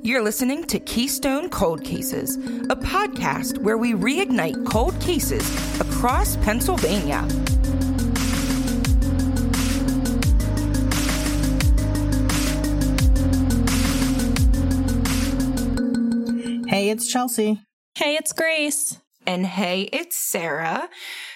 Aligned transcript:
You're 0.00 0.22
listening 0.22 0.64
to 0.66 0.78
Keystone 0.78 1.48
Cold 1.50 1.82
Cases, 1.82 2.36
a 2.36 2.76
podcast 2.76 3.58
where 3.58 3.76
we 3.76 3.94
reignite 3.94 4.64
cold 4.64 4.98
cases 5.00 5.44
across 5.80 6.36
Pennsylvania. 6.36 7.22
Hey, 16.68 16.90
it's 16.90 17.08
Chelsea. 17.08 17.60
Hey, 17.96 18.14
it's 18.14 18.32
Grace. 18.32 19.00
And 19.26 19.44
hey, 19.44 19.90
it's 19.92 20.16
Sarah. 20.16 20.88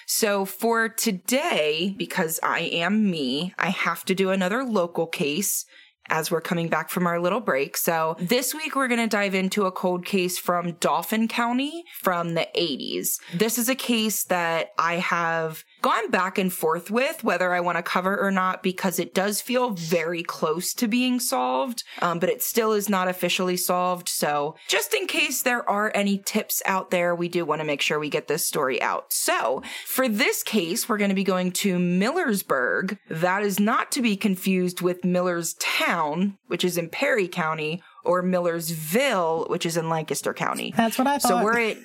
So 0.07 0.45
for 0.45 0.87
today, 0.87 1.93
because 1.97 2.39
I 2.41 2.61
am 2.61 3.11
me, 3.11 3.53
I 3.59 3.69
have 3.69 4.05
to 4.05 4.15
do 4.15 4.29
another 4.29 4.63
local 4.63 5.05
case 5.05 5.65
as 6.09 6.29
we're 6.29 6.41
coming 6.41 6.67
back 6.67 6.89
from 6.89 7.07
our 7.07 7.19
little 7.19 7.39
break. 7.39 7.77
So 7.77 8.15
this 8.19 8.53
week 8.53 8.75
we're 8.75 8.87
going 8.87 8.99
to 8.99 9.07
dive 9.07 9.35
into 9.35 9.65
a 9.65 9.71
cold 9.71 10.05
case 10.05 10.37
from 10.37 10.73
Dauphin 10.73 11.27
County 11.27 11.83
from 12.01 12.33
the 12.33 12.47
80s. 12.55 13.19
This 13.33 13.57
is 13.57 13.69
a 13.69 13.75
case 13.75 14.25
that 14.25 14.71
I 14.77 14.95
have 14.95 15.63
gone 15.83 16.09
back 16.09 16.37
and 16.37 16.51
forth 16.51 16.89
with 16.89 17.23
whether 17.23 17.53
I 17.53 17.59
want 17.59 17.77
to 17.77 17.83
cover 17.83 18.17
or 18.17 18.31
not 18.31 18.63
because 18.63 18.99
it 18.99 19.13
does 19.13 19.41
feel 19.41 19.71
very 19.71 20.23
close 20.23 20.73
to 20.75 20.87
being 20.87 21.19
solved, 21.19 21.83
um, 22.01 22.19
but 22.19 22.29
it 22.29 22.41
still 22.41 22.71
is 22.71 22.89
not 22.89 23.09
officially 23.09 23.57
solved. 23.57 24.07
So 24.07 24.55
just 24.69 24.93
in 24.93 25.07
case 25.07 25.41
there 25.41 25.69
are 25.69 25.91
any 25.93 26.17
tips 26.17 26.61
out 26.65 26.89
there, 26.89 27.13
we 27.13 27.27
do 27.27 27.43
want 27.43 27.59
to 27.59 27.65
make 27.65 27.81
sure 27.81 27.99
we 27.99 28.09
get 28.09 28.29
this 28.29 28.47
story 28.47 28.81
out. 28.81 29.11
So 29.11 29.61
for 29.85 30.07
this 30.07 30.41
case, 30.41 30.87
we're 30.87 30.97
going 30.97 31.09
to 31.09 31.15
be 31.15 31.25
going 31.25 31.51
to 31.51 31.77
Millersburg. 31.77 32.97
That 33.09 33.43
is 33.43 33.59
not 33.59 33.91
to 33.91 34.01
be 34.01 34.15
confused 34.15 34.81
with 34.81 35.01
Millerstown, 35.01 36.37
which 36.47 36.63
is 36.63 36.77
in 36.77 36.89
Perry 36.89 37.27
County, 37.27 37.83
or 38.03 38.21
Millersville, 38.21 39.47
which 39.49 39.65
is 39.65 39.77
in 39.77 39.89
Lancaster 39.89 40.33
County. 40.33 40.73
That's 40.75 40.97
what 40.97 41.07
I 41.07 41.17
thought. 41.19 41.27
So 41.27 41.43
we're 41.43 41.59
in, 41.59 41.83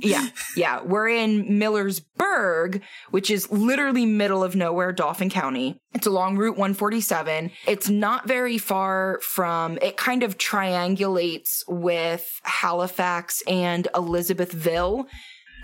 yeah, 0.00 0.28
yeah, 0.56 0.82
we're 0.82 1.08
in 1.08 1.44
Millersburg, 1.58 2.82
which 3.10 3.30
is 3.30 3.50
literally 3.50 4.06
middle 4.06 4.42
of 4.42 4.56
nowhere, 4.56 4.92
Dauphin 4.92 5.30
County. 5.30 5.80
It's 5.94 6.06
along 6.06 6.36
Route 6.36 6.56
147. 6.56 7.50
It's 7.66 7.88
not 7.88 8.26
very 8.26 8.58
far 8.58 9.20
from, 9.22 9.78
it 9.80 9.96
kind 9.96 10.22
of 10.22 10.38
triangulates 10.38 11.62
with 11.68 12.40
Halifax 12.44 13.42
and 13.46 13.88
Elizabethville. 13.94 15.06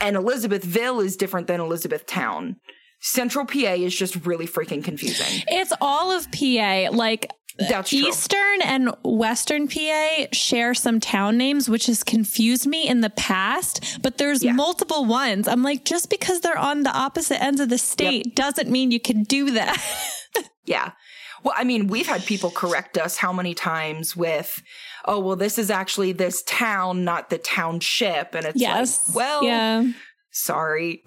And 0.01 0.17
Elizabethville 0.17 1.05
is 1.05 1.17
different 1.17 1.47
than 1.47 1.61
Elizabethtown. 1.61 2.57
Central 3.05 3.45
PA 3.45 3.75
is 3.75 3.95
just 3.97 4.25
really 4.25 4.47
freaking 4.47 4.83
confusing. 4.83 5.43
It's 5.49 5.73
all 5.81 6.13
of 6.13 6.31
PA. 6.31 6.89
Like 6.97 7.33
That's 7.59 7.91
true. 7.91 7.99
Eastern 7.99 8.63
and 8.63 8.95
Western 9.05 9.69
PA 9.69 10.27
share 10.33 10.75
some 10.75 11.01
town 11.01 11.37
names, 11.37 11.69
which 11.69 11.87
has 11.87 12.03
confused 12.03 12.67
me 12.67 12.89
in 12.89 13.01
the 13.03 13.11
past, 13.11 13.99
but 14.03 14.19
there's 14.19 14.43
Yeah. 14.43 14.53
multiple 14.53 15.05
ones. 15.05 15.47
I'm 15.47 15.63
like, 15.63 15.85
just 15.85 16.09
because 16.11 16.41
they're 16.41 16.59
on 16.59 16.83
the 16.83 16.91
opposite 16.93 17.43
ends 17.43 17.61
of 17.61 17.69
the 17.69 17.79
state 17.79 18.35
doesn't 18.35 18.71
mean 18.71 18.91
you 18.91 19.01
can 19.01 19.25
do 19.25 19.51
that. 19.53 19.81
Yeah. 20.65 20.93
Well, 21.43 21.55
I 21.57 21.65
mean, 21.65 21.89
we've 21.89 22.07
had 22.07 22.25
people 22.25 22.51
correct 22.51 22.97
us 22.97 23.17
how 23.17 23.33
many 23.33 23.53
times 23.53 24.17
with, 24.17 24.63
oh, 25.07 25.19
well, 25.19 25.35
this 25.35 25.59
is 25.59 25.71
actually 25.73 26.13
this 26.13 26.43
town, 26.45 27.05
not 27.05 27.31
the 27.31 27.39
township. 27.39 28.35
And 28.37 28.47
it's 28.47 28.61
yes. 28.61 29.09
like, 29.09 29.17
well, 29.17 29.43
yeah. 29.43 29.91
sorry. 30.31 31.03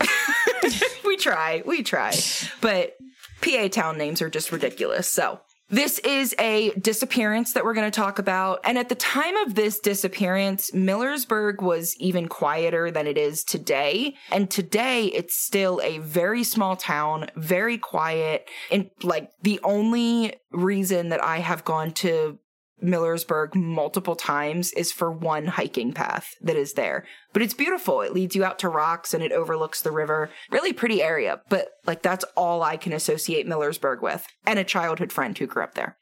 we 1.06 1.16
try, 1.16 1.64
we 1.66 1.84
try. 1.84 2.14
But 2.60 2.98
PA 3.42 3.70
town 3.70 3.98
names 3.98 4.22
are 4.22 4.30
just 4.30 4.52
ridiculous. 4.52 5.10
So 5.10 5.40
this 5.70 6.00
is 6.00 6.36
a 6.40 6.72
disappearance 6.72 7.54
that 7.54 7.66
we're 7.66 7.74
going 7.74 7.90
to 7.90 7.96
talk 7.96 8.20
about. 8.20 8.60
And 8.64 8.78
at 8.78 8.90
the 8.90 8.96
time 8.96 9.36
of 9.38 9.56
this 9.56 9.80
disappearance, 9.80 10.72
Millersburg 10.72 11.62
was 11.62 11.96
even 11.98 12.28
quieter 12.28 12.92
than 12.92 13.08
it 13.08 13.18
is 13.18 13.44
today. 13.44 14.16
And 14.32 14.50
today 14.50 15.06
it's 15.06 15.36
still 15.36 15.82
a 15.84 15.98
very 16.00 16.44
small 16.44 16.76
town, 16.76 17.28
very 17.36 17.78
quiet. 17.78 18.48
And 18.72 18.90
like 19.02 19.32
the 19.42 19.60
only 19.64 20.36
reason 20.52 21.10
that 21.10 21.24
I 21.24 21.40
have 21.40 21.66
gone 21.66 21.92
to 21.94 22.38
Millersburg 22.84 23.56
multiple 23.56 24.16
times 24.16 24.72
is 24.74 24.92
for 24.92 25.12
one 25.12 25.48
hiking 25.48 25.94
path 25.94 26.36
that 26.42 26.56
is 26.56 26.74
there. 26.74 27.06
But 27.34 27.42
it's 27.42 27.54
beautiful. 27.54 28.02
It 28.02 28.14
leads 28.14 28.36
you 28.36 28.44
out 28.44 28.60
to 28.60 28.70
rocks 28.70 29.14
and 29.14 29.24
it 29.24 29.32
overlooks 29.32 29.82
the 29.82 29.92
river. 29.92 30.30
Really 30.52 30.74
pretty 30.74 31.02
area, 31.02 31.42
but 31.50 31.70
like 31.86 32.02
that's 32.02 32.26
all 32.36 32.64
I 32.64 32.78
can 32.78 32.94
associate 32.94 33.48
Millersburg 33.48 34.02
with 34.02 34.26
and 34.46 34.60
a 34.60 34.64
childhood 34.64 35.12
friend 35.12 35.38
who 35.38 35.48
grew 35.48 35.64
up 35.64 35.76
there. 35.76 35.98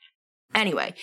Anyway, 0.55 0.93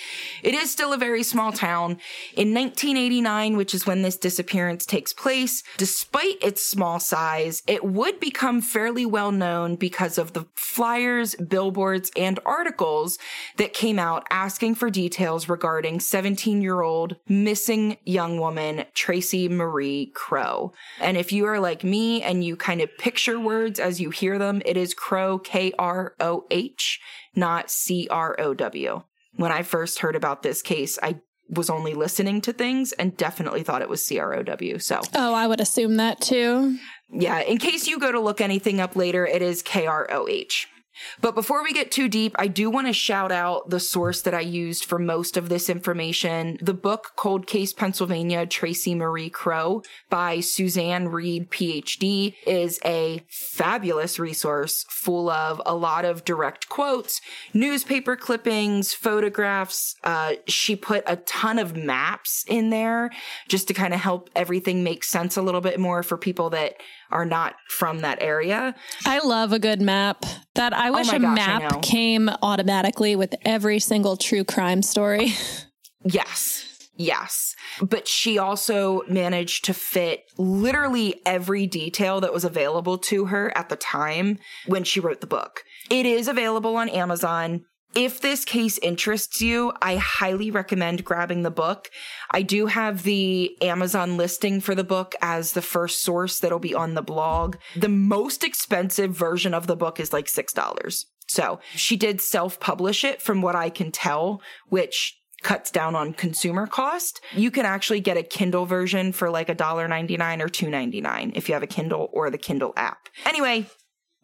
it 0.43 0.55
is 0.55 0.71
still 0.71 0.93
a 0.93 0.99
very 0.99 1.23
small 1.23 1.51
town. 1.51 1.99
In 2.37 2.55
1989, 2.55 3.57
which 3.57 3.75
is 3.75 3.87
when 3.87 4.03
this 4.03 4.17
disappearance 4.17 4.87
takes 4.87 5.13
place, 5.13 5.65
despite 5.77 6.43
its 6.43 6.65
small 6.65 7.01
size, 7.01 7.63
it 7.67 7.85
would 7.85 8.21
become 8.21 8.61
fairly 8.61 9.05
well 9.05 9.33
known 9.33 9.75
because 9.75 10.19
of 10.19 10.33
the 10.35 10.47
flyers, 10.55 11.35
billboards, 11.35 12.11
and 12.17 12.39
articles 12.47 13.19
that 13.57 13.73
came 13.73 13.99
out 13.99 14.25
asking 14.31 14.77
for 14.77 14.89
details 14.89 15.49
regarding 15.49 15.99
17 15.99 16.63
year 16.63 16.83
old 16.83 17.17
missing 17.29 17.97
young 18.05 18.39
woman, 18.39 18.85
Tracy 18.95 19.49
Marie 19.49 20.13
Kroh. 20.15 20.73
And 21.01 21.17
if 21.17 21.33
you 21.33 21.45
are 21.47 21.59
like 21.59 21.83
me 21.83 22.23
and 22.23 22.45
you 22.45 22.57
kind 22.57 22.81
of 22.81 22.97
picture 22.99 23.41
words 23.41 23.81
as 23.81 24.01
you 24.01 24.11
hear 24.11 24.39
them, 24.39 24.63
it 24.65 24.77
is 24.77 24.95
Kroh, 24.95 25.43
K 25.43 25.73
R 25.79 26.15
O 26.21 26.45
H, 26.51 27.01
not 27.35 27.71
C 27.71 28.07
R 28.11 28.37
O 28.39 28.55
W 28.55 29.03
when 29.37 29.53
I 29.53 29.63
first 29.63 30.01
heard 30.01 30.17
about 30.17 30.43
this 30.43 30.63
case, 30.63 30.99
I 31.03 31.21
was 31.49 31.69
only 31.71 31.95
listening 31.95 32.41
to 32.43 32.53
things 32.53 32.93
and 32.93 33.17
definitely 33.17 33.63
thought 33.63 33.83
it 33.83 33.89
was 33.89 34.07
CROW. 34.07 34.79
So, 34.79 35.01
Oh, 35.15 35.35
I 35.35 35.47
would 35.47 35.61
assume 35.61 35.97
that 35.97 36.21
too. 36.21 36.79
yeah, 37.13 37.41
in 37.41 37.59
case 37.59 37.89
you 37.89 37.99
go 37.99 38.13
to 38.13 38.21
look 38.21 38.41
anything 38.41 38.81
up 38.81 38.95
later, 38.95 39.27
it 39.27 39.43
is 39.43 39.63
KROH. 39.63 40.67
But 41.21 41.35
before 41.35 41.63
we 41.63 41.73
get 41.73 41.91
too 41.91 42.09
deep, 42.09 42.35
I 42.39 42.47
do 42.47 42.71
want 42.71 42.87
to 42.87 42.93
shout 42.93 43.33
out 43.33 43.71
the 43.71 43.81
source 43.81 44.23
that 44.23 44.35
I 44.35 44.41
used 44.41 44.85
for 44.85 44.99
most 44.99 45.37
of 45.37 45.49
this 45.49 45.69
information. 45.69 46.59
The 46.61 46.75
book 46.75 47.13
Cold 47.17 47.47
Case 47.47 47.73
Pennsylvania 47.73 48.47
Tracy 48.47 48.95
Marie 48.95 49.31
Kroh 49.31 49.85
by 50.09 50.41
Suzanne 50.41 51.09
Reed, 51.09 51.51
PhD, 51.51 52.35
is 52.47 52.81
a 52.85 53.23
fabulous 53.29 54.19
resource 54.19 54.85
full 54.89 55.31
of 55.31 55.61
a 55.67 55.75
lot 55.75 56.05
of 56.05 56.25
direct 56.25 56.69
quotes, 56.69 57.21
newspaper 57.53 58.17
clippings, 58.17 58.93
photographs. 58.93 59.97
Uh, 60.05 60.35
she 60.47 60.77
put 60.77 61.05
a 61.07 61.17
ton 61.17 61.59
of 61.59 61.77
maps 61.77 62.45
in 62.49 62.71
there 62.71 63.11
just 63.49 63.69
to 63.69 63.75
kind 63.75 63.95
of 63.95 64.01
help 64.01 64.31
everything 64.35 64.83
make 64.83 65.05
sense 65.05 65.37
a 65.37 65.43
little 65.43 65.61
bit 65.61 65.79
more 65.79 66.03
for 66.03 66.17
people 66.17 66.51
that 66.51 66.77
are 67.11 67.25
not 67.25 67.55
from 67.69 68.01
that 68.01 68.23
area. 68.23 68.75
I 69.05 69.19
love 69.21 69.53
a 69.53 69.59
good 69.59 69.81
map. 69.81 70.25
That 70.55 70.73
I 70.73 70.89
oh 70.89 70.93
wish 70.93 71.13
Oh 71.13 71.17
a 71.17 71.21
gosh, 71.21 71.37
map 71.37 71.83
came 71.83 72.29
automatically 72.43 73.17
with 73.17 73.35
every 73.45 73.79
single 73.79 74.17
true 74.17 74.45
crime 74.45 74.83
story. 74.83 75.33
Yes. 76.03 76.89
Yes. 76.97 77.55
But 77.83 78.09
she 78.09 78.39
also 78.39 79.03
managed 79.09 79.67
to 79.67 79.75
fit 79.75 80.25
literally 80.39 81.21
every 81.27 81.67
detail 81.67 82.21
that 82.21 82.33
was 82.33 82.45
available 82.45 82.99
to 82.99 83.27
her 83.27 83.57
at 83.57 83.69
the 83.69 83.77
time 83.77 84.39
when 84.67 84.85
she 84.85 85.01
wrote 85.01 85.21
the 85.21 85.27
book. 85.27 85.63
It 85.91 86.07
is 86.07 86.29
available 86.29 86.77
on 86.77 86.89
Amazon. 86.89 87.65
If 87.95 88.21
this 88.21 88.45
case 88.45 88.79
interests 88.79 89.41
you, 89.41 89.73
I 89.83 89.97
highly 89.97 90.51
recommend 90.51 91.05
grabbing 91.05 91.43
the 91.43 91.51
book. 91.51 91.91
I 92.31 92.43
do 92.43 92.67
have 92.67 93.03
the 93.03 93.61
Amazon 93.63 94.17
listing 94.17 94.61
for 94.61 94.77
the 94.77 94.85
book 94.85 95.15
as 95.21 95.53
the 95.53 95.63
first 95.63 96.03
source 96.03 96.39
that'll 96.39 96.61
be 96.61 96.75
on 96.75 96.95
the 96.95 97.03
blog. 97.03 97.57
The 97.75 97.89
most 97.89 98.45
expensive 98.45 99.13
version 99.13 99.55
of 99.55 99.67
the 99.67 99.77
book 99.77 99.99
is 99.99 100.13
like 100.13 100.27
$6. 100.27 101.05
So 101.27 101.61
she 101.75 101.97
did 101.97 102.21
self 102.21 102.61
publish 102.61 103.05
it 103.05 103.21
from 103.21 103.43
what 103.43 103.57
I 103.57 103.71
can 103.71 103.91
tell, 103.91 104.41
which 104.69 105.21
cuts 105.43 105.71
down 105.71 105.95
on 105.97 106.13
consumer 106.13 106.67
cost. 106.67 107.21
You 107.35 107.51
can 107.51 107.65
actually 107.65 108.01
get 108.01 108.17
a 108.17 108.23
Kindle 108.23 108.67
version 108.67 109.13
for 109.13 109.31
like 109.31 109.49
$1.99 109.49 110.41
or 110.41 110.49
$2.99 110.49 111.33
if 111.35 111.49
you 111.49 111.55
have 111.55 111.63
a 111.63 111.69
Kindle 111.69 112.11
or 112.13 112.31
the 112.31 112.39
Kindle 112.39 112.73
app. 112.77 113.09
Anyway, 113.25 113.67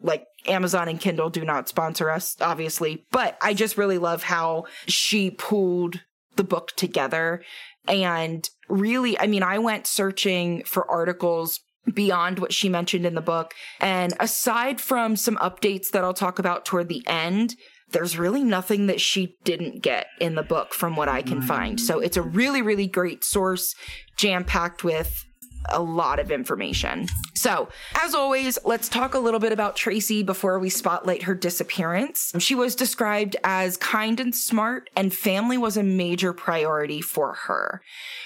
like 0.01 0.25
Amazon 0.45 0.87
and 0.87 0.99
Kindle 0.99 1.29
do 1.29 1.43
not 1.43 1.67
sponsor 1.67 2.09
us, 2.09 2.35
obviously, 2.39 3.05
but 3.11 3.37
I 3.41 3.53
just 3.53 3.77
really 3.77 3.97
love 3.97 4.23
how 4.23 4.65
she 4.87 5.31
pulled 5.31 6.01
the 6.35 6.43
book 6.43 6.73
together. 6.75 7.43
And 7.87 8.47
really, 8.69 9.19
I 9.19 9.27
mean, 9.27 9.43
I 9.43 9.59
went 9.59 9.87
searching 9.87 10.63
for 10.63 10.89
articles 10.89 11.59
beyond 11.93 12.39
what 12.39 12.53
she 12.53 12.69
mentioned 12.69 13.05
in 13.05 13.15
the 13.15 13.21
book. 13.21 13.53
And 13.79 14.13
aside 14.19 14.81
from 14.81 15.15
some 15.15 15.37
updates 15.37 15.91
that 15.91 16.03
I'll 16.03 16.13
talk 16.13 16.37
about 16.37 16.65
toward 16.65 16.89
the 16.89 17.05
end, 17.07 17.55
there's 17.91 18.17
really 18.17 18.43
nothing 18.43 18.87
that 18.87 18.99
she 18.99 19.37
didn't 19.43 19.81
get 19.81 20.07
in 20.19 20.35
the 20.35 20.43
book 20.43 20.73
from 20.73 20.95
what 20.95 21.07
I 21.07 21.21
can 21.21 21.41
mm. 21.41 21.47
find. 21.47 21.79
So 21.79 21.99
it's 21.99 22.17
a 22.17 22.21
really, 22.21 22.61
really 22.61 22.87
great 22.87 23.23
source, 23.23 23.73
jam 24.17 24.43
packed 24.43 24.83
with 24.83 25.23
a 25.69 25.81
lot 25.81 26.19
of 26.19 26.31
information. 26.31 27.07
So, 27.35 27.69
as 27.95 28.15
always, 28.15 28.57
let's 28.65 28.89
talk 28.89 29.13
a 29.13 29.19
little 29.19 29.39
bit 29.39 29.51
about 29.51 29.75
Tracy 29.75 30.23
before 30.23 30.59
we 30.59 30.69
spotlight 30.69 31.23
her 31.23 31.35
disappearance. 31.35 32.33
She 32.39 32.55
was 32.55 32.75
described 32.75 33.35
as 33.43 33.77
kind 33.77 34.19
and 34.19 34.33
smart, 34.33 34.89
and 34.95 35.13
family 35.13 35.57
was 35.57 35.77
a 35.77 35.83
major 35.83 36.33
priority 36.33 37.01
for 37.01 37.33
her. 37.33 37.81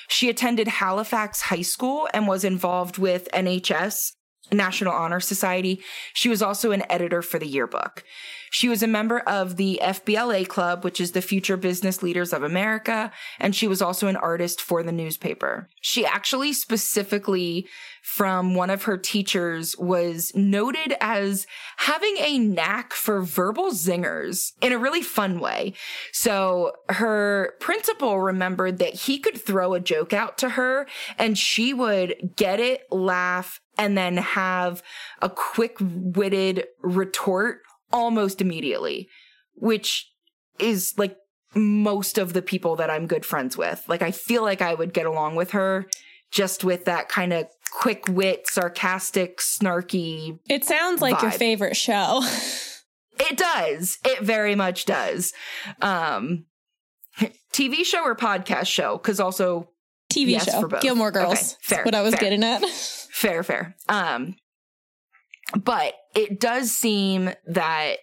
She 0.07 0.29
attended 0.29 0.67
Halifax 0.67 1.41
High 1.41 1.61
School 1.61 2.07
and 2.13 2.27
was 2.27 2.43
involved 2.43 2.97
with 2.97 3.27
NHS 3.33 4.13
National 4.51 4.93
Honor 4.93 5.19
Society. 5.19 5.81
She 6.13 6.29
was 6.29 6.41
also 6.41 6.71
an 6.71 6.83
editor 6.89 7.21
for 7.21 7.39
the 7.39 7.47
yearbook. 7.47 8.03
She 8.53 8.67
was 8.67 8.83
a 8.83 8.87
member 8.87 9.19
of 9.21 9.55
the 9.55 9.79
FBLA 9.81 10.45
Club, 10.45 10.83
which 10.83 10.99
is 10.99 11.13
the 11.13 11.21
Future 11.21 11.55
Business 11.55 12.03
Leaders 12.03 12.33
of 12.33 12.43
America, 12.43 13.09
and 13.39 13.55
she 13.55 13.65
was 13.65 13.81
also 13.81 14.07
an 14.07 14.17
artist 14.17 14.59
for 14.59 14.83
the 14.83 14.91
newspaper. 14.91 15.69
She 15.79 16.05
actually 16.05 16.51
specifically 16.51 17.69
from 18.03 18.53
one 18.53 18.69
of 18.69 18.83
her 18.83 18.97
teachers 18.97 19.77
was 19.77 20.33
noted 20.35 20.97
as 20.99 21.47
having 21.77 22.17
a 22.19 22.39
knack 22.39 22.91
for 22.91 23.21
verbal 23.21 23.71
zingers 23.71 24.51
in 24.61 24.73
a 24.73 24.77
really 24.77 25.01
fun 25.01 25.39
way. 25.39 25.73
So 26.11 26.73
her 26.89 27.53
principal 27.61 28.19
remembered 28.19 28.79
that 28.79 28.95
he 28.95 29.17
could 29.17 29.39
throw 29.39 29.73
a 29.73 29.79
joke 29.79 30.11
out 30.11 30.37
to 30.39 30.49
her 30.49 30.87
and 31.17 31.37
she 31.37 31.73
would 31.73 32.33
get 32.35 32.59
it, 32.59 32.81
laugh, 32.91 33.61
and 33.77 33.97
then 33.97 34.17
have 34.17 34.83
a 35.21 35.29
quick 35.29 35.77
witted 35.79 36.65
retort 36.81 37.61
almost 37.91 38.41
immediately, 38.41 39.09
which 39.55 40.11
is 40.59 40.93
like 40.97 41.17
most 41.55 42.17
of 42.17 42.33
the 42.33 42.41
people 42.41 42.75
that 42.77 42.89
I'm 42.89 43.07
good 43.07 43.25
friends 43.25 43.57
with. 43.57 43.83
Like, 43.87 44.01
I 44.01 44.11
feel 44.11 44.43
like 44.43 44.61
I 44.61 44.73
would 44.73 44.93
get 44.93 45.05
along 45.05 45.35
with 45.35 45.51
her 45.51 45.87
just 46.31 46.63
with 46.63 46.85
that 46.85 47.09
kind 47.09 47.33
of 47.33 47.47
quick 47.71 48.05
wit, 48.07 48.47
sarcastic, 48.47 49.39
snarky. 49.39 50.39
It 50.49 50.63
sounds 50.63 51.01
like 51.01 51.17
vibe. 51.17 51.21
your 51.23 51.31
favorite 51.31 51.75
show. 51.75 52.21
it 53.19 53.37
does. 53.37 53.97
It 54.05 54.21
very 54.21 54.55
much 54.55 54.85
does. 54.85 55.33
Um, 55.81 56.45
TV 57.51 57.83
show 57.85 58.03
or 58.03 58.15
podcast 58.15 58.67
show? 58.67 58.97
Because 58.97 59.19
also 59.19 59.69
TV 60.11 60.31
yes, 60.31 60.45
show. 60.45 60.67
Gilmore 60.81 61.11
Girls. 61.11 61.33
Okay, 61.33 61.55
fair. 61.61 61.83
what 61.83 61.95
I 61.95 62.01
was 62.01 62.13
fair. 62.13 62.21
getting 62.21 62.43
at. 62.43 62.65
fair, 62.67 63.43
fair. 63.43 63.75
Um, 63.89 64.35
but 65.55 65.93
it 66.15 66.39
does 66.39 66.71
seem 66.71 67.31
that 67.47 67.97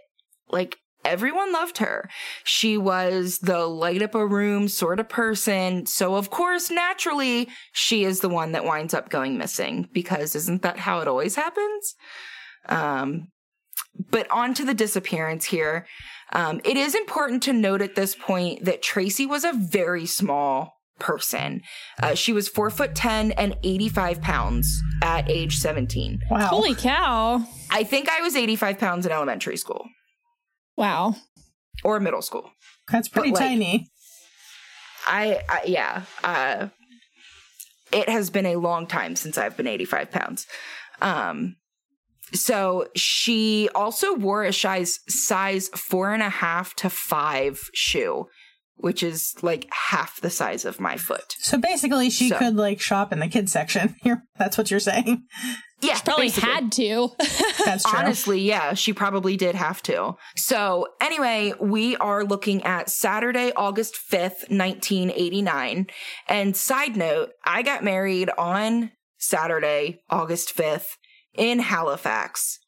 like 0.51 0.79
everyone 1.05 1.53
loved 1.53 1.79
her. 1.79 2.09
She 2.45 2.77
was 2.77 3.39
the 3.39 3.67
light 3.67 4.03
up 4.03 4.15
a 4.15 4.27
room 4.27 4.69
sort 4.69 5.01
of 5.01 5.09
person. 5.09 5.87
So 5.87 6.17
of 6.17 6.31
course, 6.31 6.71
naturally, 6.71 7.49
she 7.73 8.05
is 8.05 8.21
the 8.21 8.29
one 8.29 8.53
that 8.53 8.65
winds 8.65 8.95
up 8.95 9.09
going 9.09 9.39
missing 9.39 9.89
because 9.93 10.35
isn't 10.35 10.63
that 10.63 10.79
how 10.79 11.01
it 11.01 11.09
always 11.09 11.35
happens? 11.35 11.95
Um, 12.67 13.29
but 14.11 14.31
on 14.31 14.55
to 14.55 14.65
the 14.65 14.75
disappearance 14.75 15.47
here. 15.47 15.87
Um, 16.33 16.61
it 16.65 16.77
is 16.77 16.95
important 16.95 17.43
to 17.45 17.53
note 17.53 17.81
at 17.81 17.95
this 17.95 18.15
point 18.15 18.65
that 18.65 18.83
Tracy 18.83 19.25
was 19.25 19.45
a 19.45 19.53
very 19.53 20.05
small 20.05 20.78
person. 20.99 21.63
Uh, 22.03 22.15
she 22.15 22.33
was 22.33 22.49
four 22.49 22.71
foot 22.71 22.95
10 22.95 23.33
and 23.33 23.57
85 23.63 24.21
pounds 24.21 24.83
at 25.03 25.31
age 25.31 25.57
17. 25.57 26.21
Wow. 26.31 26.47
Holy 26.47 26.75
cow. 26.75 27.45
I 27.71 27.85
think 27.85 28.09
I 28.09 28.21
was 28.21 28.37
85 28.37 28.79
pounds 28.79 29.07
in 29.07 29.13
elementary 29.13 29.57
school. 29.57 29.87
Wow. 30.77 31.17
Or 31.85 32.01
middle 32.01 32.23
school. 32.23 32.51
That's 32.91 33.09
pretty 33.09 33.33
like, 33.33 33.41
tiny. 33.41 33.89
I, 35.07 35.41
I, 35.49 35.63
yeah. 35.67 36.03
Uh, 36.23 36.69
it 37.93 38.09
has 38.09 38.31
been 38.31 38.47
a 38.47 38.57
long 38.57 38.87
time 38.87 39.17
since 39.17 39.39
I've 39.39 39.57
been 39.57 39.67
85 39.67 40.11
pounds. 40.11 40.47
Um, 41.01 41.57
so 42.33 42.89
she 42.95 43.69
also 43.75 44.15
wore 44.15 44.45
a 44.45 44.53
size 44.53 45.01
size 45.09 45.69
four 45.69 46.13
and 46.13 46.23
a 46.23 46.29
half 46.29 46.75
to 46.77 46.91
five 46.91 47.59
shoe 47.73 48.27
which 48.79 49.03
is 49.03 49.35
like 49.43 49.67
half 49.73 50.21
the 50.21 50.31
size 50.31 50.65
of 50.65 50.81
my 50.81 50.97
foot. 50.97 51.35
So 51.41 51.59
basically, 51.59 52.11
she 52.11 52.29
so. 52.29 52.39
could 52.39 52.57
like 52.57 52.81
shop 52.81 53.13
in 53.13 53.19
the 53.19 53.29
kids 53.29 53.53
section. 53.53 53.97
Here, 54.03 54.25
that's 54.39 54.57
what 54.57 54.71
you're 54.71 54.81
saying. 54.81 55.25
Yeah, 55.81 55.95
she 55.95 56.03
probably 56.03 56.27
basically. 56.27 56.51
had 56.51 56.73
to. 56.73 57.09
that's 57.65 57.85
true. 57.85 57.99
Honestly, 57.99 58.41
yeah, 58.41 58.75
she 58.75 58.93
probably 58.93 59.37
did 59.37 59.55
have 59.55 59.83
to. 59.85 60.17
So 60.37 60.89
anyway, 61.01 61.55
we 61.61 61.97
are 61.97 62.25
looking 62.25 62.65
at 62.65 62.91
Saturday, 62.91 63.53
August 63.55 63.97
fifth, 63.97 64.51
nineteen 64.51 65.11
eighty 65.11 65.43
nine. 65.43 65.87
And 66.29 66.57
side 66.57 66.97
note, 66.97 67.31
I 67.45 67.63
got 67.63 67.85
married 67.85 68.31
on 68.37 68.91
Saturday, 69.19 70.01
August 70.11 70.51
fifth, 70.51 70.97
in 71.35 71.61
Halifax. 71.61 72.59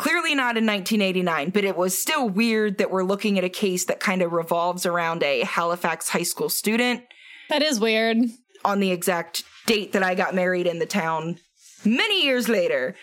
Clearly 0.00 0.34
not 0.34 0.56
in 0.56 0.64
1989, 0.64 1.50
but 1.50 1.62
it 1.62 1.76
was 1.76 2.00
still 2.00 2.26
weird 2.26 2.78
that 2.78 2.90
we're 2.90 3.04
looking 3.04 3.36
at 3.36 3.44
a 3.44 3.50
case 3.50 3.84
that 3.84 4.00
kind 4.00 4.22
of 4.22 4.32
revolves 4.32 4.86
around 4.86 5.22
a 5.22 5.42
Halifax 5.42 6.08
high 6.08 6.22
school 6.22 6.48
student. 6.48 7.02
That 7.50 7.60
is 7.60 7.78
weird. 7.78 8.16
On 8.64 8.80
the 8.80 8.92
exact 8.92 9.44
date 9.66 9.92
that 9.92 10.02
I 10.02 10.14
got 10.14 10.34
married 10.34 10.66
in 10.66 10.78
the 10.78 10.86
town 10.86 11.36
many 11.84 12.24
years 12.24 12.48
later. 12.48 12.96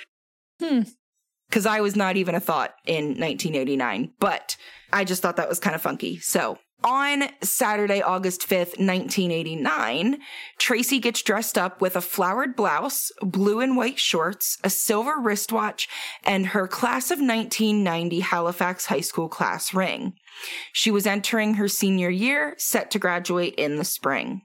Hmm. 0.59 0.81
Because 1.47 1.67
I 1.67 1.81
was 1.81 1.95
not 1.95 2.17
even 2.17 2.33
a 2.33 2.39
thought 2.39 2.73
in 2.87 3.09
1989, 3.09 4.13
but 4.19 4.57
I 4.91 5.03
just 5.03 5.21
thought 5.21 5.35
that 5.35 5.49
was 5.49 5.59
kind 5.59 5.75
of 5.75 5.83
funky. 5.83 6.17
So 6.17 6.57
on 6.83 7.29
Saturday, 7.41 8.01
August 8.01 8.41
5th, 8.41 8.79
1989, 8.79 10.19
Tracy 10.59 10.99
gets 10.99 11.21
dressed 11.21 11.57
up 11.57 11.81
with 11.81 11.95
a 11.95 12.01
flowered 12.01 12.55
blouse, 12.55 13.11
blue 13.21 13.59
and 13.59 13.75
white 13.75 13.99
shorts, 13.99 14.57
a 14.63 14.69
silver 14.69 15.15
wristwatch, 15.19 15.87
and 16.23 16.47
her 16.47 16.67
class 16.67 17.11
of 17.11 17.19
1990 17.19 18.19
Halifax 18.21 18.85
High 18.85 19.01
School 19.01 19.27
class 19.27 19.73
ring. 19.73 20.13
She 20.71 20.91
was 20.91 21.07
entering 21.07 21.55
her 21.55 21.67
senior 21.67 22.09
year, 22.09 22.55
set 22.57 22.91
to 22.91 22.99
graduate 22.99 23.55
in 23.55 23.77
the 23.77 23.83
spring. 23.83 24.43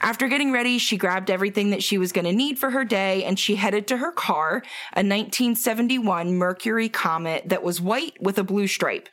After 0.00 0.28
getting 0.28 0.52
ready, 0.52 0.78
she 0.78 0.96
grabbed 0.96 1.30
everything 1.30 1.70
that 1.70 1.82
she 1.82 1.98
was 1.98 2.12
going 2.12 2.24
to 2.24 2.32
need 2.32 2.58
for 2.58 2.70
her 2.70 2.84
day 2.84 3.24
and 3.24 3.38
she 3.38 3.56
headed 3.56 3.88
to 3.88 3.96
her 3.96 4.12
car, 4.12 4.62
a 4.92 5.02
1971 5.02 6.34
Mercury 6.34 6.88
Comet 6.88 7.48
that 7.48 7.64
was 7.64 7.80
white 7.80 8.14
with 8.20 8.38
a 8.38 8.44
blue 8.44 8.68
stripe. 8.68 9.08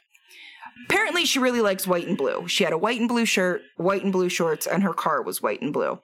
Apparently, 0.84 1.26
she 1.26 1.40
really 1.40 1.62
likes 1.62 1.88
white 1.88 2.08
and 2.08 2.18
blue. 2.18 2.48
She 2.48 2.64
had 2.64 2.74
a 2.74 2.78
white 2.78 3.00
and 3.00 3.10
blue 3.10 3.26
shirt, 3.26 3.62
white 3.78 4.04
and 4.04 4.12
blue 4.12 4.30
shorts, 4.30 4.68
and 4.68 4.84
her 4.84 4.94
car 4.94 5.22
was 5.22 5.42
white 5.42 5.62
and 5.62 5.74
blue. 5.74 6.00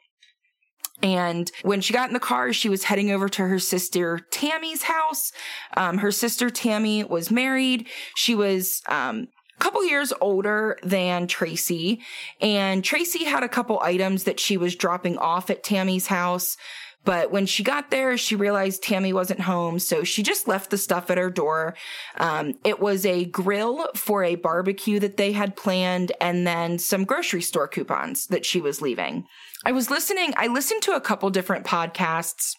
And 1.04 1.52
when 1.64 1.82
she 1.82 1.94
got 1.94 2.10
in 2.10 2.14
the 2.14 2.20
car, 2.20 2.54
she 2.54 2.70
was 2.70 2.84
heading 2.84 3.12
over 3.12 3.28
to 3.30 3.48
her 3.48 3.60
sister 3.60 4.20
Tammy's 4.32 4.84
house. 4.84 5.32
Um, 5.76 5.98
her 5.98 6.12
sister 6.12 6.50
Tammy 6.50 7.04
was 7.04 7.32
married. 7.32 7.88
She 8.16 8.36
was 8.36 8.82
um, 8.88 9.28
a 9.58 9.60
couple 9.60 9.84
years 9.84 10.14
older 10.22 10.78
than 10.84 11.28
Tracy. 11.28 12.02
And 12.40 12.84
Tracy 12.84 13.26
had 13.26 13.44
a 13.44 13.50
couple 13.50 13.80
items 13.82 14.26
that 14.26 14.40
she 14.40 14.58
was 14.58 14.76
dropping 14.76 15.18
off 15.18 15.50
at 15.50 15.64
Tammy's 15.64 16.08
house. 16.08 16.56
But 17.04 17.32
when 17.32 17.48
she 17.48 17.64
got 17.64 17.90
there, 17.90 18.16
she 18.16 18.36
realized 18.36 18.84
Tammy 18.84 19.12
wasn't 19.12 19.42
home, 19.42 19.80
so 19.80 20.04
she 20.04 20.22
just 20.22 20.48
left 20.48 20.70
the 20.70 20.78
stuff 20.78 21.10
at 21.10 21.18
her 21.18 21.32
door. 21.32 21.76
Um, 22.18 22.54
it 22.64 22.80
was 22.80 23.06
a 23.06 23.26
grill 23.26 23.88
for 23.96 24.24
a 24.24 24.36
barbecue 24.36 25.00
that 25.00 25.18
they 25.18 25.32
had 25.32 25.56
planned, 25.56 26.12
and 26.22 26.46
then 26.46 26.78
some 26.78 27.06
grocery 27.06 27.42
store 27.42 27.68
coupons 27.68 28.28
that 28.28 28.46
she 28.46 28.62
was 28.62 28.82
leaving. 28.82 29.26
I 29.66 29.72
was 29.72 29.90
listening, 29.90 30.34
I 30.38 30.48
listened 30.48 30.84
to 30.84 30.96
a 30.96 31.02
couple 31.02 31.30
different 31.32 31.66
podcasts 31.66 32.56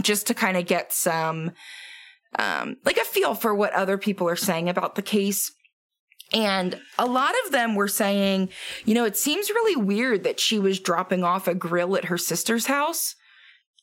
just 0.00 0.26
to 0.26 0.34
kind 0.34 0.56
of 0.56 0.66
get 0.66 0.92
some, 0.92 1.52
um, 2.38 2.76
like 2.84 2.96
a 2.96 3.04
feel 3.04 3.34
for 3.34 3.54
what 3.54 3.72
other 3.74 3.98
people 3.98 4.28
are 4.28 4.36
saying 4.36 4.68
about 4.68 4.96
the 4.96 5.02
case. 5.02 5.52
And 6.32 6.80
a 6.98 7.06
lot 7.06 7.34
of 7.44 7.52
them 7.52 7.74
were 7.74 7.88
saying, 7.88 8.48
you 8.84 8.94
know, 8.94 9.04
it 9.04 9.16
seems 9.16 9.50
really 9.50 9.76
weird 9.76 10.24
that 10.24 10.40
she 10.40 10.58
was 10.58 10.80
dropping 10.80 11.24
off 11.24 11.46
a 11.46 11.54
grill 11.54 11.96
at 11.96 12.06
her 12.06 12.16
sister's 12.16 12.66
house. 12.66 13.14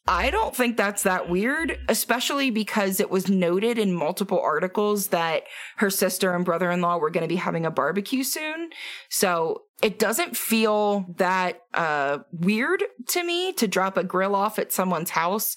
I 0.09 0.31
don't 0.31 0.55
think 0.55 0.75
that's 0.75 1.03
that 1.03 1.29
weird, 1.29 1.77
especially 1.87 2.49
because 2.49 2.99
it 2.99 3.11
was 3.11 3.29
noted 3.29 3.77
in 3.77 3.93
multiple 3.93 4.41
articles 4.41 5.09
that 5.09 5.43
her 5.77 5.91
sister 5.91 6.33
and 6.33 6.43
brother 6.43 6.71
in 6.71 6.81
law 6.81 6.97
were 6.97 7.11
going 7.11 7.21
to 7.21 7.27
be 7.27 7.35
having 7.35 7.63
a 7.63 7.69
barbecue 7.69 8.23
soon. 8.23 8.71
So 9.09 9.65
it 9.83 9.99
doesn't 9.99 10.35
feel 10.35 11.05
that 11.17 11.61
uh, 11.75 12.19
weird 12.31 12.83
to 13.09 13.23
me 13.23 13.53
to 13.53 13.67
drop 13.67 13.97
a 13.97 14.03
grill 14.03 14.33
off 14.33 14.57
at 14.57 14.73
someone's 14.73 15.11
house. 15.11 15.55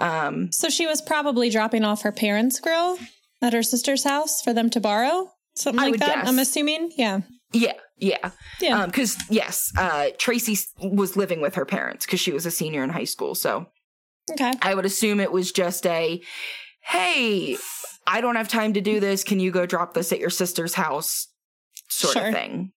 Um, 0.00 0.50
so 0.50 0.70
she 0.70 0.86
was 0.86 1.02
probably 1.02 1.50
dropping 1.50 1.84
off 1.84 2.00
her 2.00 2.12
parents' 2.12 2.58
grill 2.58 2.98
at 3.42 3.52
her 3.52 3.62
sister's 3.62 4.04
house 4.04 4.40
for 4.40 4.54
them 4.54 4.70
to 4.70 4.80
borrow? 4.80 5.30
Something 5.54 5.90
like 5.90 6.00
that, 6.00 6.14
guess. 6.20 6.28
I'm 6.28 6.38
assuming? 6.38 6.90
Yeah. 6.96 7.20
Yeah, 7.52 7.74
yeah. 7.98 8.30
Yeah. 8.62 8.86
Because, 8.86 9.16
um, 9.16 9.22
yes, 9.28 9.70
uh, 9.76 10.06
Tracy 10.16 10.56
was 10.78 11.18
living 11.18 11.42
with 11.42 11.56
her 11.56 11.66
parents 11.66 12.06
because 12.06 12.20
she 12.20 12.32
was 12.32 12.46
a 12.46 12.50
senior 12.50 12.82
in 12.82 12.88
high 12.88 13.04
school. 13.04 13.34
So 13.34 13.66
Okay. 14.32 14.52
I 14.62 14.74
would 14.74 14.86
assume 14.86 15.20
it 15.20 15.32
was 15.32 15.52
just 15.52 15.86
a, 15.86 16.20
hey, 16.80 17.56
I 18.06 18.20
don't 18.20 18.36
have 18.36 18.48
time 18.48 18.72
to 18.74 18.80
do 18.80 19.00
this. 19.00 19.24
Can 19.24 19.40
you 19.40 19.50
go 19.50 19.66
drop 19.66 19.94
this 19.94 20.12
at 20.12 20.18
your 20.18 20.30
sister's 20.30 20.74
house? 20.74 21.28
Sort 21.88 22.14
sure. 22.14 22.28
of 22.28 22.34
thing. 22.34 22.72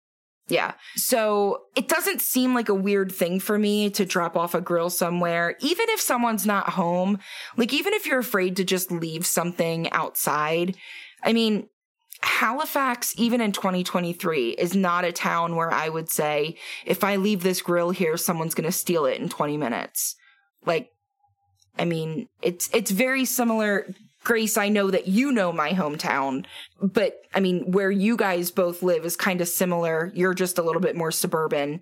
Yeah. 0.48 0.74
So 0.96 1.62
it 1.76 1.88
doesn't 1.88 2.20
seem 2.20 2.54
like 2.54 2.68
a 2.68 2.74
weird 2.74 3.12
thing 3.12 3.40
for 3.40 3.58
me 3.58 3.90
to 3.90 4.04
drop 4.04 4.36
off 4.36 4.54
a 4.54 4.60
grill 4.60 4.90
somewhere, 4.90 5.56
even 5.60 5.88
if 5.90 6.00
someone's 6.00 6.46
not 6.46 6.70
home. 6.70 7.18
Like, 7.56 7.72
even 7.72 7.94
if 7.94 8.06
you're 8.06 8.18
afraid 8.18 8.56
to 8.56 8.64
just 8.64 8.90
leave 8.90 9.24
something 9.24 9.90
outside. 9.92 10.76
I 11.22 11.32
mean, 11.32 11.68
Halifax, 12.22 13.14
even 13.16 13.40
in 13.40 13.52
2023, 13.52 14.50
is 14.50 14.76
not 14.76 15.04
a 15.04 15.12
town 15.12 15.56
where 15.56 15.72
I 15.72 15.88
would 15.88 16.08
say, 16.08 16.56
if 16.84 17.02
I 17.02 17.16
leave 17.16 17.42
this 17.42 17.62
grill 17.62 17.90
here, 17.90 18.16
someone's 18.16 18.54
going 18.54 18.64
to 18.64 18.72
steal 18.72 19.06
it 19.06 19.20
in 19.20 19.28
20 19.28 19.56
minutes. 19.56 20.16
Like, 20.66 20.90
I 21.78 21.84
mean, 21.84 22.28
it's, 22.42 22.68
it's 22.72 22.90
very 22.90 23.24
similar. 23.24 23.92
Grace, 24.24 24.56
I 24.56 24.68
know 24.68 24.90
that 24.90 25.08
you 25.08 25.32
know 25.32 25.52
my 25.52 25.70
hometown, 25.70 26.44
but 26.80 27.22
I 27.34 27.40
mean, 27.40 27.72
where 27.72 27.90
you 27.90 28.16
guys 28.16 28.50
both 28.52 28.82
live 28.82 29.04
is 29.04 29.16
kind 29.16 29.40
of 29.40 29.48
similar. 29.48 30.12
You're 30.14 30.34
just 30.34 30.58
a 30.58 30.62
little 30.62 30.80
bit 30.80 30.94
more 30.94 31.10
suburban, 31.10 31.80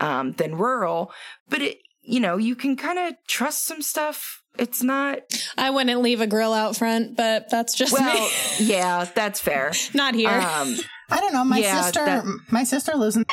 um, 0.00 0.32
than 0.32 0.54
rural, 0.56 1.10
but 1.48 1.62
it, 1.62 1.78
you 2.02 2.20
know, 2.20 2.36
you 2.36 2.54
can 2.54 2.76
kind 2.76 2.98
of 2.98 3.14
trust 3.26 3.64
some 3.64 3.80
stuff. 3.82 4.42
It's 4.58 4.82
not. 4.82 5.20
I 5.56 5.70
wouldn't 5.70 6.02
leave 6.02 6.20
a 6.20 6.26
grill 6.26 6.52
out 6.52 6.76
front, 6.76 7.16
but 7.16 7.48
that's 7.50 7.74
just 7.74 7.92
Well, 7.92 8.14
me. 8.20 8.30
yeah, 8.58 9.04
that's 9.14 9.40
fair. 9.40 9.72
Not 9.94 10.14
here. 10.14 10.30
Um, 10.30 10.76
I 11.10 11.20
don't 11.20 11.32
know. 11.32 11.44
My 11.44 11.58
Yeah, 11.58 11.80
sister, 11.82 12.04
that- 12.04 12.24
my 12.50 12.64
sister 12.64 12.94
lives 12.94 13.16
in 13.16 13.24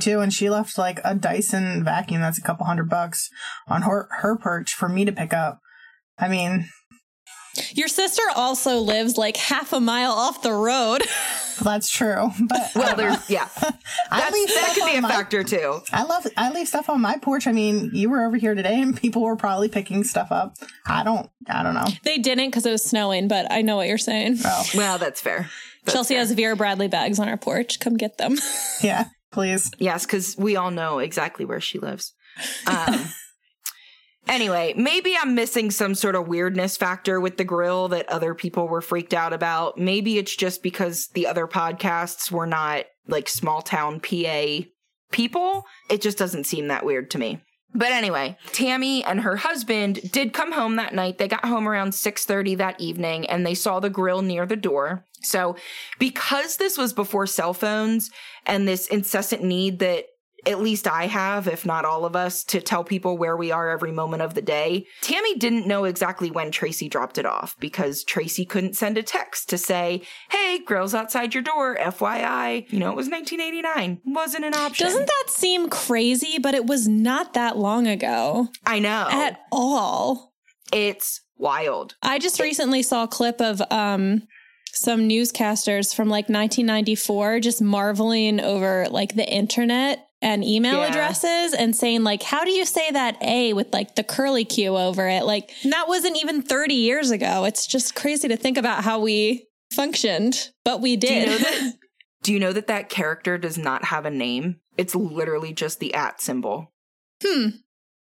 too, 0.00 0.20
and 0.20 0.32
she 0.32 0.48
left 0.50 0.78
like 0.78 1.00
a 1.04 1.14
Dyson 1.14 1.84
vacuum 1.84 2.20
that's 2.20 2.38
a 2.38 2.42
couple 2.42 2.66
hundred 2.66 2.88
bucks 2.88 3.28
on 3.68 3.82
her 3.82 4.08
her 4.20 4.36
perch 4.36 4.72
for 4.74 4.88
me 4.88 5.04
to 5.04 5.12
pick 5.12 5.32
up. 5.32 5.58
I 6.18 6.28
mean, 6.28 6.68
Your 7.72 7.88
sister 7.88 8.22
also 8.36 8.78
lives 8.78 9.16
like 9.18 9.36
half 9.36 9.72
a 9.72 9.80
mile 9.80 10.12
off 10.12 10.42
the 10.42 10.52
road. 10.52 11.02
that's 11.64 11.90
true. 11.90 12.30
But 12.48 12.70
well, 12.74 12.96
there's, 12.96 13.30
yeah, 13.30 13.48
I 14.10 14.20
that's, 14.20 14.32
leave 14.34 14.48
that 14.48 14.72
could 14.74 14.86
be 14.90 14.96
a 14.96 15.00
my- 15.02 15.08
factor 15.08 15.44
too. 15.44 15.80
I 15.92 16.02
love 16.04 16.26
I 16.36 16.50
leave 16.50 16.68
stuff 16.68 16.88
on 16.90 17.00
my 17.00 17.16
porch. 17.18 17.46
I 17.46 17.52
mean, 17.52 17.90
you 17.92 18.10
were 18.10 18.24
over 18.24 18.36
here 18.36 18.54
today, 18.54 18.80
and 18.80 18.96
people 18.96 19.22
were 19.22 19.36
probably 19.36 19.68
picking 19.68 20.04
stuff 20.04 20.32
up. 20.32 20.56
I 20.86 21.02
don't. 21.04 21.30
I 21.48 21.62
don't 21.62 21.74
know. 21.74 21.86
they 22.04 22.18
didn't 22.18 22.46
because 22.48 22.66
it 22.66 22.70
was 22.72 22.82
snowing, 22.84 23.28
but 23.28 23.50
I 23.50 23.62
know 23.62 23.76
what 23.76 23.88
you're 23.88 23.98
saying. 23.98 24.38
Oh, 24.44 24.64
Well, 24.74 24.98
that's 24.98 25.20
fair. 25.20 25.48
That's 25.84 25.94
Chelsea 25.94 26.14
fair. 26.14 26.20
has 26.20 26.32
Vera 26.32 26.56
Bradley 26.56 26.88
bags 26.88 27.18
on 27.18 27.28
her 27.28 27.36
porch. 27.36 27.80
Come 27.80 27.96
get 27.96 28.18
them. 28.18 28.36
yeah. 28.82 29.04
Please. 29.32 29.70
Yes, 29.78 30.04
because 30.06 30.36
we 30.36 30.56
all 30.56 30.70
know 30.70 30.98
exactly 30.98 31.44
where 31.44 31.60
she 31.60 31.78
lives. 31.78 32.12
Um, 32.66 33.06
anyway, 34.30 34.72
maybe 34.76 35.14
I'm 35.20 35.34
missing 35.34 35.70
some 35.70 35.94
sort 35.94 36.14
of 36.14 36.28
weirdness 36.28 36.76
factor 36.76 37.20
with 37.20 37.36
the 37.36 37.44
grill 37.44 37.88
that 37.88 38.08
other 38.08 38.34
people 38.34 38.68
were 38.68 38.80
freaked 38.80 39.12
out 39.12 39.32
about. 39.32 39.76
Maybe 39.76 40.16
it's 40.16 40.34
just 40.34 40.62
because 40.62 41.08
the 41.14 41.26
other 41.26 41.46
podcasts 41.46 42.30
were 42.30 42.46
not 42.46 42.84
like 43.06 43.28
small 43.28 43.60
town 43.60 44.00
PA 44.00 44.60
people. 45.10 45.64
It 45.90 46.00
just 46.00 46.16
doesn't 46.16 46.44
seem 46.44 46.68
that 46.68 46.86
weird 46.86 47.10
to 47.10 47.18
me. 47.18 47.42
But 47.72 47.92
anyway, 47.92 48.36
Tammy 48.52 49.04
and 49.04 49.20
her 49.20 49.36
husband 49.36 50.10
did 50.10 50.32
come 50.32 50.52
home 50.52 50.76
that 50.76 50.94
night. 50.94 51.18
They 51.18 51.28
got 51.28 51.44
home 51.44 51.68
around 51.68 51.92
6:30 51.92 52.56
that 52.56 52.80
evening 52.80 53.26
and 53.26 53.46
they 53.46 53.54
saw 53.54 53.78
the 53.78 53.90
grill 53.90 54.22
near 54.22 54.44
the 54.44 54.56
door. 54.56 55.04
So, 55.22 55.54
because 55.98 56.56
this 56.56 56.76
was 56.76 56.92
before 56.92 57.26
cell 57.26 57.54
phones 57.54 58.10
and 58.46 58.66
this 58.66 58.88
incessant 58.88 59.44
need 59.44 59.78
that 59.80 60.06
at 60.46 60.60
least 60.60 60.86
I 60.88 61.06
have, 61.06 61.46
if 61.48 61.66
not 61.66 61.84
all 61.84 62.04
of 62.04 62.16
us, 62.16 62.44
to 62.44 62.60
tell 62.60 62.84
people 62.84 63.18
where 63.18 63.36
we 63.36 63.50
are 63.50 63.68
every 63.70 63.92
moment 63.92 64.22
of 64.22 64.34
the 64.34 64.42
day. 64.42 64.86
Tammy 65.02 65.34
didn't 65.36 65.66
know 65.66 65.84
exactly 65.84 66.30
when 66.30 66.50
Tracy 66.50 66.88
dropped 66.88 67.18
it 67.18 67.26
off 67.26 67.56
because 67.60 68.04
Tracy 68.04 68.44
couldn't 68.44 68.74
send 68.76 68.96
a 68.98 69.02
text 69.02 69.48
to 69.50 69.58
say, 69.58 70.02
Hey, 70.30 70.60
grill's 70.64 70.94
outside 70.94 71.34
your 71.34 71.42
door, 71.42 71.76
FYI. 71.76 72.70
You 72.72 72.78
know, 72.78 72.90
it 72.90 72.96
was 72.96 73.08
1989. 73.08 74.00
Wasn't 74.06 74.44
an 74.44 74.54
option. 74.54 74.86
Doesn't 74.86 75.06
that 75.06 75.24
seem 75.28 75.68
crazy? 75.68 76.38
But 76.38 76.54
it 76.54 76.66
was 76.66 76.88
not 76.88 77.34
that 77.34 77.56
long 77.58 77.86
ago 77.86 78.48
I 78.66 78.78
know. 78.78 79.08
at 79.10 79.40
all. 79.52 80.32
it's 80.72 81.20
wild. 81.36 81.94
I 82.02 82.18
just 82.18 82.38
recently 82.40 82.82
saw 82.82 83.04
a 83.04 83.08
clip 83.08 83.40
of 83.40 83.62
um 83.70 84.22
some 84.72 85.08
newscasters 85.08 85.94
from 85.94 86.08
like 86.08 86.28
1994 86.28 87.40
just 87.40 87.60
marveling 87.60 88.40
over 88.40 88.86
like 88.90 89.16
the 89.16 89.28
internet 89.28 90.06
and 90.22 90.44
email 90.44 90.80
Yeah. 90.80 90.88
addresses 90.88 91.54
and 91.54 91.74
saying 91.74 92.04
like 92.04 92.22
how 92.22 92.44
do 92.44 92.50
you 92.50 92.64
say 92.66 92.90
that 92.90 93.16
a 93.22 93.52
with 93.54 93.72
like 93.72 93.94
the 93.94 94.04
curly 94.04 94.44
q 94.44 94.76
over 94.76 95.08
it 95.08 95.24
like 95.24 95.50
that 95.64 95.88
wasn't 95.88 96.16
even 96.22 96.42
30 96.42 96.74
years 96.74 97.10
ago 97.10 97.44
it's 97.44 97.66
just 97.66 97.94
crazy 97.94 98.28
to 98.28 98.36
think 98.36 98.58
about 98.58 98.84
how 98.84 98.98
we 99.00 99.46
functioned 99.74 100.50
but 100.64 100.80
we 100.80 100.96
Do 100.96 101.06
you 101.12 101.20
did 101.20 101.28
know 101.28 101.38
that? 101.38 101.74
Do 102.22 102.34
you 102.34 102.38
know 102.38 102.52
that 102.52 102.66
that 102.66 102.90
character 102.90 103.38
does 103.38 103.56
not 103.56 103.86
have 103.86 104.04
a 104.04 104.10
name? 104.10 104.56
It's 104.76 104.94
literally 104.94 105.54
just 105.54 105.80
the 105.80 105.94
at 105.94 106.20
symbol. 106.20 106.70
hmm 107.22 107.48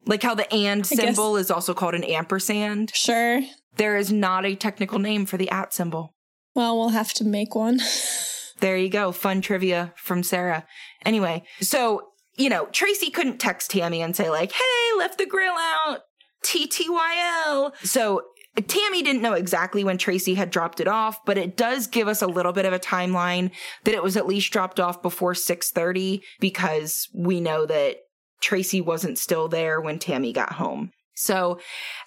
Like 0.06 0.24
how 0.24 0.36
the 0.36 0.52
and 0.54 0.86
symbol 0.86 1.38
is 1.38 1.50
also 1.50 1.74
called 1.74 1.96
an 1.96 2.04
ampersand. 2.04 2.92
sure 2.94 3.40
There 3.78 3.96
is 3.96 4.12
not 4.12 4.46
a 4.46 4.56
technical 4.56 5.00
name 5.00 5.26
for 5.26 5.38
the 5.38 5.50
at 5.50 5.74
symbol. 5.74 6.14
well 6.54 6.78
we'll 6.78 6.90
have 6.90 7.14
to 7.14 7.24
make 7.24 7.56
one 7.56 7.80
There 8.60 8.78
you 8.78 8.90
go. 8.90 9.12
Fun 9.12 9.42
trivia 9.42 9.94
from 9.96 10.24
Sarah. 10.24 10.66
Anyway, 11.06 11.44
so, 11.62 12.10
you 12.36 12.50
know, 12.50 12.68
Tracy 12.68 13.10
couldn't 13.10 13.40
text 13.40 13.72
Tammy 13.72 14.02
and 14.02 14.16
say, 14.16 14.30
like, 14.30 14.52
hey, 14.52 14.98
left 14.98 15.18
the 15.18 15.26
grill 15.26 15.56
out. 15.58 16.02
TTYL. 16.44 17.74
So 17.84 18.24
Tammy 18.68 19.04
didn't 19.04 19.22
know 19.22 19.34
exactly 19.34 19.84
when 19.84 19.98
Tracy 19.98 20.36
had 20.36 20.50
dropped 20.52 20.80
it 20.80 20.88
off, 20.88 21.24
but 21.26 21.38
it 21.38 21.56
does 21.56 21.88
give 21.88 22.08
us 22.08 22.22
a 22.22 22.28
little 22.28 22.54
bit 22.54 22.66
of 22.66 22.74
a 22.74 22.80
timeline 22.80 23.52
that 23.84 23.94
it 23.94 24.04
was 24.04 24.18
at 24.18 24.28
least 24.28 24.52
dropped 24.52 24.80
off 24.80 25.02
before 25.02 25.34
6:30 25.34 26.22
because 26.40 27.08
we 27.14 27.40
know 27.40 27.66
that 27.66 27.98
Tracy 28.42 28.82
wasn't 28.82 29.18
still 29.18 29.48
there 29.48 29.80
when 29.82 30.00
Tammy 30.00 30.34
got 30.34 30.54
home. 30.54 30.92
So, 31.20 31.60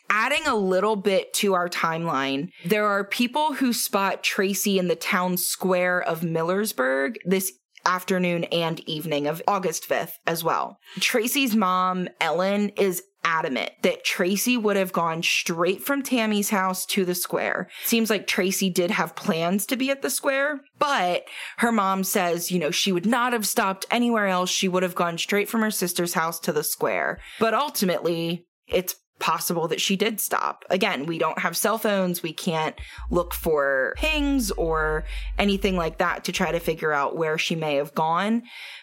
adding 0.08 0.46
a 0.46 0.56
little 0.56 0.96
bit 0.96 1.34
to 1.34 1.52
our 1.52 1.68
timeline, 1.68 2.48
there 2.64 2.86
are 2.86 3.04
people 3.04 3.52
who 3.52 3.74
spot 3.74 4.22
Tracy 4.22 4.78
in 4.78 4.88
the 4.88 4.96
town 4.96 5.36
square 5.36 6.00
of 6.00 6.22
Millersburg 6.22 7.16
this 7.26 7.52
afternoon 7.84 8.44
and 8.44 8.80
evening 8.88 9.26
of 9.26 9.42
August 9.46 9.86
5th 9.86 10.12
as 10.26 10.42
well. 10.42 10.78
Tracy's 10.98 11.54
mom, 11.54 12.08
Ellen, 12.22 12.70
is 12.70 13.02
adamant 13.22 13.70
that 13.82 14.02
Tracy 14.02 14.56
would 14.56 14.76
have 14.76 14.92
gone 14.94 15.22
straight 15.22 15.82
from 15.82 16.02
Tammy's 16.02 16.48
house 16.48 16.86
to 16.86 17.04
the 17.04 17.14
square. 17.14 17.68
Seems 17.84 18.08
like 18.08 18.26
Tracy 18.26 18.70
did 18.70 18.90
have 18.90 19.14
plans 19.14 19.66
to 19.66 19.76
be 19.76 19.90
at 19.90 20.00
the 20.00 20.10
square, 20.10 20.60
but 20.78 21.24
her 21.58 21.70
mom 21.70 22.02
says, 22.02 22.50
you 22.50 22.58
know, 22.58 22.70
she 22.70 22.92
would 22.92 23.06
not 23.06 23.34
have 23.34 23.46
stopped 23.46 23.84
anywhere 23.90 24.26
else. 24.26 24.48
She 24.48 24.68
would 24.68 24.82
have 24.82 24.94
gone 24.94 25.18
straight 25.18 25.50
from 25.50 25.60
her 25.60 25.70
sister's 25.70 26.14
house 26.14 26.40
to 26.40 26.52
the 26.52 26.64
square. 26.64 27.20
But 27.38 27.52
ultimately, 27.52 28.46
it's 28.66 28.96
possible 29.22 29.68
that 29.68 29.80
she 29.80 29.96
did 29.96 30.20
stop. 30.20 30.64
Again, 30.68 31.06
we 31.06 31.16
don't 31.16 31.38
have 31.38 31.56
cell 31.56 31.78
phones. 31.78 32.22
We 32.22 32.34
can't 32.34 32.78
look 33.08 33.32
for 33.32 33.94
pings 33.96 34.50
or 34.50 35.04
anything 35.38 35.76
like 35.76 35.98
that 35.98 36.24
to 36.24 36.32
try 36.32 36.52
to 36.52 36.60
figure 36.60 36.92
out 36.92 37.16
where 37.16 37.38
she 37.38 37.54
may 37.54 37.76
have 37.76 37.94
gone. 37.94 38.42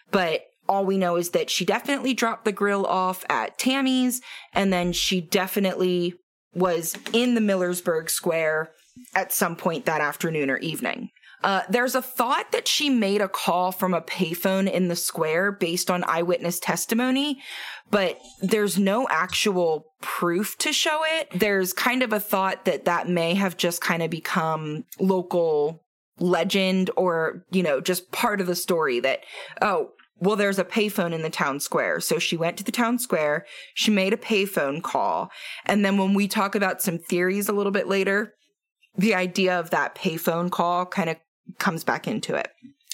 But 0.09 0.45
all 0.67 0.85
we 0.85 0.97
know 0.97 1.17
is 1.17 1.31
that 1.31 1.49
she 1.49 1.65
definitely 1.65 2.13
dropped 2.13 2.45
the 2.45 2.51
grill 2.51 2.85
off 2.85 3.25
at 3.29 3.57
Tammy's 3.57 4.21
and 4.53 4.71
then 4.71 4.93
she 4.93 5.19
definitely 5.19 6.13
was 6.53 6.95
in 7.13 7.35
the 7.35 7.41
Millersburg 7.41 8.09
Square 8.09 8.71
at 9.13 9.33
some 9.33 9.55
point 9.55 9.85
that 9.85 10.01
afternoon 10.01 10.49
or 10.49 10.57
evening. 10.57 11.09
Uh, 11.43 11.61
there's 11.69 11.95
a 11.95 12.01
thought 12.01 12.51
that 12.51 12.67
she 12.67 12.89
made 12.89 13.21
a 13.21 13.29
call 13.29 13.71
from 13.71 13.93
a 13.93 14.01
payphone 14.01 14.69
in 14.69 14.87
the 14.89 14.95
square 14.95 15.51
based 15.51 15.89
on 15.89 16.03
eyewitness 16.05 16.59
testimony, 16.59 17.41
but 17.89 18.19
there's 18.41 18.77
no 18.77 19.07
actual 19.09 19.93
proof 20.01 20.57
to 20.57 20.73
show 20.73 21.01
it. 21.05 21.29
There's 21.33 21.71
kind 21.71 22.03
of 22.03 22.11
a 22.11 22.19
thought 22.19 22.65
that 22.65 22.85
that 22.85 23.07
may 23.07 23.35
have 23.35 23.57
just 23.57 23.81
kind 23.81 24.03
of 24.03 24.09
become 24.09 24.83
local 24.99 25.83
legend 26.19 26.89
or, 26.97 27.45
you 27.51 27.63
know, 27.63 27.79
just 27.79 28.11
part 28.11 28.41
of 28.41 28.47
the 28.47 28.55
story 28.55 28.99
that, 28.99 29.21
oh, 29.61 29.91
well, 30.21 30.35
there's 30.35 30.59
a 30.59 30.65
payphone 30.65 31.13
in 31.13 31.21
the 31.21 31.29
town 31.29 31.61
square. 31.61 32.01
So 32.01 32.19
she 32.19 32.35
went 32.35 32.57
to 32.57 32.63
the 32.65 32.73
town 32.73 32.99
square. 32.99 33.45
She 33.73 33.89
made 33.89 34.11
a 34.11 34.17
payphone 34.17 34.83
call. 34.83 35.31
And 35.65 35.85
then 35.85 35.97
when 35.97 36.13
we 36.13 36.27
talk 36.27 36.55
about 36.55 36.81
some 36.81 36.97
theories 36.97 37.47
a 37.47 37.53
little 37.53 37.71
bit 37.71 37.87
later, 37.87 38.33
the 38.97 39.15
idea 39.15 39.57
of 39.57 39.69
that 39.69 39.95
payphone 39.95 40.51
call 40.51 40.85
kind 40.85 41.09
of 41.09 41.15
comes 41.57 41.83
back 41.83 42.07
into 42.07 42.35
it. 42.35 42.49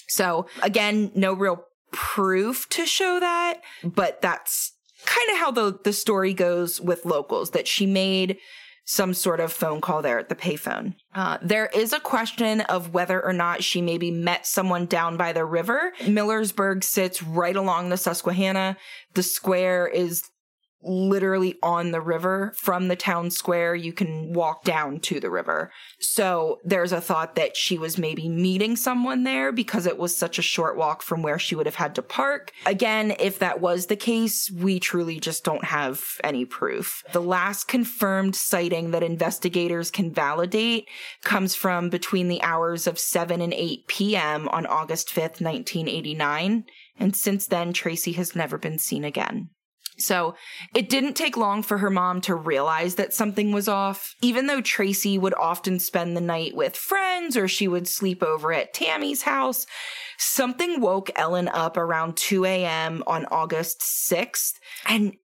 So 0.08 0.46
again, 0.62 1.10
no 1.14 1.32
real 1.32 1.64
proof 1.92 2.68
to 2.70 2.86
show 2.86 3.20
that, 3.20 3.60
but 3.82 4.20
that's 4.22 4.72
kind 5.04 5.30
of 5.30 5.38
how 5.38 5.50
the, 5.50 5.78
the 5.84 5.92
story 5.92 6.34
goes 6.34 6.80
with 6.80 7.04
locals 7.04 7.50
that 7.50 7.68
she 7.68 7.86
made 7.86 8.38
some 8.88 9.12
sort 9.12 9.40
of 9.40 9.52
phone 9.52 9.80
call 9.80 10.00
there 10.00 10.18
at 10.18 10.28
the 10.28 10.34
payphone. 10.36 10.94
Uh, 11.12 11.38
there 11.42 11.66
is 11.74 11.92
a 11.92 11.98
question 11.98 12.60
of 12.62 12.94
whether 12.94 13.22
or 13.22 13.32
not 13.32 13.64
she 13.64 13.82
maybe 13.82 14.12
met 14.12 14.46
someone 14.46 14.86
down 14.86 15.16
by 15.16 15.32
the 15.32 15.44
river. 15.44 15.92
Millersburg 16.02 16.84
sits 16.84 17.20
right 17.20 17.56
along 17.56 17.88
the 17.88 17.96
Susquehanna. 17.96 18.76
The 19.14 19.24
square 19.24 19.88
is 19.88 20.22
literally 20.86 21.56
on 21.62 21.90
the 21.90 22.00
river 22.00 22.52
from 22.56 22.88
the 22.88 22.96
town 22.96 23.30
square. 23.30 23.74
You 23.74 23.92
can 23.92 24.32
walk 24.32 24.64
down 24.64 25.00
to 25.00 25.20
the 25.20 25.30
river. 25.30 25.72
So 25.98 26.58
there's 26.64 26.92
a 26.92 27.00
thought 27.00 27.34
that 27.34 27.56
she 27.56 27.76
was 27.76 27.98
maybe 27.98 28.28
meeting 28.28 28.76
someone 28.76 29.24
there 29.24 29.52
because 29.52 29.86
it 29.86 29.98
was 29.98 30.16
such 30.16 30.38
a 30.38 30.42
short 30.42 30.76
walk 30.76 31.02
from 31.02 31.22
where 31.22 31.38
she 31.38 31.54
would 31.54 31.66
have 31.66 31.74
had 31.74 31.94
to 31.96 32.02
park. 32.02 32.52
Again, 32.64 33.14
if 33.18 33.38
that 33.40 33.60
was 33.60 33.86
the 33.86 33.96
case, 33.96 34.50
we 34.50 34.78
truly 34.78 35.18
just 35.18 35.44
don't 35.44 35.64
have 35.64 36.02
any 36.22 36.44
proof. 36.44 37.02
The 37.12 37.22
last 37.22 37.68
confirmed 37.68 38.36
sighting 38.36 38.92
that 38.92 39.02
investigators 39.02 39.90
can 39.90 40.12
validate 40.12 40.88
comes 41.22 41.54
from 41.54 41.90
between 41.90 42.28
the 42.28 42.42
hours 42.42 42.86
of 42.86 42.98
7 42.98 43.40
and 43.40 43.52
8 43.52 43.86
p.m. 43.88 44.48
on 44.48 44.66
August 44.66 45.08
5th, 45.08 45.40
1989. 45.40 46.64
And 46.98 47.14
since 47.14 47.46
then, 47.46 47.72
Tracy 47.72 48.12
has 48.12 48.34
never 48.34 48.56
been 48.58 48.78
seen 48.78 49.04
again. 49.04 49.50
So 49.98 50.34
it 50.74 50.88
didn't 50.88 51.14
take 51.14 51.36
long 51.36 51.62
for 51.62 51.78
her 51.78 51.90
mom 51.90 52.20
to 52.22 52.34
realize 52.34 52.96
that 52.96 53.14
something 53.14 53.52
was 53.52 53.68
off. 53.68 54.14
Even 54.22 54.46
though 54.46 54.60
Tracy 54.60 55.18
would 55.18 55.34
often 55.34 55.78
spend 55.78 56.16
the 56.16 56.20
night 56.20 56.54
with 56.54 56.76
friends 56.76 57.36
or 57.36 57.48
she 57.48 57.68
would 57.68 57.88
sleep 57.88 58.22
over 58.22 58.52
at 58.52 58.74
Tammy's 58.74 59.22
house, 59.22 59.66
something 60.18 60.80
woke 60.80 61.10
Ellen 61.16 61.48
up 61.48 61.76
around 61.76 62.16
2 62.16 62.44
a.m. 62.44 63.02
on 63.06 63.26
August 63.26 63.80
6th. 63.80 64.54
And 64.86 65.16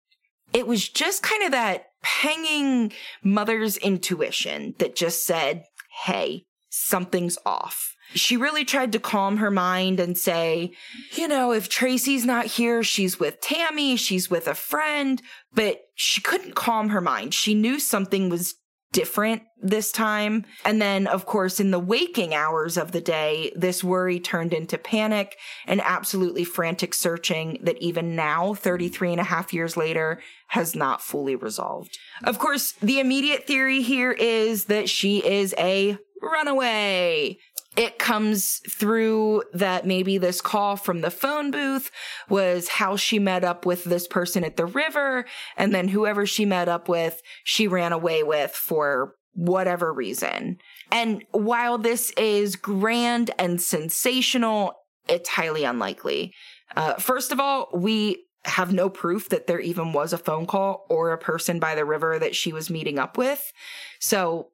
it 0.53 0.67
was 0.67 0.89
just 0.89 1.23
kind 1.23 1.43
of 1.45 1.53
that 1.53 1.87
panging 2.03 2.93
mother's 3.23 3.77
intuition 3.77 4.75
that 4.79 4.97
just 4.97 5.25
said, 5.25 5.65
Hey, 6.05 6.47
something's 6.71 7.39
off 7.45 7.95
she 8.15 8.37
really 8.37 8.65
tried 8.65 8.93
to 8.93 8.99
calm 8.99 9.39
her 9.39 9.51
mind 9.51 10.01
and 10.01 10.17
say, 10.17 10.73
you 11.13 11.29
know, 11.29 11.53
if 11.53 11.69
Tracy's 11.69 12.25
not 12.25 12.47
here, 12.47 12.83
she's 12.83 13.19
with 13.19 13.41
Tammy, 13.41 13.97
she's 13.97 14.31
with 14.31 14.47
a 14.47 14.55
friend, 14.55 15.23
but 15.55 15.81
she 15.95 16.21
couldn't 16.21 16.55
calm 16.55 16.91
her 16.91 17.01
mind. 17.01 17.35
She 17.35 17.55
knew 17.55 17.79
something 17.79 18.29
was 18.29 18.55
different 18.93 19.43
this 19.61 19.91
time. 19.91 20.45
And 20.65 20.81
then, 20.81 21.07
of 21.07 21.27
course, 21.27 21.59
in 21.59 21.71
the 21.71 21.79
waking 21.79 22.35
hours 22.35 22.77
of 22.77 22.93
the 22.93 23.01
day, 23.01 23.53
this 23.57 23.83
worry 23.83 24.21
turned 24.21 24.53
into 24.53 24.79
panic 24.79 25.37
and 25.67 25.81
absolutely 25.81 26.45
frantic 26.45 26.95
searching 26.95 27.59
that 27.63 27.79
even 27.79 28.15
now, 28.15 28.55
33 28.55 29.13
and 29.13 29.21
a 29.21 29.25
half 29.25 29.53
years 29.53 29.77
later, 29.77 30.21
has 30.49 30.77
not 30.77 31.01
fully 31.01 31.35
resolved. 31.35 31.99
Of 32.23 32.39
course, 32.39 32.73
the 32.83 33.01
immediate 33.01 33.47
theory 33.47 33.83
here 33.83 34.13
is 34.13 34.67
that 34.67 34.89
she 34.89 35.25
is 35.25 35.55
a 35.59 35.99
runaway 36.21 37.39
it 37.77 37.99
comes 37.99 38.61
through 38.69 39.45
that 39.55 39.87
maybe 39.87 40.19
this 40.19 40.41
call 40.41 40.77
from 40.77 41.01
the 41.01 41.11
phone 41.11 41.51
booth 41.51 41.91
was 42.29 42.69
how 42.69 42.97
she 42.97 43.19
met 43.19 43.45
up 43.45 43.65
with 43.65 43.85
this 43.85 44.07
person 44.07 44.45
at 44.45 44.57
the 44.57 44.67
river. 44.67 45.25
And 45.57 45.75
then 45.75 45.89
whoever 45.89 46.27
she 46.27 46.45
met 46.45 46.69
up 46.69 46.89
with, 46.89 47.23
she 47.45 47.67
ran 47.67 47.93
away 47.93 48.23
with 48.23 48.51
for 48.51 49.15
whatever 49.33 49.93
reason. 49.93 50.59
And 50.91 51.25
while 51.31 51.79
this 51.79 52.11
is 52.19 52.57
grand 52.57 53.31
and 53.39 53.61
sensational, 53.61 54.75
it's 55.09 55.31
highly 55.31 55.65
unlikely. 55.65 56.35
Uh, 56.77 56.95
first 56.95 57.33
of 57.33 57.41
all, 57.41 57.71
we 57.73 58.27
have 58.45 58.73
no 58.73 58.91
proof 58.91 59.29
that 59.31 59.47
there 59.47 59.61
even 59.61 59.93
was 59.93 60.13
a 60.13 60.19
phone 60.19 60.47
call 60.47 60.85
or 60.91 61.13
a 61.13 61.19
person 61.19 61.59
by 61.59 61.75
the 61.75 61.85
river 61.85 62.19
that 62.19 62.35
she 62.35 62.53
was 62.53 62.69
meeting 62.69 62.99
up 62.99 63.17
with. 63.17 63.53
So 63.99 64.49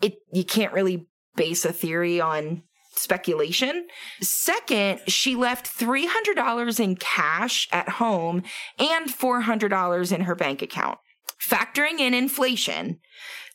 it, 0.00 0.14
you 0.32 0.44
can't 0.44 0.72
really 0.72 1.08
base 1.36 1.64
a 1.64 1.72
theory 1.72 2.20
on 2.20 2.62
speculation. 2.96 3.86
Second, 4.20 5.00
she 5.08 5.34
left 5.34 5.66
$300 5.78 6.80
in 6.80 6.96
cash 6.96 7.68
at 7.72 7.88
home 7.88 8.42
and 8.78 9.10
$400 9.10 10.12
in 10.12 10.20
her 10.22 10.34
bank 10.34 10.62
account. 10.62 10.98
Factoring 11.40 11.98
in 11.98 12.14
inflation, 12.14 13.00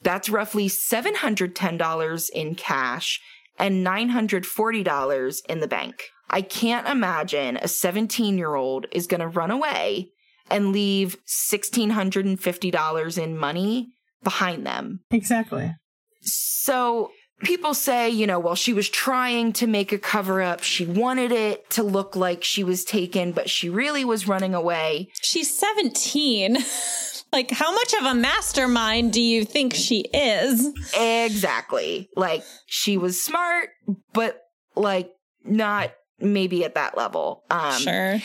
that's 0.02 0.30
roughly 0.30 0.68
$710 0.68 2.30
in 2.34 2.56
cash 2.56 3.22
and 3.58 3.86
$940 3.86 5.42
in 5.48 5.60
the 5.60 5.68
bank. 5.68 6.04
I 6.30 6.42
can't 6.42 6.88
imagine 6.88 7.58
a 7.58 7.68
17 7.68 8.38
year 8.38 8.56
old 8.56 8.86
is 8.92 9.08
going 9.08 9.22
to 9.22 9.28
run 9.28 9.52
away 9.52 10.12
and 10.50 10.72
leave 10.72 11.18
$1,650 11.28 13.18
in 13.18 13.38
money 13.38 13.90
behind 14.24 14.66
them. 14.66 15.02
Exactly. 15.12 15.76
So 16.22 17.12
people 17.40 17.74
say, 17.74 18.10
you 18.10 18.28
know, 18.28 18.40
well, 18.40 18.56
she 18.56 18.74
was 18.74 18.90
trying 18.90 19.54
to 19.54 19.68
make 19.68 19.92
a 19.92 19.98
cover 19.98 20.42
up. 20.42 20.62
She 20.62 20.86
wanted 20.86 21.32
it 21.32 21.70
to 21.72 21.84
look 21.84 22.16
like 22.16 22.44
she 22.44 22.64
was 22.64 22.84
taken, 22.84 23.32
but 23.32 23.50
she 23.50 23.70
really 23.70 24.06
was 24.06 24.28
running 24.28 24.54
away. 24.54 25.10
She's 25.22 25.56
17. 25.58 26.58
like, 27.34 27.52
how 27.52 27.72
much 27.74 27.94
of 27.94 28.06
a 28.06 28.14
mastermind 28.14 29.14
do 29.14 29.22
you 29.22 29.46
think 29.46 29.74
she 29.74 30.02
is? 30.14 30.74
Exactly. 30.98 32.10
Like, 32.16 32.44
she 32.66 32.98
was 32.98 33.22
smart, 33.22 33.70
but 34.14 34.42
like, 34.76 35.12
not 35.44 35.92
maybe 36.20 36.66
at 36.66 36.76
that 36.76 36.98
level. 36.98 37.44
Um, 37.50 37.80
sure. 37.80 38.22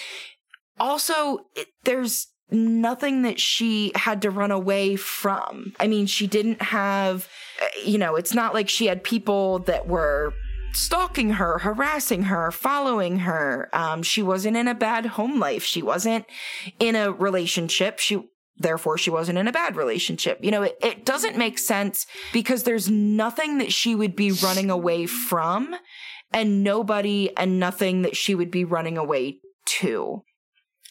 Also, 0.78 1.38
it, 1.54 1.68
there's 1.84 2.28
nothing 2.54 3.22
that 3.22 3.40
she 3.40 3.92
had 3.94 4.22
to 4.22 4.30
run 4.30 4.50
away 4.50 4.96
from. 4.96 5.72
I 5.78 5.86
mean, 5.86 6.06
she 6.06 6.26
didn't 6.26 6.62
have, 6.62 7.28
uh, 7.60 7.66
you 7.84 7.98
know, 7.98 8.16
it's 8.16 8.34
not 8.34 8.54
like 8.54 8.68
she 8.68 8.86
had 8.86 9.04
people 9.04 9.60
that 9.60 9.86
were 9.86 10.32
stalking 10.72 11.30
her, 11.30 11.58
harassing 11.58 12.24
her, 12.24 12.50
following 12.50 13.20
her. 13.20 13.68
Um, 13.72 14.02
she 14.02 14.22
wasn't 14.22 14.56
in 14.56 14.68
a 14.68 14.74
bad 14.74 15.06
home 15.06 15.38
life. 15.38 15.62
She 15.62 15.82
wasn't 15.82 16.26
in 16.80 16.96
a 16.96 17.12
relationship. 17.12 17.98
She, 17.98 18.22
therefore, 18.56 18.98
she 18.98 19.10
wasn't 19.10 19.38
in 19.38 19.48
a 19.48 19.52
bad 19.52 19.76
relationship. 19.76 20.38
You 20.42 20.50
know, 20.50 20.62
it, 20.62 20.76
it 20.82 21.04
doesn't 21.04 21.38
make 21.38 21.58
sense 21.58 22.06
because 22.32 22.64
there's 22.64 22.90
nothing 22.90 23.58
that 23.58 23.72
she 23.72 23.94
would 23.94 24.16
be 24.16 24.32
running 24.32 24.70
away 24.70 25.06
from 25.06 25.76
and 26.32 26.64
nobody 26.64 27.30
and 27.36 27.60
nothing 27.60 28.02
that 28.02 28.16
she 28.16 28.34
would 28.34 28.50
be 28.50 28.64
running 28.64 28.98
away 28.98 29.38
to. 29.66 30.22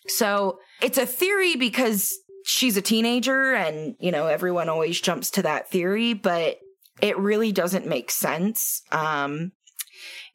So 0.07 0.59
it's 0.81 0.97
a 0.97 1.05
theory 1.05 1.55
because 1.55 2.13
she's 2.45 2.77
a 2.77 2.81
teenager 2.81 3.53
and, 3.53 3.95
you 3.99 4.11
know, 4.11 4.27
everyone 4.27 4.69
always 4.69 4.99
jumps 4.99 5.31
to 5.31 5.41
that 5.43 5.69
theory, 5.69 6.13
but 6.13 6.59
it 7.01 7.17
really 7.17 7.51
doesn't 7.51 7.87
make 7.87 8.11
sense. 8.11 8.81
Um, 8.91 9.53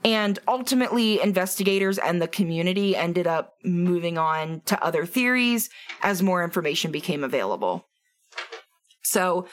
and 0.04 0.38
ultimately, 0.46 1.20
investigators 1.20 1.98
and 1.98 2.22
the 2.22 2.28
community 2.28 2.94
ended 2.94 3.26
up 3.26 3.54
moving 3.64 4.16
on 4.16 4.62
to 4.66 4.82
other 4.82 5.04
theories 5.04 5.70
as 6.02 6.22
more 6.22 6.44
information 6.44 6.92
became 6.92 7.24
available. 7.24 7.88
So, 9.02 9.48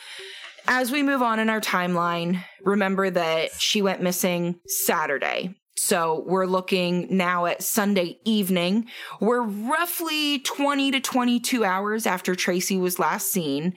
as 0.67 0.91
we 0.91 1.03
move 1.03 1.21
on 1.21 1.39
in 1.39 1.49
our 1.49 1.61
timeline, 1.61 2.43
remember 2.63 3.09
that 3.09 3.51
she 3.59 3.81
went 3.81 4.01
missing 4.01 4.59
Saturday. 4.67 5.55
So 5.77 6.23
we're 6.25 6.45
looking 6.45 7.07
now 7.09 7.45
at 7.47 7.61
Sunday 7.61 8.19
evening. 8.23 8.87
We're 9.19 9.41
roughly 9.41 10.39
20 10.39 10.91
to 10.91 10.99
22 11.01 11.65
hours 11.65 12.05
after 12.07 12.33
Tracy 12.33 12.77
was 12.77 12.97
last 12.97 13.29
seen. 13.29 13.73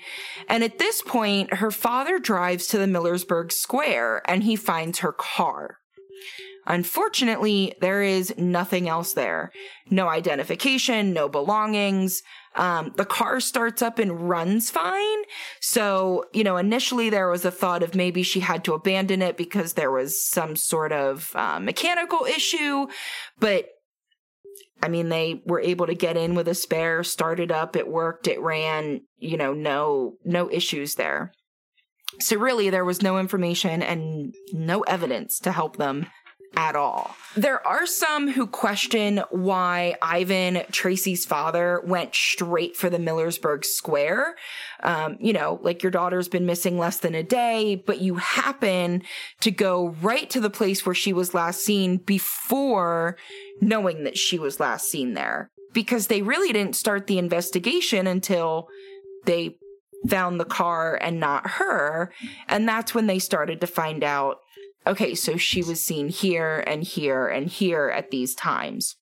And 0.48 0.62
at 0.62 0.78
this 0.78 1.02
point, 1.02 1.54
her 1.54 1.72
father 1.72 2.20
drives 2.20 2.68
to 2.68 2.78
the 2.78 2.86
Millersburg 2.86 3.50
Square 3.50 4.22
and 4.30 4.44
he 4.44 4.54
finds 4.54 5.00
her 5.00 5.12
car. 5.12 5.78
Unfortunately, 6.68 7.74
there 7.80 8.02
is 8.02 8.32
nothing 8.36 8.88
else 8.88 9.14
there. 9.14 9.50
No 9.90 10.06
identification, 10.08 11.12
no 11.12 11.28
belongings. 11.28 12.22
Um, 12.54 12.92
the 12.96 13.04
car 13.04 13.40
starts 13.40 13.82
up 13.82 13.98
and 13.98 14.28
runs 14.28 14.70
fine. 14.70 15.18
So, 15.60 16.24
you 16.32 16.44
know, 16.44 16.56
initially 16.56 17.10
there 17.10 17.28
was 17.28 17.44
a 17.44 17.50
thought 17.50 17.82
of 17.82 17.94
maybe 17.94 18.22
she 18.22 18.40
had 18.40 18.64
to 18.64 18.74
abandon 18.74 19.22
it 19.22 19.36
because 19.36 19.74
there 19.74 19.90
was 19.90 20.26
some 20.26 20.56
sort 20.56 20.92
of 20.92 21.30
uh, 21.34 21.60
mechanical 21.60 22.24
issue. 22.24 22.86
But 23.38 23.68
I 24.82 24.88
mean, 24.88 25.08
they 25.08 25.42
were 25.44 25.60
able 25.60 25.86
to 25.86 25.94
get 25.94 26.16
in 26.16 26.34
with 26.34 26.48
a 26.48 26.54
spare, 26.54 27.02
started 27.02 27.50
up, 27.50 27.74
it 27.76 27.88
worked, 27.88 28.28
it 28.28 28.40
ran, 28.40 29.02
you 29.18 29.36
know, 29.36 29.52
no, 29.52 30.14
no 30.24 30.50
issues 30.50 30.94
there. 30.94 31.32
So 32.20 32.36
really 32.36 32.70
there 32.70 32.84
was 32.84 33.02
no 33.02 33.18
information 33.18 33.82
and 33.82 34.34
no 34.52 34.80
evidence 34.82 35.38
to 35.40 35.52
help 35.52 35.76
them 35.76 36.06
at 36.56 36.76
all. 36.76 37.14
There 37.36 37.64
are 37.66 37.86
some 37.86 38.28
who 38.28 38.46
question 38.46 39.22
why 39.30 39.94
Ivan, 40.02 40.62
Tracy's 40.72 41.24
father, 41.24 41.80
went 41.84 42.14
straight 42.14 42.76
for 42.76 42.90
the 42.90 42.98
Millersburg 42.98 43.64
Square. 43.64 44.36
Um, 44.82 45.16
you 45.20 45.32
know, 45.32 45.60
like 45.62 45.82
your 45.82 45.92
daughter's 45.92 46.28
been 46.28 46.46
missing 46.46 46.78
less 46.78 46.98
than 46.98 47.14
a 47.14 47.22
day, 47.22 47.76
but 47.76 48.00
you 48.00 48.16
happen 48.16 49.02
to 49.40 49.50
go 49.50 49.90
right 50.02 50.28
to 50.30 50.40
the 50.40 50.50
place 50.50 50.84
where 50.84 50.94
she 50.94 51.12
was 51.12 51.34
last 51.34 51.60
seen 51.60 51.98
before 51.98 53.16
knowing 53.60 54.04
that 54.04 54.18
she 54.18 54.38
was 54.38 54.58
last 54.58 54.90
seen 54.90 55.14
there. 55.14 55.50
Because 55.72 56.06
they 56.06 56.22
really 56.22 56.52
didn't 56.52 56.76
start 56.76 57.06
the 57.06 57.18
investigation 57.18 58.06
until 58.06 58.68
they 59.26 59.58
found 60.08 60.40
the 60.40 60.44
car 60.44 60.98
and 61.00 61.20
not 61.20 61.46
her. 61.46 62.12
And 62.48 62.68
that's 62.68 62.94
when 62.94 63.06
they 63.06 63.18
started 63.18 63.60
to 63.60 63.66
find 63.66 64.02
out 64.02 64.38
okay, 64.88 65.14
so 65.14 65.36
she 65.36 65.62
was 65.62 65.82
seen 65.82 66.08
here 66.08 66.64
and 66.66 66.82
here 66.82 67.28
and 67.28 67.48
here 67.48 67.88
at 67.88 68.10
these 68.10 68.34
times. 68.34 68.96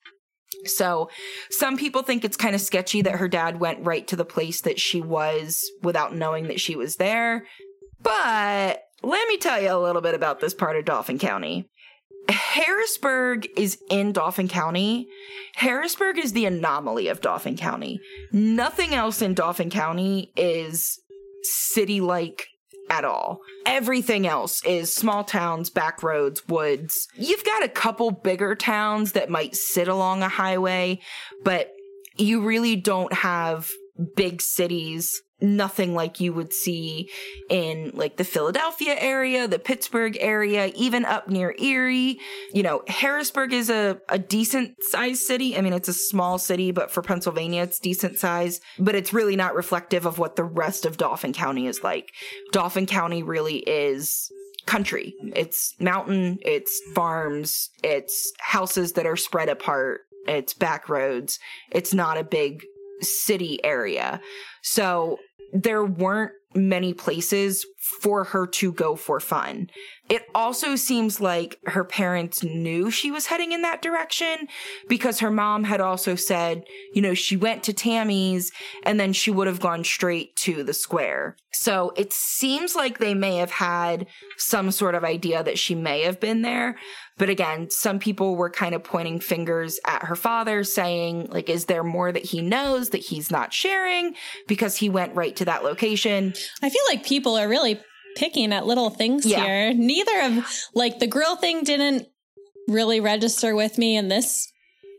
So 0.65 1.09
some 1.51 1.77
people 1.77 2.03
think 2.03 2.25
it's 2.25 2.37
kind 2.37 2.55
of 2.55 2.61
sketchy 2.61 3.03
that 3.03 3.17
her 3.17 3.29
dad 3.29 3.61
went 3.61 3.87
right 3.87 4.07
to 4.09 4.17
the 4.17 4.25
place 4.25 4.61
that 4.63 4.81
she 4.81 5.01
was 5.01 5.65
without 5.83 6.15
knowing 6.15 6.49
that 6.49 6.61
she 6.61 6.77
was 6.77 6.97
there. 6.97 7.47
But 8.01 8.83
let 9.03 9.29
me 9.29 9.37
tell 9.39 9.61
you 9.61 9.73
a 9.73 9.79
little 9.79 10.03
bit 10.03 10.15
about 10.15 10.41
this 10.41 10.55
part 10.55 10.77
of 10.77 10.85
Dauphin 10.85 11.19
County. 11.19 11.69
Harrisburg 12.29 13.47
is 13.57 13.79
in 13.89 14.13
Dauphin 14.13 14.49
County. 14.49 15.07
Harrisburg 15.55 16.19
is 16.19 16.33
the 16.33 16.47
anomaly 16.47 17.07
of 17.09 17.21
Dauphin 17.21 17.57
County. 17.57 18.01
Nothing 18.33 18.95
else 18.95 19.23
in 19.23 19.35
Dauphin 19.35 19.71
County 19.71 20.33
is 20.37 20.99
city 21.43 22.01
like 22.01 22.49
at 22.91 23.05
all. 23.05 23.41
Everything 23.65 24.27
else 24.27 24.65
is 24.65 24.93
small 24.93 25.25
towns, 25.25 25.71
back 25.71 26.03
roads, 26.03 26.47
woods. 26.49 27.09
You've 27.15 27.45
got 27.45 27.65
a 27.65 27.69
couple 27.69 28.11
bigger 28.11 28.55
towns 28.55 29.13
that 29.13 29.31
might 29.31 29.57
sit 29.57 29.89
along 29.89 30.23
a 30.23 30.29
highway, 30.29 31.01
but 31.45 31.71
you 32.17 32.43
really 32.43 32.77
don't 32.77 33.13
have 33.13 33.71
big 34.15 34.43
cities 34.43 35.23
nothing 35.41 35.95
like 35.95 36.21
you 36.21 36.33
would 36.33 36.53
see 36.53 37.11
in 37.51 37.91
like 37.95 38.17
the 38.17 38.25
Philadelphia 38.25 38.97
area, 38.99 39.47
the 39.47 39.59
Pittsburgh 39.59 40.17
area, 40.21 40.73
even 40.75 41.05
up 41.05 41.29
near 41.29 41.55
Erie. 41.59 42.19
You 42.53 42.63
know, 42.63 42.83
Harrisburg 42.89 43.53
is 43.53 43.71
a, 43.71 44.01
a 44.09 44.19
decent 44.19 44.77
sized 44.81 45.23
city. 45.23 45.57
I 45.57 45.61
mean, 45.61 45.73
it's 45.73 45.89
a 45.89 45.95
small 45.95 46.39
city, 46.39 46.71
but 46.71 46.91
for 46.91 47.03
Pennsylvania, 47.03 47.63
it's 47.63 47.79
decent 47.79 48.19
size, 48.19 48.61
but 48.79 48.95
it's 48.95 49.13
really 49.13 49.37
not 49.37 49.55
reflective 49.55 50.07
of 50.07 50.19
what 50.19 50.37
the 50.37 50.45
rest 50.45 50.87
of 50.87 50.97
Dauphin 50.97 51.33
County 51.33 51.67
is 51.67 51.83
like. 51.83 52.13
Dauphin 52.53 52.87
County 52.87 53.23
really 53.23 53.59
is 53.59 54.31
country. 54.67 55.15
It's 55.35 55.75
mountain, 55.79 56.39
it's 56.43 56.81
farms, 56.95 57.71
it's 57.85 58.33
houses 58.41 58.95
that 58.95 59.07
are 59.07 59.17
spread 59.17 59.49
apart, 59.49 60.03
it's 60.27 60.55
back 60.55 60.89
roads. 60.89 61.39
It's 61.71 61.95
not 61.95 62.19
a 62.19 62.25
big 62.25 62.65
city 63.01 63.65
area. 63.65 64.21
So 64.63 65.19
there 65.53 65.85
weren't 65.85 66.33
many 66.55 66.95
places 66.95 67.67
for 68.01 68.25
her 68.25 68.47
to 68.47 68.73
go 68.73 68.97
for 68.97 69.21
fun. 69.21 69.71
It 70.09 70.23
also 70.35 70.77
seems 70.77 71.21
like 71.21 71.59
her 71.67 71.85
parents 71.85 72.43
knew 72.43 72.91
she 72.91 73.11
was 73.11 73.27
heading 73.27 73.53
in 73.53 73.63
that 73.63 73.83
direction 73.83 74.49
because 74.89 75.21
her 75.21 75.31
mom 75.31 75.65
had 75.65 75.81
also 75.81 76.15
said, 76.15 76.65
you 76.95 77.03
know, 77.03 77.15
she 77.15 77.37
went 77.37 77.65
to 77.65 77.73
Tammy's 77.73 78.53
and 78.85 79.01
then 79.01 79.13
she 79.13 79.31
would 79.31 79.47
have 79.49 79.61
gone 79.61 79.83
straight 79.83 80.37
to 80.37 80.63
the 80.63 80.75
square. 80.75 81.37
So 81.53 81.93
it 81.97 82.13
seems 82.13 82.77
like 82.77 82.99
they 82.99 83.15
may 83.15 83.37
have 83.37 83.51
had 83.51 84.07
some 84.37 84.71
sort 84.71 84.95
of 84.95 85.05
idea 85.05 85.43
that 85.43 85.59
she 85.59 85.75
may 85.75 86.03
have 86.03 86.21
been 86.21 86.43
there. 86.43 86.77
But 87.19 87.31
again, 87.31 87.71
some 87.71 87.99
people 87.99 88.37
were 88.37 88.51
kind 88.51 88.75
of 88.75 88.85
pointing 88.85 89.21
fingers 89.21 89.81
at 89.87 90.05
her 90.05 90.17
father 90.17 90.65
saying, 90.65 91.29
like, 91.31 91.49
is 91.49 91.65
there 91.65 91.83
more 91.83 92.13
that 92.13 92.27
he 92.27 92.43
knows 92.43 92.91
that 92.91 92.99
he's 92.99 93.31
not 93.31 93.55
sharing 93.55 94.15
because 94.47 94.77
he 94.77 94.91
went 94.91 95.15
right 95.15 95.35
to 95.37 95.47
that 95.47 95.65
location? 95.65 96.35
I 96.63 96.69
feel 96.69 96.83
like 96.91 97.07
people 97.07 97.37
are 97.37 97.49
really 97.49 97.76
picking 98.17 98.53
at 98.53 98.67
little 98.67 98.91
things 98.91 99.25
yeah. 99.25 99.45
here. 99.45 99.75
Neither 99.75 100.21
of 100.23 100.47
like 100.75 100.99
the 100.99 101.07
grill 101.07 101.37
thing 101.37 101.63
didn't 101.63 102.09
really 102.67 103.01
register 103.01 103.55
with 103.55 103.79
me 103.79 103.97
and 103.97 104.11
this 104.11 104.51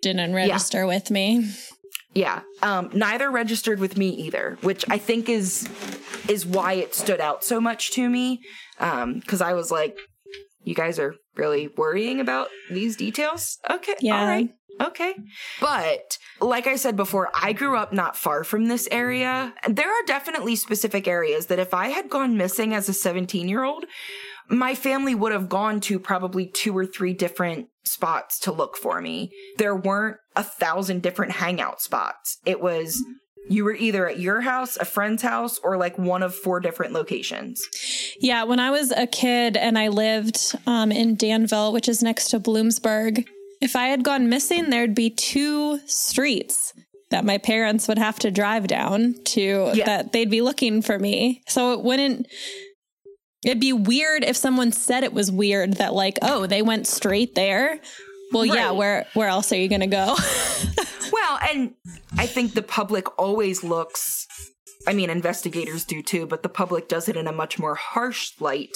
didn't 0.01 0.33
register 0.33 0.79
yeah. 0.79 0.85
with 0.85 1.11
me. 1.11 1.51
Yeah. 2.13 2.41
Um, 2.61 2.89
neither 2.93 3.29
registered 3.29 3.79
with 3.79 3.97
me 3.97 4.09
either, 4.09 4.57
which 4.61 4.85
I 4.89 4.97
think 4.97 5.29
is 5.29 5.67
is 6.27 6.45
why 6.45 6.73
it 6.73 6.95
stood 6.95 7.19
out 7.19 7.43
so 7.43 7.59
much 7.59 7.91
to 7.91 8.09
me. 8.09 8.41
Um, 8.79 9.21
cause 9.21 9.41
I 9.41 9.53
was 9.53 9.71
like, 9.71 9.97
you 10.63 10.75
guys 10.75 10.99
are 10.99 11.15
really 11.35 11.69
worrying 11.77 12.19
about 12.19 12.49
these 12.69 12.95
details? 12.95 13.57
Okay. 13.69 13.95
Yeah. 14.01 14.19
All 14.19 14.27
right. 14.27 14.49
Okay. 14.81 15.15
But 15.59 16.17
like 16.39 16.67
I 16.67 16.75
said 16.75 16.95
before, 16.95 17.29
I 17.33 17.53
grew 17.53 17.77
up 17.77 17.93
not 17.93 18.15
far 18.15 18.43
from 18.43 18.67
this 18.67 18.87
area. 18.91 19.53
There 19.67 19.89
are 19.89 20.05
definitely 20.05 20.55
specific 20.55 21.07
areas 21.07 21.47
that 21.47 21.59
if 21.59 21.73
I 21.73 21.89
had 21.89 22.09
gone 22.09 22.37
missing 22.37 22.73
as 22.73 22.87
a 22.89 22.93
17 22.93 23.49
year 23.49 23.63
old, 23.63 23.85
my 24.49 24.75
family 24.75 25.15
would 25.15 25.31
have 25.31 25.49
gone 25.49 25.79
to 25.81 25.99
probably 25.99 26.45
two 26.45 26.77
or 26.77 26.85
three 26.85 27.13
different 27.13 27.67
spots 27.83 28.39
to 28.39 28.51
look 28.51 28.77
for 28.77 29.01
me. 29.01 29.31
There 29.57 29.75
weren't 29.75 30.17
a 30.35 30.43
thousand 30.43 31.01
different 31.01 31.33
hangout 31.33 31.81
spots. 31.81 32.37
It 32.45 32.61
was 32.61 33.03
you 33.49 33.63
were 33.63 33.75
either 33.75 34.07
at 34.07 34.19
your 34.19 34.41
house, 34.41 34.75
a 34.77 34.85
friend's 34.85 35.21
house, 35.21 35.57
or 35.59 35.77
like 35.77 35.97
one 35.97 36.21
of 36.21 36.35
four 36.35 36.59
different 36.59 36.93
locations. 36.93 37.61
Yeah, 38.19 38.43
when 38.43 38.59
I 38.59 38.71
was 38.71 38.91
a 38.91 39.07
kid 39.07 39.55
and 39.55 39.77
I 39.79 39.87
lived 39.87 40.55
um, 40.65 40.91
in 40.91 41.15
Danville, 41.15 41.71
which 41.71 41.87
is 41.87 42.03
next 42.03 42.29
to 42.29 42.39
Bloomsburg, 42.39 43.25
if 43.61 43.75
I 43.75 43.87
had 43.87 44.03
gone 44.03 44.29
missing, 44.29 44.69
there'd 44.69 44.95
be 44.95 45.09
two 45.09 45.79
streets 45.87 46.73
that 47.09 47.25
my 47.25 47.37
parents 47.37 47.87
would 47.87 47.97
have 47.97 48.19
to 48.19 48.31
drive 48.31 48.67
down 48.67 49.15
to 49.23 49.71
yeah. 49.73 49.85
that 49.85 50.11
they'd 50.11 50.29
be 50.29 50.41
looking 50.41 50.81
for 50.81 50.99
me. 50.99 51.41
So 51.47 51.73
it 51.73 51.81
wouldn't 51.81 52.27
it'd 53.43 53.59
be 53.59 53.73
weird 53.73 54.23
if 54.23 54.35
someone 54.35 54.71
said 54.71 55.03
it 55.03 55.13
was 55.13 55.31
weird 55.31 55.73
that 55.73 55.93
like, 55.93 56.17
oh, 56.21 56.47
they 56.47 56.61
went 56.61 56.87
straight 56.87 57.35
there. 57.35 57.79
Well, 58.33 58.43
right. 58.43 58.53
yeah, 58.53 58.71
where 58.71 59.05
where 59.13 59.29
else 59.29 59.51
are 59.53 59.57
you 59.57 59.69
going 59.69 59.81
to 59.81 59.87
go? 59.87 60.15
well, 61.11 61.39
and 61.49 61.73
I 62.17 62.25
think 62.25 62.53
the 62.53 62.63
public 62.63 63.17
always 63.17 63.63
looks 63.63 64.27
I 64.87 64.93
mean, 64.93 65.09
investigators 65.09 65.83
do 65.83 66.01
too, 66.01 66.25
but 66.25 66.43
the 66.43 66.49
public 66.49 66.87
does 66.87 67.09
it 67.09 67.17
in 67.17 67.27
a 67.27 67.33
much 67.33 67.59
more 67.59 67.75
harsh 67.75 68.31
light, 68.39 68.71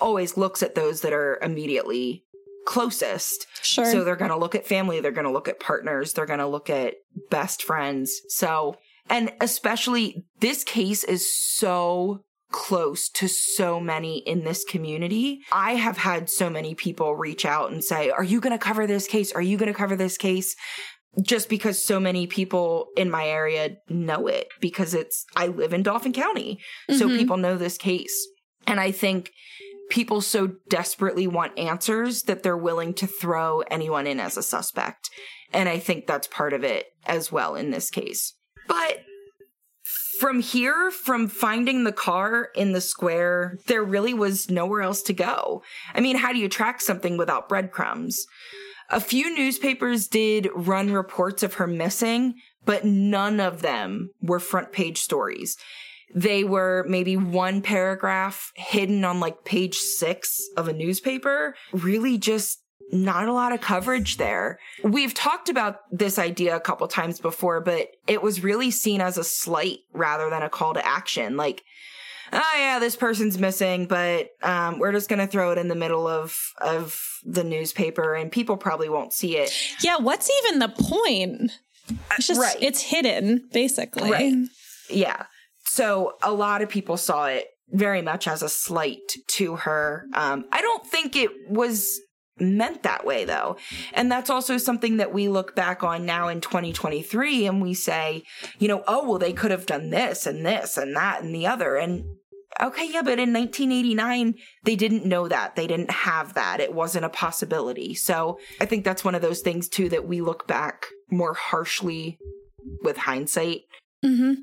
always 0.00 0.36
looks 0.36 0.62
at 0.62 0.76
those 0.76 1.00
that 1.00 1.12
are 1.12 1.38
immediately 1.42 2.24
closest. 2.66 3.46
Sure. 3.62 3.86
So 3.86 4.04
they're 4.04 4.16
going 4.16 4.30
to 4.30 4.36
look 4.36 4.54
at 4.54 4.66
family, 4.66 5.00
they're 5.00 5.12
going 5.12 5.26
to 5.26 5.32
look 5.32 5.48
at 5.48 5.58
partners, 5.58 6.12
they're 6.12 6.26
going 6.26 6.40
to 6.40 6.46
look 6.46 6.68
at 6.68 6.94
best 7.30 7.62
friends. 7.62 8.20
So, 8.28 8.76
and 9.08 9.32
especially 9.40 10.26
this 10.40 10.64
case 10.64 11.02
is 11.04 11.34
so 11.34 12.24
close 12.50 13.08
to 13.08 13.28
so 13.28 13.80
many 13.80 14.18
in 14.18 14.44
this 14.44 14.64
community. 14.64 15.40
I 15.52 15.72
have 15.72 15.96
had 15.96 16.28
so 16.28 16.50
many 16.50 16.74
people 16.74 17.16
reach 17.16 17.44
out 17.44 17.72
and 17.72 17.82
say, 17.82 18.10
Are 18.10 18.24
you 18.24 18.40
going 18.40 18.56
to 18.56 18.64
cover 18.64 18.86
this 18.86 19.06
case? 19.06 19.32
Are 19.32 19.42
you 19.42 19.56
going 19.56 19.72
to 19.72 19.78
cover 19.78 19.96
this 19.96 20.18
case? 20.18 20.54
Just 21.22 21.48
because 21.48 21.82
so 21.82 21.98
many 21.98 22.26
people 22.26 22.88
in 22.96 23.10
my 23.10 23.26
area 23.26 23.76
know 23.88 24.26
it 24.26 24.48
because 24.60 24.92
it's, 24.92 25.24
I 25.34 25.46
live 25.46 25.72
in 25.72 25.82
Dauphin 25.82 26.12
County. 26.12 26.60
Mm-hmm. 26.90 26.98
So 26.98 27.08
people 27.08 27.38
know 27.38 27.56
this 27.56 27.78
case. 27.78 28.28
And 28.66 28.80
I 28.80 28.90
think 28.90 29.30
people 29.90 30.20
so 30.20 30.52
desperately 30.68 31.26
want 31.26 31.58
answers 31.58 32.22
that 32.22 32.42
they're 32.42 32.56
willing 32.56 32.94
to 32.94 33.06
throw 33.06 33.60
anyone 33.70 34.06
in 34.06 34.20
as 34.20 34.36
a 34.36 34.42
suspect. 34.42 35.10
And 35.52 35.68
I 35.68 35.78
think 35.78 36.06
that's 36.06 36.26
part 36.26 36.52
of 36.52 36.64
it 36.64 36.86
as 37.06 37.30
well 37.30 37.54
in 37.54 37.70
this 37.70 37.90
case. 37.90 38.34
But 38.66 39.04
from 40.18 40.40
here, 40.40 40.90
from 40.90 41.28
finding 41.28 41.84
the 41.84 41.92
car 41.92 42.48
in 42.54 42.72
the 42.72 42.80
square, 42.80 43.58
there 43.66 43.84
really 43.84 44.14
was 44.14 44.50
nowhere 44.50 44.82
else 44.82 45.02
to 45.02 45.12
go. 45.12 45.62
I 45.94 46.00
mean, 46.00 46.16
how 46.16 46.32
do 46.32 46.38
you 46.38 46.48
track 46.48 46.80
something 46.80 47.16
without 47.16 47.48
breadcrumbs? 47.48 48.26
A 48.88 49.00
few 49.00 49.34
newspapers 49.34 50.08
did 50.08 50.48
run 50.54 50.92
reports 50.92 51.42
of 51.42 51.54
her 51.54 51.66
missing, 51.66 52.34
but 52.64 52.84
none 52.84 53.40
of 53.40 53.62
them 53.62 54.10
were 54.22 54.40
front 54.40 54.72
page 54.72 54.98
stories 54.98 55.56
they 56.14 56.44
were 56.44 56.84
maybe 56.88 57.16
one 57.16 57.62
paragraph 57.62 58.52
hidden 58.54 59.04
on 59.04 59.20
like 59.20 59.44
page 59.44 59.76
six 59.76 60.40
of 60.56 60.68
a 60.68 60.72
newspaper. 60.72 61.54
Really 61.72 62.18
just 62.18 62.60
not 62.92 63.28
a 63.28 63.32
lot 63.32 63.52
of 63.52 63.60
coverage 63.60 64.16
there. 64.16 64.58
We've 64.84 65.12
talked 65.12 65.48
about 65.48 65.80
this 65.90 66.18
idea 66.18 66.54
a 66.54 66.60
couple 66.60 66.86
times 66.88 67.20
before, 67.20 67.60
but 67.60 67.88
it 68.06 68.22
was 68.22 68.42
really 68.42 68.70
seen 68.70 69.00
as 69.00 69.18
a 69.18 69.24
slight 69.24 69.80
rather 69.92 70.30
than 70.30 70.42
a 70.42 70.48
call 70.48 70.74
to 70.74 70.86
action. 70.86 71.36
Like, 71.36 71.64
oh 72.32 72.54
yeah, 72.56 72.78
this 72.78 72.96
person's 72.96 73.38
missing, 73.38 73.86
but 73.86 74.30
um, 74.42 74.78
we're 74.78 74.92
just 74.92 75.08
gonna 75.08 75.26
throw 75.26 75.52
it 75.52 75.58
in 75.58 75.68
the 75.68 75.74
middle 75.74 76.06
of 76.06 76.36
of 76.60 77.00
the 77.24 77.44
newspaper, 77.44 78.14
and 78.14 78.30
people 78.30 78.56
probably 78.56 78.88
won't 78.88 79.12
see 79.12 79.36
it. 79.36 79.52
Yeah, 79.82 79.96
what's 79.96 80.30
even 80.44 80.60
the 80.60 80.68
point? 80.68 81.52
It's 82.16 82.26
just 82.26 82.40
right. 82.40 82.56
it's 82.60 82.80
hidden, 82.80 83.48
basically. 83.52 84.10
Right. 84.10 84.34
Yeah. 84.88 85.26
So 85.76 86.14
a 86.22 86.32
lot 86.32 86.62
of 86.62 86.70
people 86.70 86.96
saw 86.96 87.26
it 87.26 87.48
very 87.68 88.00
much 88.00 88.26
as 88.26 88.42
a 88.42 88.48
slight 88.48 89.12
to 89.32 89.56
her. 89.56 90.06
Um, 90.14 90.46
I 90.50 90.62
don't 90.62 90.86
think 90.86 91.14
it 91.14 91.30
was 91.50 92.00
meant 92.40 92.82
that 92.84 93.04
way 93.04 93.26
though. 93.26 93.58
And 93.92 94.10
that's 94.10 94.30
also 94.30 94.56
something 94.56 94.96
that 94.96 95.12
we 95.12 95.28
look 95.28 95.54
back 95.54 95.82
on 95.82 96.06
now 96.06 96.28
in 96.28 96.40
2023 96.40 97.46
and 97.46 97.60
we 97.60 97.74
say, 97.74 98.22
you 98.58 98.68
know, 98.68 98.84
oh, 98.88 99.06
well, 99.06 99.18
they 99.18 99.34
could 99.34 99.50
have 99.50 99.66
done 99.66 99.90
this 99.90 100.26
and 100.26 100.46
this 100.46 100.78
and 100.78 100.96
that 100.96 101.22
and 101.22 101.34
the 101.34 101.46
other. 101.46 101.76
And 101.76 102.06
okay, 102.58 102.90
yeah, 102.90 103.02
but 103.02 103.18
in 103.18 103.34
1989, 103.34 104.32
they 104.64 104.76
didn't 104.76 105.04
know 105.04 105.28
that. 105.28 105.56
They 105.56 105.66
didn't 105.66 105.90
have 105.90 106.32
that. 106.32 106.60
It 106.60 106.72
wasn't 106.72 107.04
a 107.04 107.10
possibility. 107.10 107.94
So 107.94 108.38
I 108.62 108.64
think 108.64 108.82
that's 108.82 109.04
one 109.04 109.14
of 109.14 109.20
those 109.20 109.42
things 109.42 109.68
too 109.68 109.90
that 109.90 110.08
we 110.08 110.22
look 110.22 110.48
back 110.48 110.86
more 111.10 111.34
harshly 111.34 112.16
with 112.82 112.96
hindsight. 112.96 113.64
Mm-hmm 114.02 114.40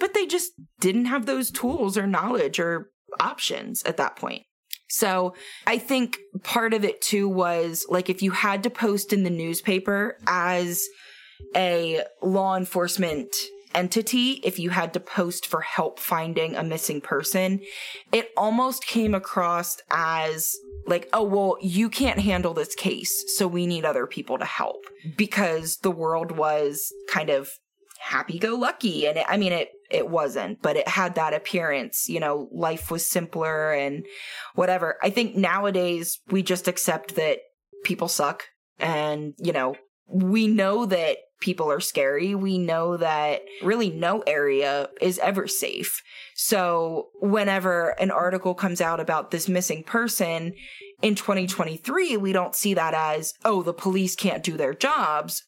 but 0.00 0.14
they 0.14 0.26
just 0.26 0.52
didn't 0.80 1.04
have 1.04 1.26
those 1.26 1.50
tools 1.50 1.96
or 1.96 2.06
knowledge 2.06 2.58
or 2.58 2.90
options 3.20 3.82
at 3.84 3.98
that 3.98 4.16
point. 4.16 4.42
So 4.88 5.34
I 5.66 5.78
think 5.78 6.18
part 6.42 6.74
of 6.74 6.84
it 6.84 7.00
too 7.00 7.28
was 7.28 7.86
like 7.88 8.10
if 8.10 8.22
you 8.22 8.32
had 8.32 8.64
to 8.64 8.70
post 8.70 9.12
in 9.12 9.22
the 9.22 9.30
newspaper 9.30 10.18
as 10.26 10.82
a 11.54 12.02
law 12.22 12.56
enforcement 12.56 13.28
entity, 13.72 14.40
if 14.42 14.58
you 14.58 14.70
had 14.70 14.92
to 14.94 15.00
post 15.00 15.46
for 15.46 15.60
help 15.60 16.00
finding 16.00 16.56
a 16.56 16.64
missing 16.64 17.00
person, 17.00 17.60
it 18.12 18.30
almost 18.36 18.84
came 18.84 19.14
across 19.14 19.76
as 19.90 20.56
like, 20.86 21.08
oh, 21.12 21.22
well, 21.22 21.56
you 21.60 21.88
can't 21.88 22.18
handle 22.18 22.52
this 22.52 22.74
case. 22.74 23.24
So 23.36 23.46
we 23.46 23.66
need 23.66 23.84
other 23.84 24.06
people 24.06 24.38
to 24.38 24.44
help 24.44 24.82
because 25.16 25.78
the 25.78 25.90
world 25.90 26.32
was 26.32 26.92
kind 27.08 27.30
of 27.30 27.50
happy 28.00 28.38
go 28.38 28.56
lucky. 28.56 29.06
And 29.06 29.18
it, 29.18 29.26
I 29.28 29.36
mean, 29.36 29.52
it, 29.52 29.68
it 29.90 30.08
wasn't, 30.08 30.62
but 30.62 30.76
it 30.76 30.88
had 30.88 31.16
that 31.16 31.34
appearance, 31.34 32.08
you 32.08 32.20
know, 32.20 32.48
life 32.52 32.90
was 32.90 33.08
simpler 33.08 33.72
and 33.72 34.06
whatever. 34.54 34.96
I 35.02 35.10
think 35.10 35.36
nowadays 35.36 36.20
we 36.28 36.42
just 36.42 36.68
accept 36.68 37.16
that 37.16 37.38
people 37.84 38.08
suck 38.08 38.44
and, 38.78 39.34
you 39.38 39.52
know, 39.52 39.76
we 40.06 40.46
know 40.46 40.86
that 40.86 41.18
people 41.40 41.70
are 41.70 41.80
scary. 41.80 42.34
We 42.34 42.58
know 42.58 42.96
that 42.98 43.42
really 43.62 43.90
no 43.90 44.20
area 44.26 44.88
is 45.00 45.18
ever 45.18 45.48
safe. 45.48 46.02
So 46.34 47.08
whenever 47.20 47.90
an 48.00 48.10
article 48.10 48.54
comes 48.54 48.80
out 48.80 49.00
about 49.00 49.30
this 49.30 49.48
missing 49.48 49.82
person 49.82 50.54
in 51.02 51.14
2023, 51.14 52.16
we 52.18 52.32
don't 52.32 52.54
see 52.54 52.74
that 52.74 52.94
as, 52.94 53.32
oh, 53.44 53.62
the 53.62 53.72
police 53.72 54.14
can't 54.14 54.42
do 54.42 54.56
their 54.56 54.74
jobs. 54.74 55.42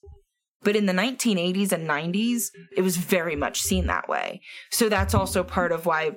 But 0.64 0.76
in 0.76 0.86
the 0.86 0.92
1980s 0.92 1.72
and 1.72 1.88
90s, 1.88 2.46
it 2.76 2.82
was 2.82 2.96
very 2.96 3.36
much 3.36 3.60
seen 3.60 3.86
that 3.86 4.08
way. 4.08 4.40
So 4.70 4.88
that's 4.88 5.14
also 5.14 5.42
part 5.42 5.72
of 5.72 5.86
why 5.86 6.12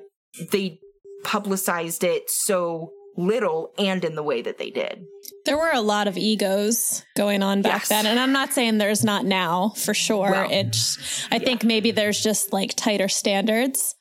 they 0.51 0.79
publicized 1.23 2.03
it 2.03 2.29
so 2.29 2.91
little 3.17 3.71
and 3.77 4.03
in 4.03 4.15
the 4.15 4.23
way 4.23 4.41
that 4.41 4.57
they 4.57 4.69
did. 4.69 5.05
There 5.45 5.57
were 5.57 5.71
a 5.71 5.81
lot 5.81 6.07
of 6.07 6.17
egos 6.17 7.03
going 7.15 7.43
on 7.43 7.61
back 7.61 7.81
yes. 7.81 7.89
then. 7.89 8.05
And 8.05 8.19
I'm 8.19 8.31
not 8.31 8.53
saying 8.53 8.77
there's 8.77 9.03
not 9.03 9.25
now 9.25 9.69
for 9.69 9.93
sure. 9.93 10.31
Well, 10.31 10.49
it's, 10.51 11.25
I 11.31 11.37
yeah. 11.37 11.45
think 11.45 11.63
maybe 11.63 11.91
there's 11.91 12.21
just 12.21 12.51
like 12.51 12.75
tighter 12.75 13.07
standards 13.07 13.95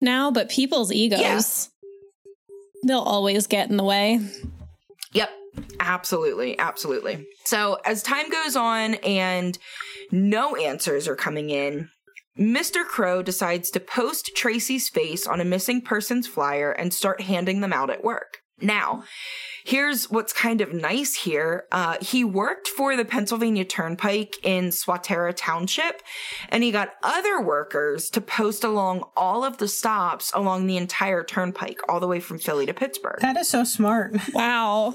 now, 0.00 0.30
but 0.30 0.50
people's 0.50 0.92
egos, 0.92 1.70
yeah. 1.70 2.86
they'll 2.86 2.98
always 3.00 3.46
get 3.46 3.70
in 3.70 3.76
the 3.76 3.84
way. 3.84 4.20
Yep. 5.12 5.30
Absolutely. 5.78 6.58
Absolutely. 6.58 7.26
So 7.44 7.78
as 7.84 8.02
time 8.02 8.30
goes 8.30 8.56
on 8.56 8.94
and 8.96 9.58
no 10.10 10.56
answers 10.56 11.08
are 11.08 11.16
coming 11.16 11.50
in, 11.50 11.88
Mr. 12.38 12.84
Kroh 12.84 13.24
decides 13.24 13.70
to 13.70 13.80
post 13.80 14.30
Tracy's 14.36 14.88
face 14.88 15.26
on 15.26 15.40
a 15.40 15.44
missing 15.44 15.82
persons 15.82 16.26
flyer 16.26 16.70
and 16.70 16.94
start 16.94 17.22
handing 17.22 17.60
them 17.60 17.72
out 17.72 17.90
at 17.90 18.04
work. 18.04 18.38
Now, 18.62 19.04
here's 19.64 20.10
what's 20.10 20.32
kind 20.32 20.60
of 20.60 20.72
nice 20.72 21.14
here. 21.14 21.64
Uh, 21.72 21.96
he 22.00 22.24
worked 22.24 22.68
for 22.68 22.96
the 22.96 23.04
Pennsylvania 23.04 23.64
Turnpike 23.64 24.36
in 24.42 24.68
Swatara 24.68 25.32
Township, 25.34 26.02
and 26.48 26.62
he 26.62 26.70
got 26.70 26.90
other 27.02 27.40
workers 27.40 28.10
to 28.10 28.20
post 28.20 28.64
along 28.64 29.04
all 29.16 29.44
of 29.44 29.58
the 29.58 29.68
stops 29.68 30.30
along 30.34 30.66
the 30.66 30.76
entire 30.76 31.24
turnpike, 31.24 31.80
all 31.88 32.00
the 32.00 32.06
way 32.06 32.20
from 32.20 32.38
Philly 32.38 32.66
to 32.66 32.74
Pittsburgh. 32.74 33.18
That 33.20 33.36
is 33.36 33.48
so 33.48 33.64
smart. 33.64 34.16
Wow. 34.34 34.94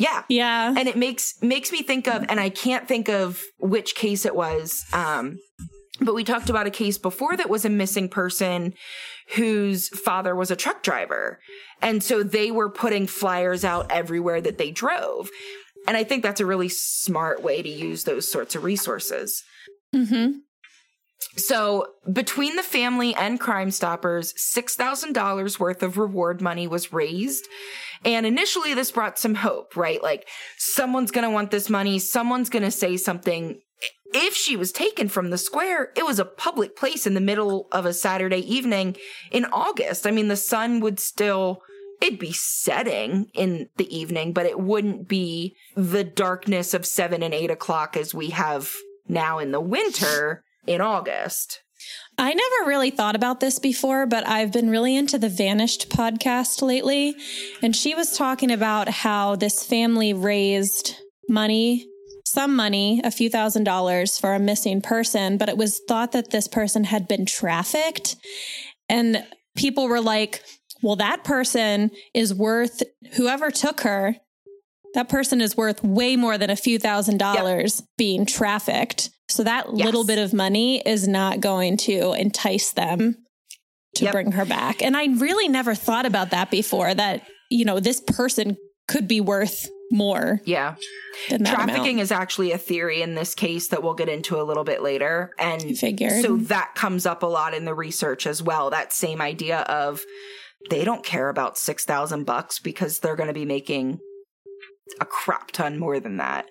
Yeah. 0.00 0.22
Yeah. 0.28 0.74
And 0.76 0.88
it 0.88 0.96
makes 0.96 1.34
makes 1.42 1.70
me 1.70 1.82
think 1.82 2.08
of 2.08 2.24
and 2.28 2.40
I 2.40 2.48
can't 2.48 2.88
think 2.88 3.08
of 3.08 3.42
which 3.58 3.94
case 3.94 4.24
it 4.24 4.34
was. 4.34 4.84
Um 4.92 5.38
but 6.00 6.14
we 6.14 6.24
talked 6.24 6.48
about 6.48 6.66
a 6.66 6.70
case 6.70 6.96
before 6.96 7.36
that 7.36 7.50
was 7.50 7.66
a 7.66 7.70
missing 7.70 8.08
person 8.08 8.72
whose 9.36 9.88
father 9.88 10.34
was 10.34 10.50
a 10.50 10.56
truck 10.56 10.82
driver. 10.82 11.40
And 11.82 12.02
so 12.02 12.22
they 12.22 12.50
were 12.50 12.70
putting 12.70 13.06
flyers 13.06 13.64
out 13.64 13.90
everywhere 13.90 14.40
that 14.40 14.56
they 14.56 14.70
drove. 14.70 15.28
And 15.86 15.96
I 15.96 16.04
think 16.04 16.22
that's 16.22 16.40
a 16.40 16.46
really 16.46 16.70
smart 16.70 17.42
way 17.42 17.60
to 17.60 17.68
use 17.68 18.04
those 18.04 18.30
sorts 18.30 18.54
of 18.54 18.64
resources. 18.64 19.44
Mm-hmm. 19.94 20.38
So, 21.36 21.86
between 22.10 22.56
the 22.56 22.62
family 22.62 23.14
and 23.14 23.38
Crime 23.38 23.70
Stoppers, 23.70 24.32
$6,000 24.34 25.60
worth 25.60 25.82
of 25.82 25.98
reward 25.98 26.40
money 26.40 26.66
was 26.66 26.92
raised. 26.92 27.46
And 28.04 28.24
initially, 28.24 28.72
this 28.72 28.90
brought 28.90 29.18
some 29.18 29.34
hope, 29.34 29.76
right? 29.76 30.02
Like, 30.02 30.26
someone's 30.56 31.10
going 31.10 31.24
to 31.24 31.30
want 31.30 31.50
this 31.50 31.68
money, 31.68 31.98
someone's 31.98 32.48
going 32.48 32.62
to 32.62 32.70
say 32.70 32.96
something 32.96 33.60
if 34.12 34.34
she 34.34 34.56
was 34.56 34.72
taken 34.72 35.08
from 35.08 35.30
the 35.30 35.38
square, 35.38 35.92
it 35.96 36.04
was 36.04 36.18
a 36.18 36.24
public 36.24 36.76
place 36.76 37.06
in 37.06 37.14
the 37.14 37.20
middle 37.20 37.68
of 37.72 37.86
a 37.86 37.92
Saturday 37.92 38.38
evening 38.38 38.96
in 39.30 39.44
August. 39.46 40.06
I 40.06 40.10
mean, 40.10 40.28
the 40.28 40.36
sun 40.36 40.80
would 40.80 40.98
still, 40.98 41.62
it'd 42.00 42.18
be 42.18 42.32
setting 42.32 43.30
in 43.34 43.68
the 43.76 43.96
evening, 43.96 44.32
but 44.32 44.46
it 44.46 44.58
wouldn't 44.58 45.06
be 45.06 45.54
the 45.76 46.04
darkness 46.04 46.74
of 46.74 46.86
seven 46.86 47.22
and 47.22 47.32
eight 47.32 47.50
o'clock 47.50 47.96
as 47.96 48.12
we 48.12 48.30
have 48.30 48.74
now 49.08 49.38
in 49.38 49.52
the 49.52 49.60
winter 49.60 50.44
in 50.72 50.80
August. 50.80 51.60
I 52.18 52.34
never 52.34 52.68
really 52.68 52.90
thought 52.90 53.16
about 53.16 53.40
this 53.40 53.58
before, 53.58 54.04
but 54.06 54.26
I've 54.26 54.52
been 54.52 54.68
really 54.68 54.94
into 54.94 55.18
the 55.18 55.28
Vanished 55.28 55.88
podcast 55.88 56.60
lately. 56.60 57.16
And 57.62 57.74
she 57.74 57.94
was 57.94 58.16
talking 58.16 58.50
about 58.50 58.88
how 58.88 59.36
this 59.36 59.64
family 59.64 60.12
raised 60.12 60.96
money 61.28 61.86
some 62.30 62.54
money, 62.54 63.00
a 63.02 63.10
few 63.10 63.28
thousand 63.28 63.64
dollars 63.64 64.16
for 64.16 64.34
a 64.34 64.38
missing 64.38 64.80
person, 64.80 65.36
but 65.36 65.48
it 65.48 65.56
was 65.56 65.80
thought 65.88 66.12
that 66.12 66.30
this 66.30 66.46
person 66.46 66.84
had 66.84 67.08
been 67.08 67.26
trafficked. 67.26 68.14
And 68.88 69.26
people 69.56 69.88
were 69.88 70.00
like, 70.00 70.42
well, 70.80 70.96
that 70.96 71.24
person 71.24 71.90
is 72.14 72.32
worth, 72.32 72.84
whoever 73.14 73.50
took 73.50 73.80
her, 73.80 74.16
that 74.94 75.08
person 75.08 75.40
is 75.40 75.56
worth 75.56 75.82
way 75.82 76.14
more 76.14 76.38
than 76.38 76.50
a 76.50 76.56
few 76.56 76.78
thousand 76.78 77.18
dollars 77.18 77.80
yep. 77.80 77.88
being 77.98 78.26
trafficked. 78.26 79.10
So 79.30 79.44
that 79.44 79.66
yes. 79.74 79.84
little 79.84 80.04
bit 80.04 80.18
of 80.18 80.32
money 80.32 80.82
is 80.84 81.06
not 81.06 81.40
going 81.40 81.76
to 81.78 82.12
entice 82.12 82.72
them 82.72 83.16
to 83.96 84.04
yep. 84.04 84.12
bring 84.12 84.32
her 84.32 84.44
back. 84.44 84.82
And 84.82 84.96
I 84.96 85.06
really 85.06 85.48
never 85.48 85.74
thought 85.74 86.06
about 86.06 86.30
that 86.30 86.50
before 86.50 86.92
that, 86.94 87.26
you 87.50 87.64
know, 87.64 87.80
this 87.80 88.00
person 88.00 88.56
could 88.88 89.08
be 89.08 89.20
worth 89.20 89.68
more. 89.90 90.40
Yeah. 90.44 90.76
Trafficking 91.28 91.80
amount. 91.80 92.00
is 92.00 92.12
actually 92.12 92.52
a 92.52 92.58
theory 92.58 93.02
in 93.02 93.14
this 93.14 93.34
case 93.34 93.68
that 93.68 93.82
we'll 93.82 93.94
get 93.94 94.08
into 94.08 94.40
a 94.40 94.44
little 94.44 94.64
bit 94.64 94.82
later. 94.82 95.32
And 95.38 95.76
so 95.76 96.36
that 96.36 96.74
comes 96.74 97.06
up 97.06 97.22
a 97.22 97.26
lot 97.26 97.54
in 97.54 97.64
the 97.64 97.74
research 97.74 98.26
as 98.26 98.42
well. 98.42 98.70
That 98.70 98.92
same 98.92 99.20
idea 99.20 99.60
of 99.60 100.02
they 100.68 100.84
don't 100.84 101.04
care 101.04 101.28
about 101.28 101.58
6,000 101.58 102.24
bucks 102.24 102.58
because 102.58 103.00
they're 103.00 103.16
going 103.16 103.28
to 103.28 103.34
be 103.34 103.44
making 103.44 103.98
a 105.00 105.04
crap 105.04 105.50
ton 105.50 105.78
more 105.78 106.00
than 106.00 106.18
that. 106.18 106.46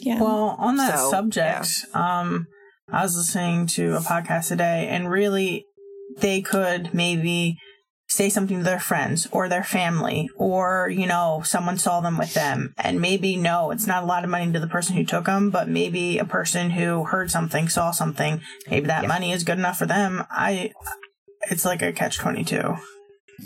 Yeah. 0.00 0.20
Well, 0.20 0.56
on 0.58 0.76
that 0.76 0.98
so, 0.98 1.10
subject, 1.10 1.68
yeah. 1.94 2.20
um, 2.20 2.46
I 2.90 3.02
was 3.02 3.16
listening 3.16 3.66
to 3.68 3.96
a 3.96 4.00
podcast 4.00 4.48
today 4.48 4.88
and 4.88 5.10
really 5.10 5.66
they 6.18 6.42
could 6.42 6.92
maybe 6.92 7.58
say 8.08 8.28
something 8.28 8.58
to 8.58 8.64
their 8.64 8.80
friends 8.80 9.26
or 9.32 9.48
their 9.48 9.64
family 9.64 10.28
or 10.36 10.88
you 10.88 11.06
know 11.06 11.42
someone 11.44 11.78
saw 11.78 12.00
them 12.00 12.18
with 12.18 12.34
them 12.34 12.74
and 12.78 13.00
maybe 13.00 13.34
no 13.34 13.70
it's 13.70 13.86
not 13.86 14.02
a 14.02 14.06
lot 14.06 14.24
of 14.24 14.30
money 14.30 14.52
to 14.52 14.60
the 14.60 14.66
person 14.66 14.94
who 14.94 15.04
took 15.04 15.24
them 15.24 15.50
but 15.50 15.68
maybe 15.68 16.18
a 16.18 16.24
person 16.24 16.70
who 16.70 17.04
heard 17.04 17.30
something 17.30 17.68
saw 17.68 17.90
something 17.90 18.40
maybe 18.70 18.86
that 18.86 19.02
yeah. 19.02 19.08
money 19.08 19.32
is 19.32 19.42
good 19.42 19.58
enough 19.58 19.78
for 19.78 19.86
them 19.86 20.22
i 20.30 20.70
it's 21.50 21.64
like 21.64 21.80
a 21.80 21.92
catch 21.92 22.18
22 22.18 22.76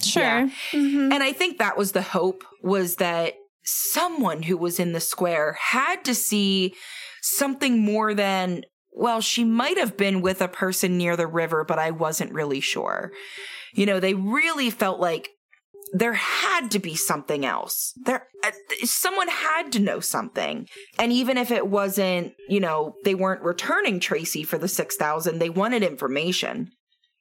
sure 0.02 0.22
yeah. 0.22 0.48
mm-hmm. 0.72 1.12
and 1.12 1.22
i 1.22 1.32
think 1.32 1.58
that 1.58 1.78
was 1.78 1.92
the 1.92 2.02
hope 2.02 2.42
was 2.62 2.96
that 2.96 3.34
someone 3.70 4.42
who 4.44 4.56
was 4.56 4.78
in 4.78 4.92
the 4.92 5.00
square 5.00 5.56
had 5.60 6.04
to 6.04 6.14
see 6.14 6.74
something 7.22 7.78
more 7.78 8.14
than 8.14 8.62
well 8.92 9.20
she 9.20 9.44
might 9.44 9.76
have 9.76 9.96
been 9.96 10.22
with 10.22 10.40
a 10.40 10.48
person 10.48 10.96
near 10.96 11.16
the 11.16 11.26
river 11.26 11.64
but 11.64 11.78
i 11.78 11.90
wasn't 11.90 12.32
really 12.32 12.60
sure 12.60 13.12
you 13.74 13.86
know, 13.86 14.00
they 14.00 14.14
really 14.14 14.70
felt 14.70 15.00
like 15.00 15.30
there 15.92 16.14
had 16.14 16.70
to 16.72 16.78
be 16.78 16.94
something 16.94 17.46
else. 17.46 17.94
There, 18.04 18.26
uh, 18.44 18.50
someone 18.84 19.28
had 19.28 19.72
to 19.72 19.78
know 19.78 20.00
something. 20.00 20.68
And 20.98 21.12
even 21.12 21.38
if 21.38 21.50
it 21.50 21.66
wasn't, 21.66 22.34
you 22.48 22.60
know, 22.60 22.94
they 23.04 23.14
weren't 23.14 23.42
returning 23.42 24.00
Tracy 24.00 24.42
for 24.42 24.58
the 24.58 24.68
6,000, 24.68 25.38
they 25.38 25.48
wanted 25.48 25.82
information. 25.82 26.70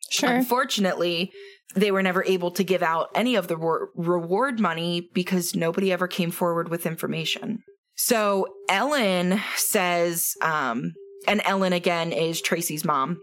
Sure. 0.10 0.30
Unfortunately, 0.30 1.32
they 1.76 1.92
were 1.92 2.04
never 2.04 2.24
able 2.24 2.52
to 2.52 2.64
give 2.64 2.82
out 2.82 3.10
any 3.14 3.36
of 3.36 3.48
the 3.48 3.58
re- 3.58 3.88
reward 3.96 4.60
money 4.60 5.10
because 5.14 5.56
nobody 5.56 5.92
ever 5.92 6.08
came 6.08 6.32
forward 6.32 6.70
with 6.70 6.86
information. 6.86 7.64
So 7.96 8.48
Ellen 8.70 9.42
says, 9.56 10.36
um, 10.42 10.94
and 11.28 11.42
Ellen 11.46 11.74
again 11.74 12.12
is 12.12 12.42
Tracy's 12.42 12.86
mom. 12.86 13.20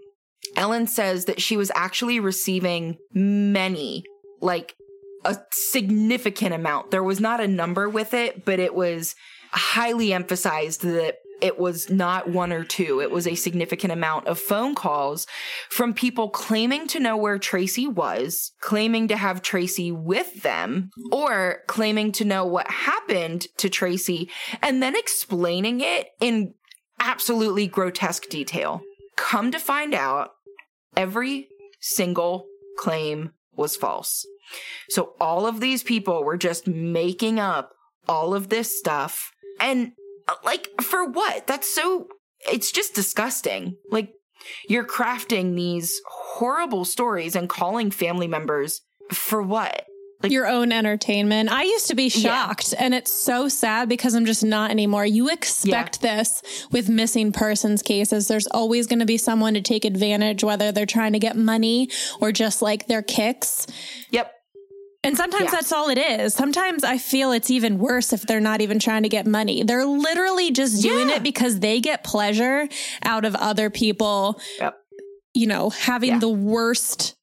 Ellen 0.57 0.87
says 0.87 1.25
that 1.25 1.41
she 1.41 1.57
was 1.57 1.73
actually 1.75 2.21
receiving 2.21 2.99
many, 3.13 4.05
like 4.41 4.75
a 5.25 5.39
significant 5.51 6.55
amount. 6.55 6.91
There 6.91 7.03
was 7.03 7.21
not 7.21 7.41
a 7.41 7.49
number 7.49 7.89
with 7.89 8.13
it, 8.15 8.45
but 8.45 8.61
it 8.61 8.75
was 8.75 9.15
highly 9.53 10.13
emphasized 10.13 10.83
that 10.83 11.17
it 11.41 11.59
was 11.59 11.91
not 11.91 12.29
one 12.29 12.53
or 12.53 12.65
two. 12.65 13.01
It 13.01 13.11
was 13.11 13.27
a 13.27 13.35
significant 13.35 13.93
amount 13.93 14.27
of 14.27 14.39
phone 14.39 14.75
calls 14.75 15.27
from 15.69 15.95
people 15.95 16.31
claiming 16.31 16.87
to 16.89 17.01
know 17.01 17.17
where 17.17 17.39
Tracy 17.39 17.87
was, 17.87 18.53
claiming 18.61 19.09
to 19.09 19.17
have 19.17 19.43
Tracy 19.43 19.93
with 19.93 20.43
them, 20.43 20.91
or 21.13 21.63
claiming 21.67 22.13
to 22.13 22.25
know 22.25 22.45
what 22.47 22.71
happened 22.71 23.47
to 23.59 23.69
Tracy, 23.69 24.31
and 24.63 24.83
then 24.83 24.97
explaining 24.97 25.81
it 25.81 26.09
in 26.21 26.55
absolutely 27.01 27.67
grotesque 27.67 28.29
detail. 28.29 28.81
Come 29.17 29.51
to 29.53 29.59
find 29.59 29.95
out, 29.95 30.31
every 30.97 31.49
single 31.81 32.47
claim 32.79 33.33
was 33.57 33.77
false. 33.77 34.27
So 34.89 35.15
all 35.21 35.47
of 35.47 35.61
these 35.61 35.83
people 35.83 36.25
were 36.25 36.37
just 36.37 36.67
making 36.67 37.39
up 37.39 37.73
all 38.09 38.35
of 38.35 38.49
this 38.49 38.79
stuff. 38.79 39.33
And 39.61 39.93
like, 40.45 40.69
for 40.83 41.05
what? 41.07 41.47
That's 41.47 41.73
so, 41.73 42.09
it's 42.51 42.73
just 42.73 42.95
disgusting. 42.95 43.77
Like, 43.91 44.13
you're 44.69 44.87
crafting 44.87 45.57
these 45.57 46.01
horrible 46.07 46.85
stories 46.85 47.35
and 47.35 47.49
calling 47.49 47.91
family 47.91 48.29
members 48.29 48.83
for 49.11 49.43
what? 49.43 49.87
Like, 50.23 50.33
your 50.33 50.47
own 50.47 50.73
entertainment. 50.73 51.51
I 51.51 51.65
used 51.65 51.89
to 51.89 51.95
be 51.95 52.09
shocked 52.09 52.73
yeah. 52.73 52.85
and 52.85 52.95
it's 52.95 53.13
so 53.13 53.49
sad 53.49 53.89
because 53.91 54.15
I'm 54.15 54.25
just 54.25 54.43
not 54.43 54.71
anymore. 54.71 55.05
You 55.05 55.29
expect 55.29 55.99
yeah. 56.03 56.17
this 56.17 56.67
with 56.71 56.89
missing 56.89 57.31
persons 57.31 57.83
cases. 57.83 58.27
There's 58.27 58.47
always 58.47 58.87
going 58.87 59.01
to 59.01 59.07
be 59.07 59.19
someone 59.19 59.53
to 59.55 59.61
take 59.61 59.85
advantage, 59.85 60.43
whether 60.43 60.73
they're 60.73 60.87
trying 60.87 61.13
to 61.13 61.19
get 61.19 61.37
money 61.37 61.91
or 62.21 62.33
just 62.33 62.63
like 62.63 62.87
their 62.87 63.03
kicks. 63.03 63.67
Yep. 64.11 64.33
And 65.05 65.17
sometimes 65.17 65.45
yeah. 65.45 65.51
that's 65.51 65.73
all 65.73 65.91
it 65.91 65.99
is. 65.99 66.35
Sometimes 66.35 66.83
I 66.83 66.99
feel 66.99 67.33
it's 67.33 67.51
even 67.51 67.79
worse 67.79 68.13
if 68.13 68.23
they're 68.23 68.41
not 68.41 68.61
even 68.61 68.79
trying 68.79 69.03
to 69.03 69.09
get 69.09 69.27
money. 69.27 69.63
They're 69.63 69.85
literally 69.85 70.51
just 70.51 70.83
doing 70.83 71.11
it 71.11 71.23
because 71.23 71.61
they 71.61 71.81
get 71.81 72.03
pleasure 72.03 72.69
out 73.05 73.25
of 73.25 73.35
other 73.35 73.71
people, 73.71 74.41
yep. 74.59 74.77
you 75.35 75.47
know, 75.47 75.71
having 75.71 76.19
the 76.19 76.29
worst 76.29 77.17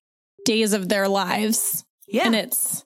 days 0.46 0.74
of 0.74 0.90
their 0.90 1.08
lives. 1.08 1.84
Yeah. 2.08 2.28
And 2.28 2.36
it's 2.36 2.86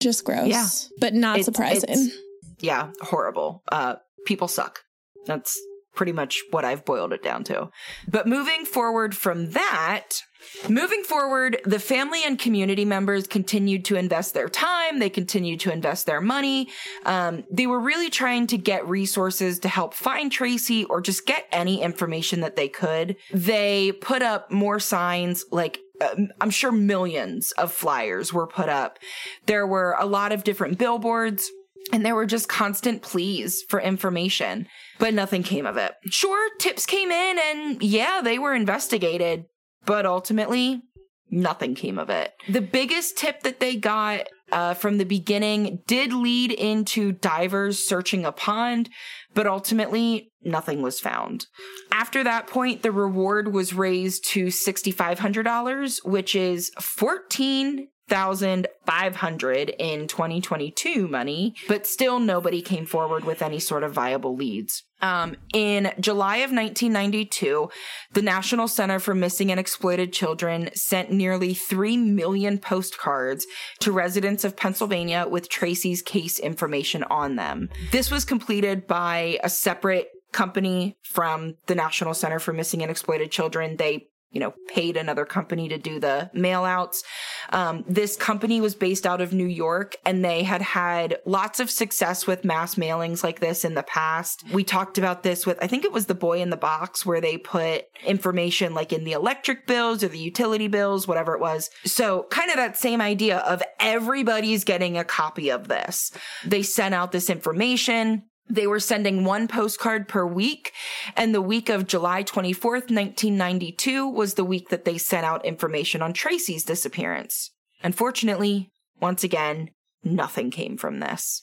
just 0.00 0.24
gross. 0.24 0.48
Yeah. 0.48 0.66
But 0.98 1.14
not 1.14 1.38
it's, 1.38 1.44
surprising. 1.46 1.90
It's, 1.90 2.16
yeah, 2.60 2.90
horrible. 3.00 3.62
Uh, 3.70 3.96
people 4.26 4.48
suck. 4.48 4.80
That's 5.26 5.58
pretty 5.94 6.12
much 6.12 6.42
what 6.50 6.64
I've 6.64 6.84
boiled 6.84 7.12
it 7.12 7.22
down 7.22 7.44
to. 7.44 7.70
But 8.08 8.26
moving 8.26 8.64
forward 8.64 9.16
from 9.16 9.50
that, 9.50 10.22
moving 10.68 11.02
forward, 11.02 11.60
the 11.64 11.78
family 11.78 12.22
and 12.24 12.38
community 12.38 12.84
members 12.84 13.26
continued 13.26 13.84
to 13.86 13.96
invest 13.96 14.34
their 14.34 14.48
time. 14.48 14.98
They 14.98 15.10
continued 15.10 15.60
to 15.60 15.72
invest 15.72 16.06
their 16.06 16.20
money. 16.20 16.68
Um, 17.04 17.44
they 17.50 17.66
were 17.66 17.80
really 17.80 18.10
trying 18.10 18.46
to 18.48 18.58
get 18.58 18.86
resources 18.88 19.58
to 19.60 19.68
help 19.68 19.94
find 19.94 20.30
Tracy 20.30 20.84
or 20.84 21.00
just 21.00 21.26
get 21.26 21.46
any 21.52 21.82
information 21.82 22.40
that 22.40 22.56
they 22.56 22.68
could. 22.68 23.16
They 23.32 23.92
put 23.92 24.22
up 24.22 24.50
more 24.50 24.80
signs 24.80 25.44
like 25.50 25.80
um, 26.00 26.28
I'm 26.40 26.50
sure 26.50 26.72
millions 26.72 27.52
of 27.52 27.72
flyers 27.72 28.32
were 28.32 28.46
put 28.46 28.68
up. 28.68 28.98
There 29.46 29.66
were 29.66 29.96
a 29.98 30.06
lot 30.06 30.32
of 30.32 30.44
different 30.44 30.78
billboards. 30.78 31.50
And 31.92 32.04
there 32.04 32.14
were 32.14 32.24
just 32.24 32.48
constant 32.48 33.02
pleas 33.02 33.62
for 33.68 33.78
information, 33.78 34.66
but 34.98 35.12
nothing 35.12 35.42
came 35.42 35.66
of 35.66 35.76
it. 35.76 35.92
Sure, 36.06 36.48
tips 36.58 36.86
came 36.86 37.10
in 37.10 37.38
and 37.38 37.82
yeah, 37.82 38.22
they 38.24 38.38
were 38.38 38.54
investigated, 38.54 39.44
but 39.86 40.06
ultimately 40.06 40.82
nothing 41.30 41.74
came 41.74 41.98
of 41.98 42.10
it. 42.10 42.32
The 42.48 42.60
biggest 42.60 43.16
tip 43.18 43.42
that 43.42 43.60
they 43.60 43.76
got 43.76 44.28
uh, 44.52 44.74
from 44.74 44.98
the 44.98 45.04
beginning 45.04 45.80
did 45.86 46.12
lead 46.12 46.52
into 46.52 47.12
divers 47.12 47.78
searching 47.86 48.24
a 48.24 48.32
pond, 48.32 48.88
but 49.34 49.46
ultimately 49.46 50.30
nothing 50.42 50.82
was 50.82 51.00
found. 51.00 51.46
After 51.90 52.22
that 52.22 52.46
point, 52.46 52.82
the 52.82 52.92
reward 52.92 53.52
was 53.52 53.74
raised 53.74 54.24
to 54.30 54.46
$6,500, 54.46 56.04
which 56.04 56.34
is 56.34 56.70
14 56.80 57.88
thousand 58.08 58.66
five 58.84 59.16
hundred 59.16 59.70
in 59.78 60.06
2022 60.06 61.08
money, 61.08 61.54
but 61.68 61.86
still 61.86 62.18
nobody 62.18 62.60
came 62.60 62.86
forward 62.86 63.24
with 63.24 63.42
any 63.42 63.58
sort 63.58 63.82
of 63.82 63.92
viable 63.92 64.36
leads. 64.36 64.84
Um, 65.04 65.36
in 65.52 65.92
July 66.00 66.38
of 66.38 66.50
1992, 66.50 67.68
the 68.14 68.22
National 68.22 68.66
Center 68.66 68.98
for 68.98 69.14
Missing 69.14 69.50
and 69.50 69.60
Exploited 69.60 70.14
Children 70.14 70.70
sent 70.74 71.12
nearly 71.12 71.52
3 71.52 71.98
million 71.98 72.56
postcards 72.58 73.46
to 73.80 73.92
residents 73.92 74.44
of 74.44 74.56
Pennsylvania 74.56 75.26
with 75.28 75.50
Tracy's 75.50 76.00
case 76.00 76.38
information 76.38 77.04
on 77.04 77.36
them. 77.36 77.68
This 77.92 78.10
was 78.10 78.24
completed 78.24 78.86
by 78.86 79.38
a 79.44 79.50
separate 79.50 80.08
company 80.32 80.96
from 81.02 81.56
the 81.66 81.74
National 81.74 82.14
Center 82.14 82.38
for 82.38 82.54
Missing 82.54 82.80
and 82.80 82.90
Exploited 82.90 83.30
Children. 83.30 83.76
They 83.76 84.06
you 84.34 84.40
know, 84.40 84.52
paid 84.68 84.96
another 84.96 85.24
company 85.24 85.68
to 85.68 85.78
do 85.78 86.00
the 86.00 86.28
mail 86.34 86.64
outs. 86.64 87.04
Um, 87.50 87.84
this 87.88 88.16
company 88.16 88.60
was 88.60 88.74
based 88.74 89.06
out 89.06 89.20
of 89.20 89.32
New 89.32 89.46
York 89.46 89.96
and 90.04 90.24
they 90.24 90.42
had 90.42 90.60
had 90.60 91.18
lots 91.24 91.60
of 91.60 91.70
success 91.70 92.26
with 92.26 92.44
mass 92.44 92.74
mailings 92.74 93.22
like 93.22 93.40
this 93.40 93.64
in 93.64 93.74
the 93.74 93.84
past. 93.84 94.44
We 94.52 94.64
talked 94.64 94.98
about 94.98 95.22
this 95.22 95.46
with, 95.46 95.56
I 95.62 95.68
think 95.68 95.84
it 95.84 95.92
was 95.92 96.06
the 96.06 96.14
boy 96.14 96.42
in 96.42 96.50
the 96.50 96.56
box 96.56 97.06
where 97.06 97.20
they 97.20 97.38
put 97.38 97.84
information 98.04 98.74
like 98.74 98.92
in 98.92 99.04
the 99.04 99.12
electric 99.12 99.66
bills 99.66 100.02
or 100.02 100.08
the 100.08 100.18
utility 100.18 100.68
bills, 100.68 101.06
whatever 101.06 101.34
it 101.34 101.40
was. 101.40 101.70
So 101.84 102.26
kind 102.30 102.50
of 102.50 102.56
that 102.56 102.76
same 102.76 103.00
idea 103.00 103.38
of 103.38 103.62
everybody's 103.78 104.64
getting 104.64 104.98
a 104.98 105.04
copy 105.04 105.50
of 105.50 105.68
this. 105.68 106.10
They 106.44 106.62
sent 106.62 106.94
out 106.94 107.12
this 107.12 107.30
information. 107.30 108.24
They 108.48 108.66
were 108.66 108.80
sending 108.80 109.24
one 109.24 109.48
postcard 109.48 110.06
per 110.06 110.26
week. 110.26 110.72
And 111.16 111.34
the 111.34 111.42
week 111.42 111.68
of 111.68 111.86
July 111.86 112.22
24th, 112.22 112.90
1992 112.90 114.08
was 114.08 114.34
the 114.34 114.44
week 114.44 114.68
that 114.68 114.84
they 114.84 114.98
sent 114.98 115.24
out 115.24 115.44
information 115.44 116.02
on 116.02 116.12
Tracy's 116.12 116.64
disappearance. 116.64 117.50
Unfortunately, 117.82 118.70
once 119.00 119.24
again, 119.24 119.70
nothing 120.02 120.50
came 120.50 120.76
from 120.76 121.00
this. 121.00 121.42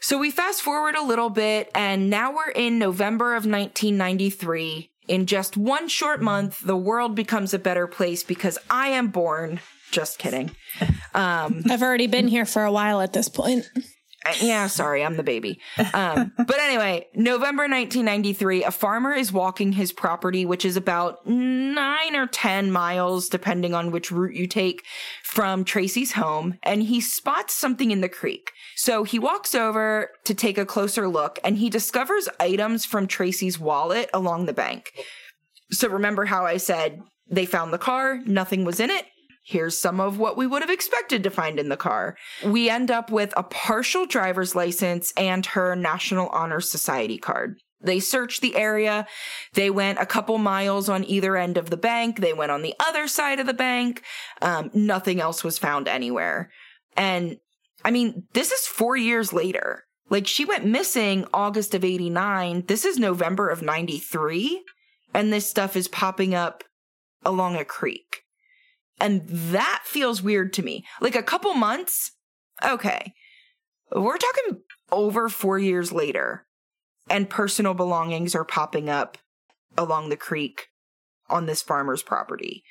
So 0.00 0.18
we 0.18 0.30
fast 0.30 0.62
forward 0.62 0.94
a 0.94 1.02
little 1.02 1.30
bit 1.30 1.70
and 1.74 2.10
now 2.10 2.32
we're 2.32 2.50
in 2.50 2.78
November 2.78 3.30
of 3.34 3.46
1993. 3.46 4.90
In 5.08 5.26
just 5.26 5.56
one 5.56 5.88
short 5.88 6.20
month, 6.20 6.60
the 6.60 6.76
world 6.76 7.14
becomes 7.14 7.54
a 7.54 7.58
better 7.58 7.86
place 7.86 8.22
because 8.22 8.58
I 8.68 8.88
am 8.88 9.08
born. 9.08 9.60
Just 9.90 10.18
kidding. 10.18 10.50
Um, 11.14 11.62
I've 11.70 11.80
already 11.80 12.08
been 12.08 12.28
here 12.28 12.44
for 12.44 12.62
a 12.62 12.70
while 12.70 13.00
at 13.00 13.14
this 13.14 13.30
point 13.30 13.70
yeah, 14.40 14.66
sorry, 14.66 15.04
I'm 15.04 15.16
the 15.16 15.22
baby. 15.22 15.60
Um, 15.94 16.32
but 16.36 16.58
anyway, 16.58 17.06
November 17.14 17.62
1993, 17.62 18.64
a 18.64 18.70
farmer 18.70 19.12
is 19.12 19.32
walking 19.32 19.72
his 19.72 19.92
property, 19.92 20.44
which 20.44 20.64
is 20.64 20.76
about 20.76 21.26
nine 21.26 22.16
or 22.16 22.26
10 22.26 22.70
miles, 22.70 23.28
depending 23.28 23.74
on 23.74 23.90
which 23.90 24.10
route 24.10 24.34
you 24.34 24.46
take 24.46 24.84
from 25.22 25.64
Tracy's 25.64 26.12
home, 26.12 26.58
and 26.62 26.82
he 26.82 27.00
spots 27.00 27.54
something 27.54 27.90
in 27.90 28.00
the 28.00 28.08
creek. 28.08 28.52
So 28.76 29.04
he 29.04 29.18
walks 29.18 29.54
over 29.54 30.10
to 30.24 30.34
take 30.34 30.58
a 30.58 30.66
closer 30.66 31.08
look 31.08 31.38
and 31.42 31.56
he 31.56 31.70
discovers 31.70 32.28
items 32.38 32.84
from 32.84 33.06
Tracy's 33.06 33.58
wallet 33.58 34.10
along 34.12 34.46
the 34.46 34.52
bank. 34.52 34.92
So 35.70 35.88
remember 35.88 36.26
how 36.26 36.44
I 36.44 36.58
said 36.58 37.02
they 37.28 37.46
found 37.46 37.72
the 37.72 37.78
car, 37.78 38.20
nothing 38.26 38.64
was 38.64 38.80
in 38.80 38.90
it? 38.90 39.06
Here's 39.46 39.78
some 39.78 40.00
of 40.00 40.18
what 40.18 40.36
we 40.36 40.46
would 40.46 40.60
have 40.60 40.70
expected 40.70 41.22
to 41.22 41.30
find 41.30 41.60
in 41.60 41.68
the 41.68 41.76
car. 41.76 42.16
We 42.44 42.68
end 42.68 42.90
up 42.90 43.12
with 43.12 43.32
a 43.36 43.44
partial 43.44 44.04
driver's 44.04 44.56
license 44.56 45.12
and 45.16 45.46
her 45.46 45.76
National 45.76 46.28
Honor 46.28 46.60
Society 46.60 47.16
card. 47.16 47.60
They 47.80 48.00
searched 48.00 48.40
the 48.40 48.56
area. 48.56 49.06
They 49.52 49.70
went 49.70 50.00
a 50.00 50.06
couple 50.06 50.36
miles 50.38 50.88
on 50.88 51.04
either 51.04 51.36
end 51.36 51.56
of 51.58 51.70
the 51.70 51.76
bank. 51.76 52.18
They 52.18 52.32
went 52.32 52.50
on 52.50 52.62
the 52.62 52.74
other 52.80 53.06
side 53.06 53.38
of 53.38 53.46
the 53.46 53.54
bank. 53.54 54.02
Um, 54.42 54.70
nothing 54.74 55.20
else 55.20 55.44
was 55.44 55.58
found 55.58 55.86
anywhere. 55.86 56.50
And 56.96 57.36
I 57.84 57.92
mean, 57.92 58.24
this 58.32 58.50
is 58.50 58.66
four 58.66 58.96
years 58.96 59.32
later. 59.32 59.84
Like 60.10 60.26
she 60.26 60.44
went 60.44 60.64
missing 60.64 61.24
August 61.32 61.72
of 61.74 61.84
89. 61.84 62.64
This 62.66 62.84
is 62.84 62.98
November 62.98 63.48
of 63.48 63.62
93. 63.62 64.64
And 65.14 65.32
this 65.32 65.48
stuff 65.48 65.76
is 65.76 65.86
popping 65.86 66.34
up 66.34 66.64
along 67.24 67.54
a 67.54 67.64
creek. 67.64 68.25
And 68.98 69.22
that 69.26 69.82
feels 69.84 70.22
weird 70.22 70.52
to 70.54 70.62
me. 70.62 70.84
Like 71.00 71.14
a 71.14 71.22
couple 71.22 71.52
months, 71.54 72.12
okay. 72.64 73.12
We're 73.94 74.16
talking 74.16 74.62
over 74.90 75.28
four 75.28 75.58
years 75.58 75.92
later, 75.92 76.46
and 77.10 77.30
personal 77.30 77.74
belongings 77.74 78.34
are 78.34 78.44
popping 78.44 78.88
up 78.88 79.18
along 79.76 80.08
the 80.08 80.16
creek 80.16 80.68
on 81.28 81.46
this 81.46 81.62
farmer's 81.62 82.02
property. 82.02 82.64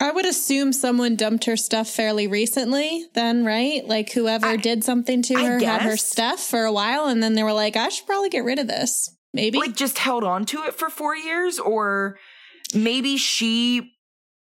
I 0.00 0.12
would 0.12 0.26
assume 0.26 0.72
someone 0.72 1.16
dumped 1.16 1.44
her 1.46 1.56
stuff 1.56 1.88
fairly 1.88 2.28
recently, 2.28 3.06
then, 3.14 3.44
right? 3.44 3.86
Like 3.86 4.12
whoever 4.12 4.46
I, 4.46 4.56
did 4.56 4.84
something 4.84 5.22
to 5.22 5.34
her 5.34 5.58
had 5.58 5.82
her 5.82 5.96
stuff 5.96 6.40
for 6.40 6.64
a 6.64 6.72
while, 6.72 7.06
and 7.06 7.22
then 7.22 7.34
they 7.34 7.42
were 7.42 7.52
like, 7.52 7.76
I 7.76 7.88
should 7.88 8.06
probably 8.06 8.28
get 8.28 8.44
rid 8.44 8.58
of 8.58 8.68
this. 8.68 9.14
Maybe. 9.34 9.58
Like 9.58 9.76
just 9.76 9.98
held 9.98 10.24
on 10.24 10.44
to 10.46 10.62
it 10.64 10.74
for 10.74 10.88
four 10.88 11.16
years, 11.16 11.58
or 11.58 12.16
maybe 12.74 13.16
she 13.16 13.92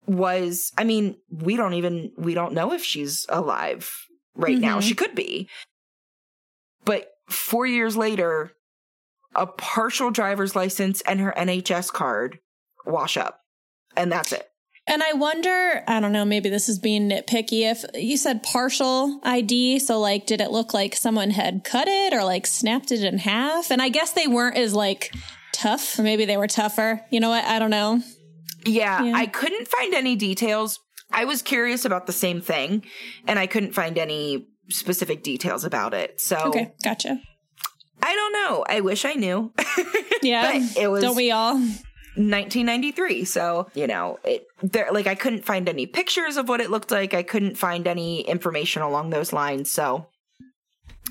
was, 0.05 0.71
I 0.77 0.83
mean, 0.83 1.15
we 1.29 1.55
don't 1.55 1.73
even, 1.73 2.11
we 2.17 2.33
don't 2.33 2.53
know 2.53 2.73
if 2.73 2.83
she's 2.83 3.25
alive 3.29 3.89
right 4.35 4.53
mm-hmm. 4.53 4.61
now. 4.61 4.79
She 4.79 4.95
could 4.95 5.15
be. 5.15 5.49
But 6.85 7.09
four 7.29 7.65
years 7.65 7.95
later, 7.95 8.51
a 9.35 9.47
partial 9.47 10.11
driver's 10.11 10.55
license 10.55 11.01
and 11.01 11.19
her 11.19 11.33
NHS 11.37 11.91
card 11.91 12.39
wash 12.85 13.17
up. 13.17 13.39
And 13.95 14.11
that's 14.11 14.31
it. 14.31 14.49
And 14.85 15.01
I 15.01 15.13
wonder, 15.13 15.81
I 15.87 16.01
don't 16.01 16.11
know, 16.11 16.25
maybe 16.25 16.49
this 16.49 16.67
is 16.67 16.77
being 16.77 17.09
nitpicky. 17.09 17.71
If 17.71 17.85
you 17.93 18.17
said 18.17 18.43
partial 18.43 19.21
ID, 19.23 19.79
so 19.79 19.97
like, 19.97 20.25
did 20.25 20.41
it 20.41 20.51
look 20.51 20.73
like 20.73 20.95
someone 20.95 21.29
had 21.29 21.63
cut 21.63 21.87
it 21.87 22.13
or 22.13 22.23
like 22.25 22.45
snapped 22.45 22.91
it 22.91 23.01
in 23.01 23.19
half? 23.19 23.71
And 23.71 23.81
I 23.81 23.87
guess 23.87 24.11
they 24.11 24.27
weren't 24.27 24.57
as 24.57 24.73
like 24.73 25.13
tough, 25.53 25.97
or 25.97 26.03
maybe 26.03 26.25
they 26.25 26.35
were 26.35 26.47
tougher. 26.47 27.05
You 27.09 27.21
know 27.21 27.29
what? 27.29 27.45
I 27.45 27.59
don't 27.59 27.69
know. 27.69 28.01
Yeah, 28.65 29.03
yeah. 29.03 29.13
I 29.15 29.25
couldn't 29.27 29.67
find 29.67 29.93
any 29.93 30.15
details. 30.15 30.79
I 31.11 31.25
was 31.25 31.41
curious 31.41 31.85
about 31.85 32.07
the 32.07 32.13
same 32.13 32.41
thing, 32.41 32.85
and 33.27 33.37
I 33.37 33.47
couldn't 33.47 33.73
find 33.73 33.97
any 33.97 34.47
specific 34.69 35.23
details 35.23 35.63
about 35.63 35.93
it. 35.93 36.19
So, 36.19 36.37
okay, 36.37 36.73
gotcha. 36.83 37.19
I 38.01 38.15
don't 38.15 38.33
know. 38.33 38.65
I 38.67 38.81
wish 38.81 39.05
I 39.05 39.13
knew. 39.13 39.53
Yeah, 40.23 40.65
it 40.77 40.87
was. 40.87 41.03
Don't 41.03 41.17
we 41.17 41.31
all? 41.31 41.55
1993. 42.15 43.25
So, 43.25 43.67
you 43.73 43.87
know, 43.87 44.19
it 44.23 44.45
there 44.61 44.87
like 44.91 45.05
I 45.05 45.15
couldn't 45.15 45.43
find 45.43 45.67
any 45.67 45.85
pictures 45.85 46.37
of 46.37 46.47
what 46.47 46.61
it 46.61 46.69
looked 46.69 46.91
like. 46.91 47.13
I 47.13 47.23
couldn't 47.23 47.57
find 47.57 47.87
any 47.87 48.21
information 48.21 48.83
along 48.83 49.09
those 49.09 49.33
lines. 49.33 49.69
So, 49.69 50.07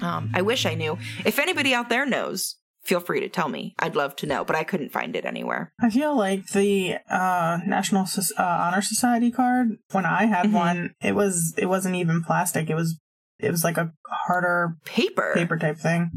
um, 0.01 0.31
I 0.35 0.41
wish 0.43 0.65
I 0.65 0.75
knew. 0.75 0.97
If 1.27 1.39
anybody 1.39 1.75
out 1.75 1.91
there 1.91 2.07
knows, 2.07 2.57
feel 2.85 3.01
free 3.01 3.21
to 3.21 3.29
tell 3.29 3.49
me. 3.49 3.75
I'd 3.79 3.97
love 3.97 4.17
to 4.17 4.27
know, 4.27 4.45
but 4.45 4.57
I 4.57 4.65
couldn't 4.65 4.93
find 4.93 5.15
it 5.17 5.25
anywhere. 5.25 5.73
I 5.81 5.91
feel 5.91 6.17
like 6.17 6.49
the 6.49 6.97
uh, 7.11 7.59
National 7.67 8.07
so- 8.07 8.35
uh, 8.39 8.43
Honor 8.43 8.83
Society 8.83 9.31
card 9.31 9.77
when 9.91 10.07
I 10.07 10.27
had 10.27 10.47
mm-hmm. 10.47 10.55
one, 10.55 10.95
it 11.01 11.15
was 11.15 11.55
it 11.57 11.67
wasn't 11.67 11.97
even 11.97 12.23
plastic. 12.23 12.71
It 12.71 12.75
was 12.75 12.99
it 13.39 13.51
was 13.51 13.65
like 13.65 13.77
a 13.77 13.93
harder 14.09 14.77
paper 14.85 15.33
paper 15.35 15.57
type 15.57 15.79
thing. 15.79 16.11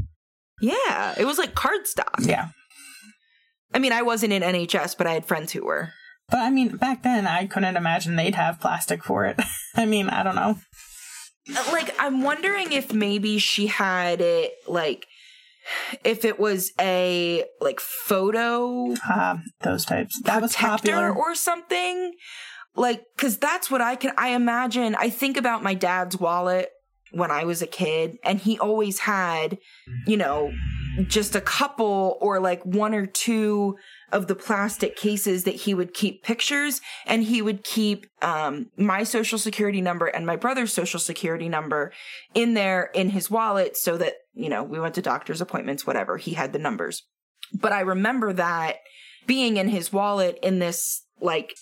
Yeah, 0.62 1.16
it 1.18 1.26
was 1.26 1.38
like 1.38 1.54
cardstock. 1.54 2.26
Yeah. 2.26 2.50
I 3.74 3.80
mean, 3.80 3.92
I 3.92 4.04
wasn't 4.04 4.32
in 4.32 4.42
NHS, 4.42 4.98
but 4.98 5.06
I 5.06 5.14
had 5.14 5.26
friends 5.26 5.52
who 5.52 5.66
were. 5.66 5.92
But 6.30 6.40
I 6.40 6.50
mean, 6.50 6.78
back 6.78 7.04
then, 7.04 7.28
I 7.28 7.46
couldn't 7.46 7.78
imagine 7.78 8.16
they'd 8.16 8.36
have 8.36 8.60
plastic 8.60 9.04
for 9.04 9.26
it. 9.26 9.40
I 9.76 9.86
mean, 9.86 10.10
I 10.10 10.24
don't 10.24 10.36
know. 10.36 10.58
Like, 11.72 11.94
I'm 12.00 12.24
wondering 12.24 12.72
if 12.72 12.94
maybe 12.94 13.38
she 13.38 13.68
had 13.68 14.22
it, 14.22 14.54
like, 14.68 15.06
if 16.04 16.26
it 16.26 16.40
was 16.40 16.72
a, 16.80 17.46
like, 17.60 17.80
photo. 17.80 18.94
Uh, 19.10 19.38
those 19.62 19.86
types. 19.86 20.22
That 20.22 20.42
was 20.42 20.56
popular. 20.56 21.12
Or 21.12 21.36
something. 21.36 22.14
Like, 22.76 23.06
cause 23.18 23.38
that's 23.38 23.72
what 23.72 23.82
I 23.82 23.96
can, 23.96 24.12
I 24.18 24.30
imagine. 24.30 24.96
I 24.96 25.10
think 25.10 25.38
about 25.38 25.64
my 25.64 25.74
dad's 25.74 26.18
wallet 26.18 26.70
when 27.12 27.32
I 27.32 27.46
was 27.46 27.62
a 27.62 27.68
kid, 27.68 28.18
and 28.24 28.40
he 28.40 28.60
always 28.60 29.00
had, 29.00 29.58
you 30.06 30.18
know, 30.18 30.52
just 31.08 31.36
a 31.36 31.42
couple 31.42 32.18
or 32.20 32.40
like 32.40 32.64
one 32.66 32.94
or 32.94 33.06
two 33.06 33.78
of 34.12 34.28
the 34.28 34.36
plastic 34.36 34.96
cases 34.96 35.44
that 35.44 35.56
he 35.56 35.74
would 35.74 35.94
keep 35.94 36.24
pictures 36.24 36.82
and 37.06 37.24
he 37.24 37.42
would 37.42 37.64
keep 37.64 38.08
um, 38.22 38.68
my 38.78 39.04
social 39.04 39.38
security 39.38 39.82
number 39.82 40.08
and 40.08 40.26
my 40.26 40.36
brother's 40.36 40.74
social 40.74 41.00
security 41.00 41.50
number 41.50 41.92
in 42.34 42.54
there 42.54 42.90
in 42.94 43.10
his 43.10 43.30
wallet 43.30 43.76
so 43.76 43.98
that 43.98 44.14
you 44.34 44.50
know 44.50 44.64
we 44.64 44.80
went 44.80 44.96
to 44.96 45.02
doctor's 45.02 45.42
appointments 45.42 45.88
whatever 45.88 46.18
he 46.18 46.34
had 46.34 46.54
the 46.54 46.60
numbers. 46.60 47.04
But 47.54 47.72
i 47.72 47.82
remember 47.82 48.34
that 48.34 48.78
being 49.28 49.58
in 49.58 49.70
his 49.70 49.92
wallet 49.92 50.38
in 50.42 50.60
this 50.60 51.04
like 51.20 51.56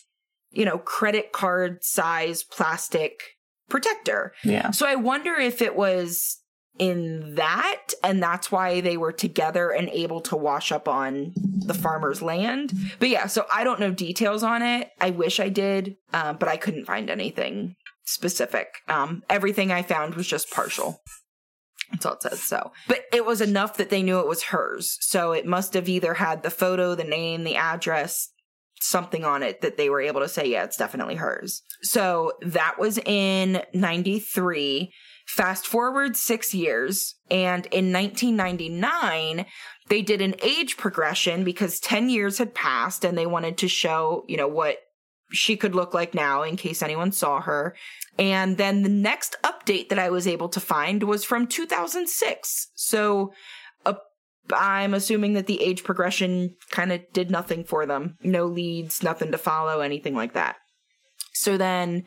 you 0.52 0.66
know 0.66 0.78
credit 0.78 1.32
card 1.32 1.84
size 1.84 2.44
plastic 2.44 3.22
protector. 3.70 4.34
Yeah. 4.44 4.72
So 4.72 4.86
i 4.86 4.96
wonder 4.96 5.36
if 5.36 5.62
it 5.62 5.76
was 5.76 6.43
in 6.80 7.36
that 7.36 7.94
and 8.04 8.22
that's 8.22 8.52
why 8.52 8.82
they 8.82 8.98
were 8.98 9.12
together 9.12 9.70
and 9.70 9.90
able 9.90 10.22
to 10.22 10.36
wash 10.36 10.72
up 10.72 10.88
on 10.88 11.34
the 11.36 11.74
farmer's 11.74 12.22
land. 12.22 12.74
But 13.00 13.10
yeah 13.10 13.28
so 13.28 13.46
i 13.52 13.64
don't 13.64 13.80
know 13.80 13.92
details 13.92 14.44
on 14.44 14.62
it. 14.62 14.90
I 15.00 15.12
wish 15.12 15.40
i 15.40 15.50
did 15.50 15.98
uh, 16.14 16.34
but 16.34 16.50
i 16.50 16.58
couldn't 16.58 16.86
find 16.86 17.10
anything 17.10 17.76
specific. 18.06 18.68
Um, 18.88 19.24
everything 19.30 19.72
i 19.72 19.82
found 19.82 20.16
was 20.16 20.28
just 20.28 20.52
partial. 20.52 21.02
That's 21.92 22.06
all 22.06 22.14
it 22.14 22.24
says 22.24 22.42
so. 22.42 22.72
But 22.88 23.02
it 23.14 23.26
was 23.26 23.40
enough 23.40 23.78
that 23.78 23.92
they 23.92 24.02
knew 24.02 24.20
it 24.20 24.28
was 24.28 24.44
hers. 24.44 24.98
So 25.02 25.32
it 25.32 25.46
must 25.46 25.76
have 25.76 25.88
either 25.88 26.16
had 26.16 26.42
the 26.42 26.50
photo 26.50 26.96
the 26.96 27.04
name 27.04 27.44
the 27.44 27.56
address 27.56 28.30
something 28.82 29.24
on 29.24 29.44
it 29.44 29.62
that 29.62 29.78
they 29.78 29.90
were 29.90 30.02
able 30.02 30.20
to 30.20 30.28
say 30.28 30.46
yeah 30.46 30.64
it's 30.64 30.78
definitely 30.78 31.16
hers. 31.16 31.62
So 31.84 32.34
that 32.42 32.76
was 32.80 32.98
in 32.98 33.62
93 33.74 34.92
Fast 35.26 35.66
forward 35.66 36.16
six 36.16 36.54
years, 36.54 37.16
and 37.32 37.66
in 37.68 37.92
1999, 37.92 39.46
they 39.90 40.02
did 40.02 40.22
an 40.22 40.36
age 40.42 40.78
progression 40.78 41.44
because 41.44 41.80
10 41.80 42.10
years 42.10 42.38
had 42.38 42.54
passed 42.54 43.04
and 43.04 43.18
they 43.18 43.26
wanted 43.26 43.58
to 43.60 43.68
show, 43.68 44.24
you 44.28 44.38
know, 44.38 44.48
what 44.48 44.78
she 45.32 45.58
could 45.58 45.76
look 45.76 45.94
like 45.94 46.14
now 46.14 46.44
in 46.44 46.56
case 46.56 46.82
anyone 46.82 47.12
saw 47.12 47.42
her. 47.42 47.76
And 48.20 48.58
then 48.58 48.84
the 48.84 48.90
next 48.90 49.36
update 49.44 49.90
that 49.90 50.00
I 50.00 50.10
was 50.10 50.28
able 50.28 50.50
to 50.50 50.60
find 50.60 51.04
was 51.04 51.26
from 51.26 51.48
2006. 51.48 52.68
So 52.76 53.34
uh, 53.86 53.96
I'm 54.54 54.94
assuming 54.94 55.34
that 55.34 55.48
the 55.48 55.62
age 55.62 55.84
progression 55.84 56.56
kind 56.70 56.92
of 56.92 57.02
did 57.12 57.32
nothing 57.32 57.64
for 57.64 57.86
them. 57.86 58.18
No 58.24 58.46
leads, 58.46 59.02
nothing 59.02 59.32
to 59.32 59.38
follow, 59.38 59.80
anything 59.80 60.16
like 60.16 60.34
that. 60.34 60.58
So 61.34 61.58
then 61.58 62.06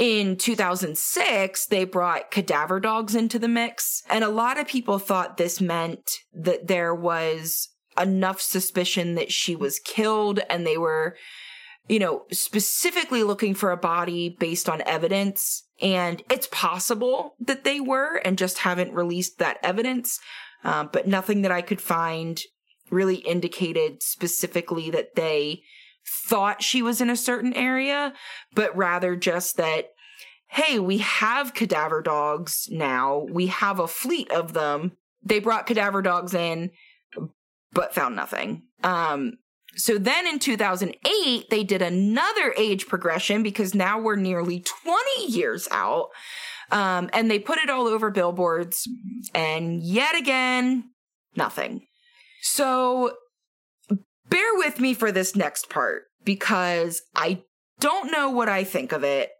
in 0.00 0.36
2006, 0.36 1.66
they 1.66 1.84
brought 1.84 2.30
cadaver 2.30 2.80
dogs 2.80 3.14
into 3.14 3.38
the 3.38 3.48
mix. 3.48 4.02
And 4.08 4.24
a 4.24 4.30
lot 4.30 4.58
of 4.58 4.66
people 4.66 4.98
thought 4.98 5.36
this 5.36 5.60
meant 5.60 6.20
that 6.32 6.68
there 6.68 6.94
was 6.94 7.68
enough 8.00 8.40
suspicion 8.40 9.14
that 9.16 9.30
she 9.30 9.54
was 9.54 9.78
killed 9.78 10.40
and 10.48 10.66
they 10.66 10.78
were, 10.78 11.16
you 11.86 11.98
know, 11.98 12.24
specifically 12.32 13.22
looking 13.22 13.54
for 13.54 13.72
a 13.72 13.76
body 13.76 14.34
based 14.40 14.70
on 14.70 14.80
evidence. 14.86 15.64
And 15.82 16.22
it's 16.30 16.48
possible 16.50 17.34
that 17.38 17.64
they 17.64 17.78
were 17.78 18.16
and 18.24 18.38
just 18.38 18.60
haven't 18.60 18.94
released 18.94 19.38
that 19.38 19.58
evidence. 19.62 20.18
Uh, 20.64 20.84
but 20.84 21.08
nothing 21.08 21.42
that 21.42 21.52
I 21.52 21.60
could 21.60 21.80
find 21.80 22.40
really 22.90 23.16
indicated 23.16 24.02
specifically 24.02 24.88
that 24.90 25.14
they 25.14 25.62
thought 26.10 26.62
she 26.62 26.82
was 26.82 27.00
in 27.00 27.10
a 27.10 27.16
certain 27.16 27.54
area, 27.54 28.12
but 28.54 28.76
rather 28.76 29.14
just 29.14 29.56
that, 29.56 29.90
hey, 30.48 30.78
we 30.78 30.98
have 30.98 31.54
cadaver 31.54 32.02
dogs 32.02 32.68
now. 32.70 33.26
We 33.30 33.46
have 33.46 33.78
a 33.78 33.88
fleet 33.88 34.30
of 34.30 34.52
them. 34.52 34.96
They 35.22 35.38
brought 35.38 35.66
cadaver 35.66 36.02
dogs 36.02 36.34
in, 36.34 36.70
but 37.72 37.94
found 37.94 38.16
nothing. 38.16 38.62
Um, 38.82 39.38
so 39.76 39.98
then 39.98 40.26
in 40.26 40.38
2008, 40.38 41.48
they 41.48 41.62
did 41.62 41.82
another 41.82 42.52
age 42.56 42.88
progression 42.88 43.42
because 43.42 43.74
now 43.74 44.00
we're 44.00 44.16
nearly 44.16 44.60
20 44.60 45.26
years 45.26 45.68
out. 45.70 46.08
Um, 46.72 47.10
and 47.12 47.30
they 47.30 47.38
put 47.38 47.58
it 47.58 47.68
all 47.68 47.88
over 47.88 48.10
billboards, 48.10 48.88
and 49.34 49.82
yet 49.82 50.16
again, 50.16 50.90
nothing. 51.34 51.86
So 52.42 53.12
bear 54.30 54.54
with 54.54 54.80
me 54.80 54.94
for 54.94 55.12
this 55.12 55.36
next 55.36 55.68
part 55.68 56.04
because 56.24 57.02
I 57.14 57.42
don't 57.80 58.10
know 58.10 58.30
what 58.30 58.48
I 58.48 58.64
think 58.64 58.92
of 58.92 59.04
it, 59.04 59.30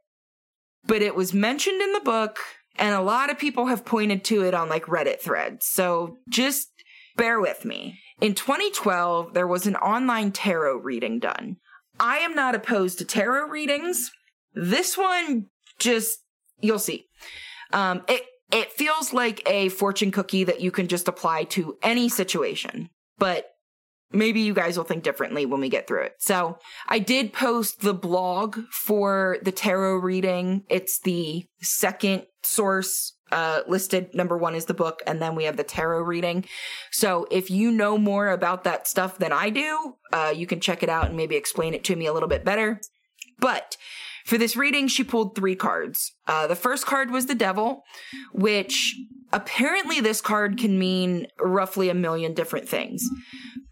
but 0.86 1.02
it 1.02 1.14
was 1.14 1.32
mentioned 1.32 1.80
in 1.80 1.92
the 1.92 2.00
book 2.00 2.38
and 2.76 2.94
a 2.94 3.02
lot 3.02 3.30
of 3.30 3.38
people 3.38 3.66
have 3.66 3.84
pointed 3.84 4.24
to 4.24 4.44
it 4.44 4.54
on 4.54 4.68
like 4.68 4.86
Reddit 4.86 5.20
threads. 5.20 5.66
So 5.66 6.16
just 6.28 6.68
bear 7.16 7.40
with 7.40 7.64
me. 7.64 7.98
In 8.20 8.34
2012, 8.34 9.34
there 9.34 9.46
was 9.46 9.66
an 9.66 9.76
online 9.76 10.32
tarot 10.32 10.78
reading 10.78 11.18
done. 11.18 11.56
I 11.98 12.18
am 12.18 12.34
not 12.34 12.54
opposed 12.54 12.98
to 12.98 13.04
tarot 13.04 13.48
readings. 13.48 14.10
This 14.54 14.96
one 14.96 15.46
just, 15.78 16.20
you'll 16.60 16.78
see. 16.78 17.06
Um, 17.72 18.02
it, 18.08 18.22
it 18.50 18.72
feels 18.72 19.12
like 19.12 19.42
a 19.46 19.68
fortune 19.68 20.10
cookie 20.10 20.44
that 20.44 20.60
you 20.60 20.70
can 20.70 20.88
just 20.88 21.08
apply 21.08 21.44
to 21.44 21.76
any 21.82 22.08
situation. 22.08 22.88
But 23.18 23.46
maybe 24.12 24.40
you 24.40 24.54
guys 24.54 24.76
will 24.76 24.84
think 24.84 25.04
differently 25.04 25.46
when 25.46 25.60
we 25.60 25.68
get 25.68 25.86
through 25.86 26.02
it. 26.02 26.16
So 26.18 26.58
I 26.88 26.98
did 26.98 27.32
post 27.32 27.80
the 27.80 27.94
blog 27.94 28.58
for 28.70 29.38
the 29.42 29.52
tarot 29.52 29.96
reading. 29.96 30.64
It's 30.68 30.98
the 31.00 31.46
second 31.60 32.26
source 32.42 33.16
uh, 33.32 33.60
listed. 33.68 34.14
Number 34.14 34.36
one 34.36 34.54
is 34.54 34.64
the 34.64 34.74
book, 34.74 35.02
and 35.06 35.22
then 35.22 35.34
we 35.34 35.44
have 35.44 35.56
the 35.56 35.64
tarot 35.64 36.02
reading. 36.02 36.44
So 36.90 37.26
if 37.30 37.50
you 37.50 37.70
know 37.70 37.96
more 37.96 38.30
about 38.30 38.64
that 38.64 38.88
stuff 38.88 39.18
than 39.18 39.32
I 39.32 39.50
do, 39.50 39.94
uh, 40.12 40.32
you 40.34 40.46
can 40.46 40.60
check 40.60 40.82
it 40.82 40.88
out 40.88 41.06
and 41.06 41.16
maybe 41.16 41.36
explain 41.36 41.74
it 41.74 41.84
to 41.84 41.96
me 41.96 42.06
a 42.06 42.12
little 42.12 42.28
bit 42.28 42.44
better. 42.44 42.80
But 43.38 43.76
for 44.24 44.36
this 44.36 44.56
reading, 44.56 44.88
she 44.88 45.04
pulled 45.04 45.34
three 45.34 45.54
cards. 45.54 46.12
Uh, 46.26 46.46
the 46.46 46.56
first 46.56 46.86
card 46.86 47.10
was 47.10 47.26
the 47.26 47.34
devil, 47.34 47.84
which 48.32 48.96
apparently 49.32 50.00
this 50.00 50.20
card 50.20 50.58
can 50.58 50.78
mean 50.78 51.26
roughly 51.38 51.88
a 51.88 51.94
million 51.94 52.34
different 52.34 52.68
things. 52.68 53.08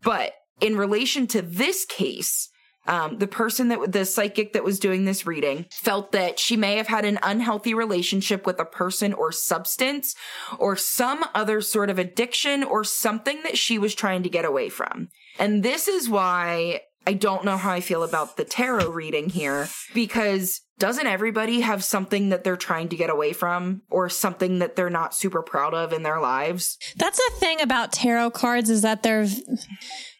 But 0.02 0.32
in 0.60 0.76
relation 0.76 1.26
to 1.28 1.42
this 1.42 1.84
case, 1.84 2.50
Um, 2.88 3.18
the 3.18 3.26
person 3.26 3.68
that 3.68 3.92
the 3.92 4.06
psychic 4.06 4.54
that 4.54 4.64
was 4.64 4.78
doing 4.78 5.04
this 5.04 5.26
reading 5.26 5.66
felt 5.70 6.12
that 6.12 6.38
she 6.38 6.56
may 6.56 6.76
have 6.76 6.86
had 6.86 7.04
an 7.04 7.18
unhealthy 7.22 7.74
relationship 7.74 8.46
with 8.46 8.58
a 8.58 8.64
person 8.64 9.12
or 9.12 9.30
substance 9.30 10.14
or 10.58 10.74
some 10.74 11.22
other 11.34 11.60
sort 11.60 11.90
of 11.90 11.98
addiction 11.98 12.64
or 12.64 12.84
something 12.84 13.42
that 13.42 13.58
she 13.58 13.76
was 13.78 13.94
trying 13.94 14.22
to 14.22 14.30
get 14.30 14.46
away 14.46 14.70
from. 14.70 15.08
And 15.38 15.62
this 15.62 15.86
is 15.86 16.08
why 16.08 16.80
I 17.08 17.14
don't 17.14 17.42
know 17.42 17.56
how 17.56 17.70
I 17.70 17.80
feel 17.80 18.02
about 18.02 18.36
the 18.36 18.44
tarot 18.44 18.90
reading 18.90 19.30
here 19.30 19.66
because 19.94 20.60
doesn't 20.78 21.06
everybody 21.06 21.60
have 21.60 21.82
something 21.82 22.28
that 22.28 22.44
they're 22.44 22.54
trying 22.54 22.90
to 22.90 22.96
get 22.96 23.08
away 23.08 23.32
from 23.32 23.80
or 23.88 24.10
something 24.10 24.58
that 24.58 24.76
they're 24.76 24.90
not 24.90 25.14
super 25.14 25.40
proud 25.40 25.72
of 25.72 25.94
in 25.94 26.02
their 26.02 26.20
lives? 26.20 26.76
That's 26.98 27.16
the 27.16 27.36
thing 27.38 27.62
about 27.62 27.92
tarot 27.92 28.32
cards 28.32 28.68
is 28.68 28.82
that 28.82 29.02
they're 29.02 29.26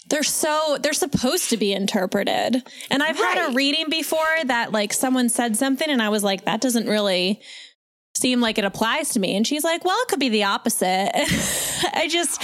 they're 0.09 0.22
so 0.22 0.78
they're 0.80 0.95
supposed 0.95 1.51
to 1.51 1.59
be 1.59 1.74
interpreted. 1.74 2.62
And 2.91 3.03
I've 3.03 3.20
right. 3.20 3.36
had 3.36 3.51
a 3.51 3.55
reading 3.55 3.91
before 3.91 4.45
that 4.47 4.72
like 4.72 4.95
someone 4.95 5.28
said 5.28 5.59
something 5.59 5.91
and 5.91 6.01
I 6.01 6.09
was 6.09 6.24
like 6.24 6.47
that 6.47 6.62
doesn't 6.62 6.86
really 6.86 7.43
seem 8.16 8.41
like 8.41 8.57
it 8.57 8.64
applies 8.64 9.11
to 9.11 9.20
me 9.20 9.36
and 9.36 9.47
she's 9.47 9.62
like, 9.62 9.84
"Well, 9.84 9.99
it 10.01 10.09
could 10.09 10.20
be 10.20 10.30
the 10.30 10.45
opposite." 10.45 11.11
I 11.95 12.09
just 12.11 12.41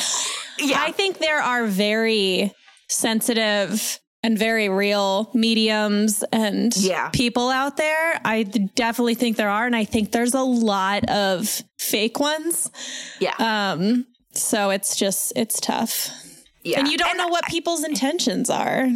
yeah. 0.58 0.82
I 0.82 0.92
think 0.92 1.16
there 1.16 1.40
are 1.40 1.64
very 1.64 2.52
sensitive 2.90 4.00
and 4.24 4.38
very 4.38 4.70
real 4.70 5.30
mediums 5.34 6.24
and 6.32 6.74
yeah. 6.78 7.10
people 7.10 7.50
out 7.50 7.76
there. 7.76 8.18
I 8.24 8.44
definitely 8.44 9.16
think 9.16 9.36
there 9.36 9.50
are 9.50 9.66
and 9.66 9.76
I 9.76 9.84
think 9.84 10.12
there's 10.12 10.32
a 10.32 10.42
lot 10.42 11.04
of 11.10 11.62
fake 11.78 12.18
ones. 12.18 12.70
Yeah. 13.20 13.34
Um 13.38 14.06
so 14.32 14.70
it's 14.70 14.96
just 14.96 15.34
it's 15.36 15.60
tough. 15.60 16.08
Yeah. 16.62 16.78
And 16.78 16.88
you 16.88 16.96
don't 16.96 17.10
and 17.10 17.18
know 17.18 17.28
what 17.28 17.44
I, 17.44 17.50
people's 17.50 17.84
intentions 17.84 18.48
are. 18.48 18.88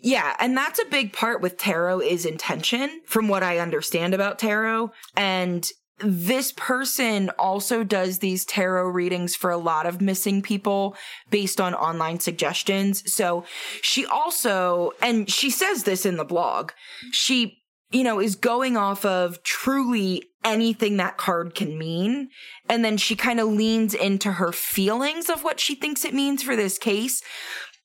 Yeah, 0.00 0.34
and 0.40 0.56
that's 0.56 0.80
a 0.80 0.86
big 0.86 1.12
part 1.12 1.40
with 1.40 1.58
tarot 1.58 2.00
is 2.00 2.26
intention 2.26 3.02
from 3.06 3.28
what 3.28 3.44
I 3.44 3.58
understand 3.58 4.14
about 4.14 4.40
tarot 4.40 4.90
and 5.16 5.70
this 6.00 6.52
person 6.52 7.30
also 7.38 7.82
does 7.82 8.18
these 8.18 8.44
tarot 8.44 8.88
readings 8.88 9.34
for 9.34 9.50
a 9.50 9.56
lot 9.56 9.86
of 9.86 10.00
missing 10.00 10.42
people 10.42 10.94
based 11.30 11.60
on 11.60 11.74
online 11.74 12.20
suggestions. 12.20 13.10
So 13.12 13.44
she 13.80 14.04
also, 14.04 14.92
and 15.00 15.30
she 15.30 15.50
says 15.50 15.84
this 15.84 16.04
in 16.04 16.16
the 16.16 16.24
blog, 16.24 16.72
she, 17.12 17.62
you 17.90 18.04
know, 18.04 18.20
is 18.20 18.36
going 18.36 18.76
off 18.76 19.04
of 19.04 19.42
truly 19.42 20.24
anything 20.44 20.96
that 20.98 21.16
card 21.16 21.54
can 21.54 21.76
mean. 21.76 22.28
And 22.68 22.84
then 22.84 22.96
she 22.96 23.16
kind 23.16 23.40
of 23.40 23.48
leans 23.48 23.94
into 23.94 24.32
her 24.32 24.52
feelings 24.52 25.28
of 25.28 25.42
what 25.42 25.60
she 25.60 25.74
thinks 25.74 26.04
it 26.04 26.14
means 26.14 26.42
for 26.42 26.56
this 26.56 26.78
case. 26.78 27.22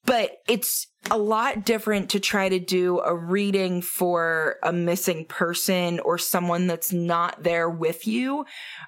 But 0.06 0.38
it's 0.48 0.88
a 1.10 1.18
lot 1.18 1.66
different 1.66 2.10
to 2.12 2.20
try 2.20 2.50
to 2.50 2.60
do 2.60 3.00
a 3.00 3.16
reading 3.16 3.82
for 3.82 4.58
a 4.64 4.74
missing 4.74 5.26
person 5.26 6.00
or 6.00 6.18
someone 6.18 6.68
that's 6.68 6.92
not 6.92 7.44
there 7.44 7.70
with 7.70 8.08
you 8.08 8.46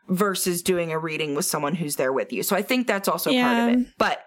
versus 0.09 0.61
doing 0.61 0.91
a 0.91 0.99
reading 0.99 1.35
with 1.35 1.45
someone 1.45 1.75
who's 1.75 1.95
there 1.95 2.13
with 2.13 2.33
you. 2.33 2.43
So 2.43 2.55
I 2.55 2.61
think 2.61 2.87
that's 2.87 3.07
also 3.07 3.29
yeah. 3.29 3.47
part 3.47 3.73
of 3.73 3.79
it. 3.81 3.87
But 3.97 4.25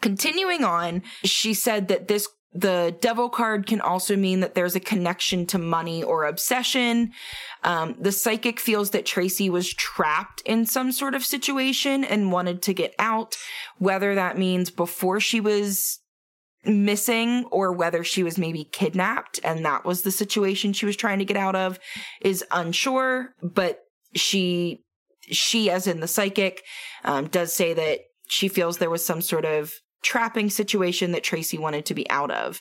continuing 0.00 0.64
on, 0.64 1.02
she 1.24 1.54
said 1.54 1.88
that 1.88 2.08
this 2.08 2.28
the 2.56 2.96
devil 3.00 3.28
card 3.28 3.66
can 3.66 3.80
also 3.80 4.16
mean 4.16 4.40
that 4.40 4.54
there's 4.54 4.76
a 4.76 4.80
connection 4.80 5.46
to 5.46 5.58
money 5.58 6.02
or 6.02 6.24
obsession. 6.24 7.12
Um, 7.62 7.96
the 8.00 8.12
psychic 8.12 8.58
feels 8.58 8.90
that 8.90 9.04
Tracy 9.04 9.50
was 9.50 9.72
trapped 9.74 10.40
in 10.42 10.64
some 10.64 10.90
sort 10.92 11.14
of 11.14 11.24
situation 11.24 12.04
and 12.04 12.32
wanted 12.32 12.62
to 12.62 12.74
get 12.74 12.94
out, 12.98 13.36
whether 13.78 14.14
that 14.14 14.38
means 14.38 14.70
before 14.70 15.20
she 15.20 15.40
was 15.40 16.00
missing 16.64 17.44
or 17.50 17.72
whether 17.72 18.02
she 18.02 18.22
was 18.22 18.38
maybe 18.38 18.64
kidnapped 18.64 19.38
and 19.44 19.64
that 19.64 19.84
was 19.84 20.02
the 20.02 20.10
situation 20.10 20.72
she 20.72 20.86
was 20.86 20.96
trying 20.96 21.20
to 21.20 21.24
get 21.24 21.36
out 21.36 21.54
of 21.54 21.78
is 22.20 22.44
unsure 22.50 23.28
but 23.40 23.82
she 24.16 24.82
she 25.30 25.70
as 25.70 25.86
in 25.86 26.00
the 26.00 26.08
psychic 26.08 26.64
um, 27.04 27.28
does 27.28 27.52
say 27.52 27.72
that 27.72 28.00
she 28.28 28.48
feels 28.48 28.78
there 28.78 28.90
was 28.90 29.04
some 29.04 29.20
sort 29.20 29.44
of 29.44 29.74
trapping 30.02 30.50
situation 30.50 31.12
that 31.12 31.22
tracy 31.22 31.58
wanted 31.58 31.86
to 31.86 31.94
be 31.94 32.08
out 32.10 32.30
of 32.30 32.60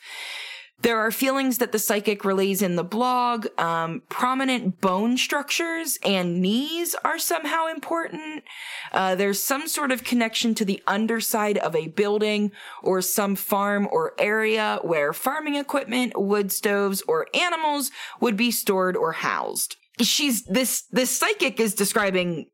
there 0.81 0.99
are 0.99 1.11
feelings 1.11 1.57
that 1.59 1.71
the 1.71 1.79
psychic 1.79 2.25
relays 2.25 2.61
in 2.61 2.75
the 2.75 2.83
blog. 2.83 3.47
Um, 3.57 4.03
prominent 4.09 4.81
bone 4.81 5.17
structures 5.17 5.97
and 6.03 6.41
knees 6.41 6.95
are 7.05 7.17
somehow 7.17 7.67
important. 7.67 8.43
Uh, 8.91 9.15
there's 9.15 9.41
some 9.41 9.67
sort 9.67 9.91
of 9.91 10.03
connection 10.03 10.53
to 10.55 10.65
the 10.65 10.83
underside 10.85 11.57
of 11.57 11.75
a 11.75 11.87
building 11.87 12.51
or 12.83 13.01
some 13.01 13.35
farm 13.35 13.87
or 13.89 14.13
area 14.19 14.79
where 14.81 15.13
farming 15.13 15.55
equipment, 15.55 16.19
wood 16.19 16.51
stoves, 16.51 17.01
or 17.07 17.27
animals 17.33 17.89
would 18.19 18.35
be 18.35 18.51
stored 18.51 18.97
or 18.97 19.13
housed. 19.13 19.77
She's 20.01 20.43
this, 20.43 20.83
this 20.91 21.17
psychic 21.17 21.59
is 21.61 21.73
describing 21.73 22.47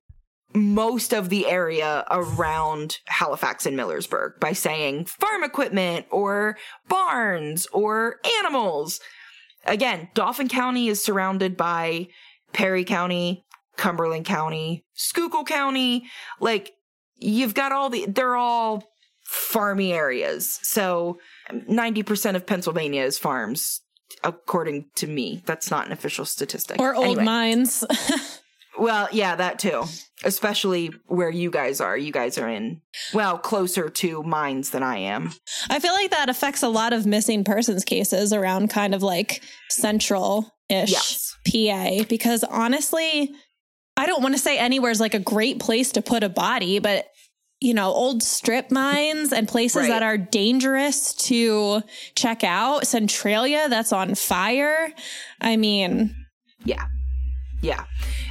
most 0.53 1.13
of 1.13 1.29
the 1.29 1.47
area 1.47 2.05
around 2.09 2.99
Halifax 3.05 3.65
and 3.65 3.77
Millersburg 3.77 4.39
by 4.39 4.53
saying 4.53 5.05
farm 5.05 5.43
equipment 5.43 6.05
or 6.11 6.57
barns 6.87 7.67
or 7.67 8.17
animals. 8.39 8.99
Again, 9.65 10.09
Dauphin 10.13 10.49
County 10.49 10.87
is 10.87 11.03
surrounded 11.03 11.55
by 11.55 12.07
Perry 12.53 12.83
County, 12.83 13.45
Cumberland 13.77 14.25
County, 14.25 14.85
Schuylkill 14.93 15.45
County. 15.45 16.05
Like, 16.39 16.73
you've 17.17 17.53
got 17.53 17.71
all 17.71 17.89
the, 17.89 18.05
they're 18.07 18.35
all 18.35 18.83
farmy 19.31 19.91
areas. 19.91 20.59
So 20.63 21.19
90% 21.49 22.35
of 22.35 22.45
Pennsylvania 22.45 23.03
is 23.03 23.17
farms, 23.17 23.81
according 24.23 24.87
to 24.95 25.07
me. 25.07 25.41
That's 25.45 25.71
not 25.71 25.85
an 25.85 25.91
official 25.91 26.25
statistic. 26.25 26.79
Or 26.79 26.95
old 26.95 27.19
anyway. 27.19 27.23
mines. 27.23 27.83
Well, 28.77 29.09
yeah, 29.11 29.35
that 29.35 29.59
too. 29.59 29.83
Especially 30.23 30.91
where 31.07 31.29
you 31.29 31.51
guys 31.51 31.81
are. 31.81 31.97
You 31.97 32.11
guys 32.11 32.37
are 32.37 32.47
in, 32.47 32.81
well, 33.13 33.37
closer 33.37 33.89
to 33.89 34.23
mines 34.23 34.69
than 34.69 34.83
I 34.83 34.97
am. 34.97 35.33
I 35.69 35.79
feel 35.79 35.93
like 35.93 36.11
that 36.11 36.29
affects 36.29 36.63
a 36.63 36.69
lot 36.69 36.93
of 36.93 37.05
missing 37.05 37.43
persons 37.43 37.83
cases 37.83 38.31
around 38.31 38.69
kind 38.69 38.95
of 38.95 39.03
like 39.03 39.41
central 39.69 40.53
ish 40.69 40.91
yes. 40.91 41.35
PA. 41.47 42.05
Because 42.07 42.43
honestly, 42.43 43.33
I 43.97 44.05
don't 44.05 44.21
want 44.21 44.35
to 44.35 44.39
say 44.41 44.57
anywhere 44.57 44.91
is 44.91 44.99
like 44.99 45.13
a 45.13 45.19
great 45.19 45.59
place 45.59 45.91
to 45.93 46.01
put 46.01 46.23
a 46.23 46.29
body, 46.29 46.79
but 46.79 47.07
you 47.59 47.75
know, 47.75 47.93
old 47.93 48.23
strip 48.23 48.71
mines 48.71 49.31
and 49.31 49.47
places 49.47 49.83
right. 49.83 49.89
that 49.89 50.01
are 50.01 50.17
dangerous 50.17 51.13
to 51.13 51.83
check 52.15 52.43
out. 52.43 52.87
Centralia 52.87 53.69
that's 53.69 53.93
on 53.93 54.15
fire. 54.15 54.91
I 55.39 55.57
mean, 55.57 56.15
yeah. 56.65 56.85
Yeah. 57.61 57.85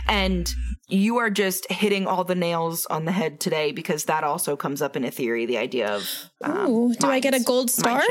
And 0.08 0.52
you 0.88 1.18
are 1.18 1.30
just 1.30 1.70
hitting 1.70 2.06
all 2.06 2.24
the 2.24 2.34
nails 2.34 2.86
on 2.86 3.04
the 3.04 3.12
head 3.12 3.40
today 3.40 3.72
because 3.72 4.04
that 4.04 4.24
also 4.24 4.56
comes 4.56 4.82
up 4.82 4.96
in 4.96 5.04
a 5.04 5.10
theory 5.10 5.46
the 5.46 5.58
idea 5.58 5.88
of. 5.88 6.30
Um, 6.42 6.70
Ooh, 6.70 6.94
do 6.94 7.06
I 7.06 7.20
get 7.20 7.34
a 7.34 7.40
gold 7.40 7.70
star? 7.70 8.02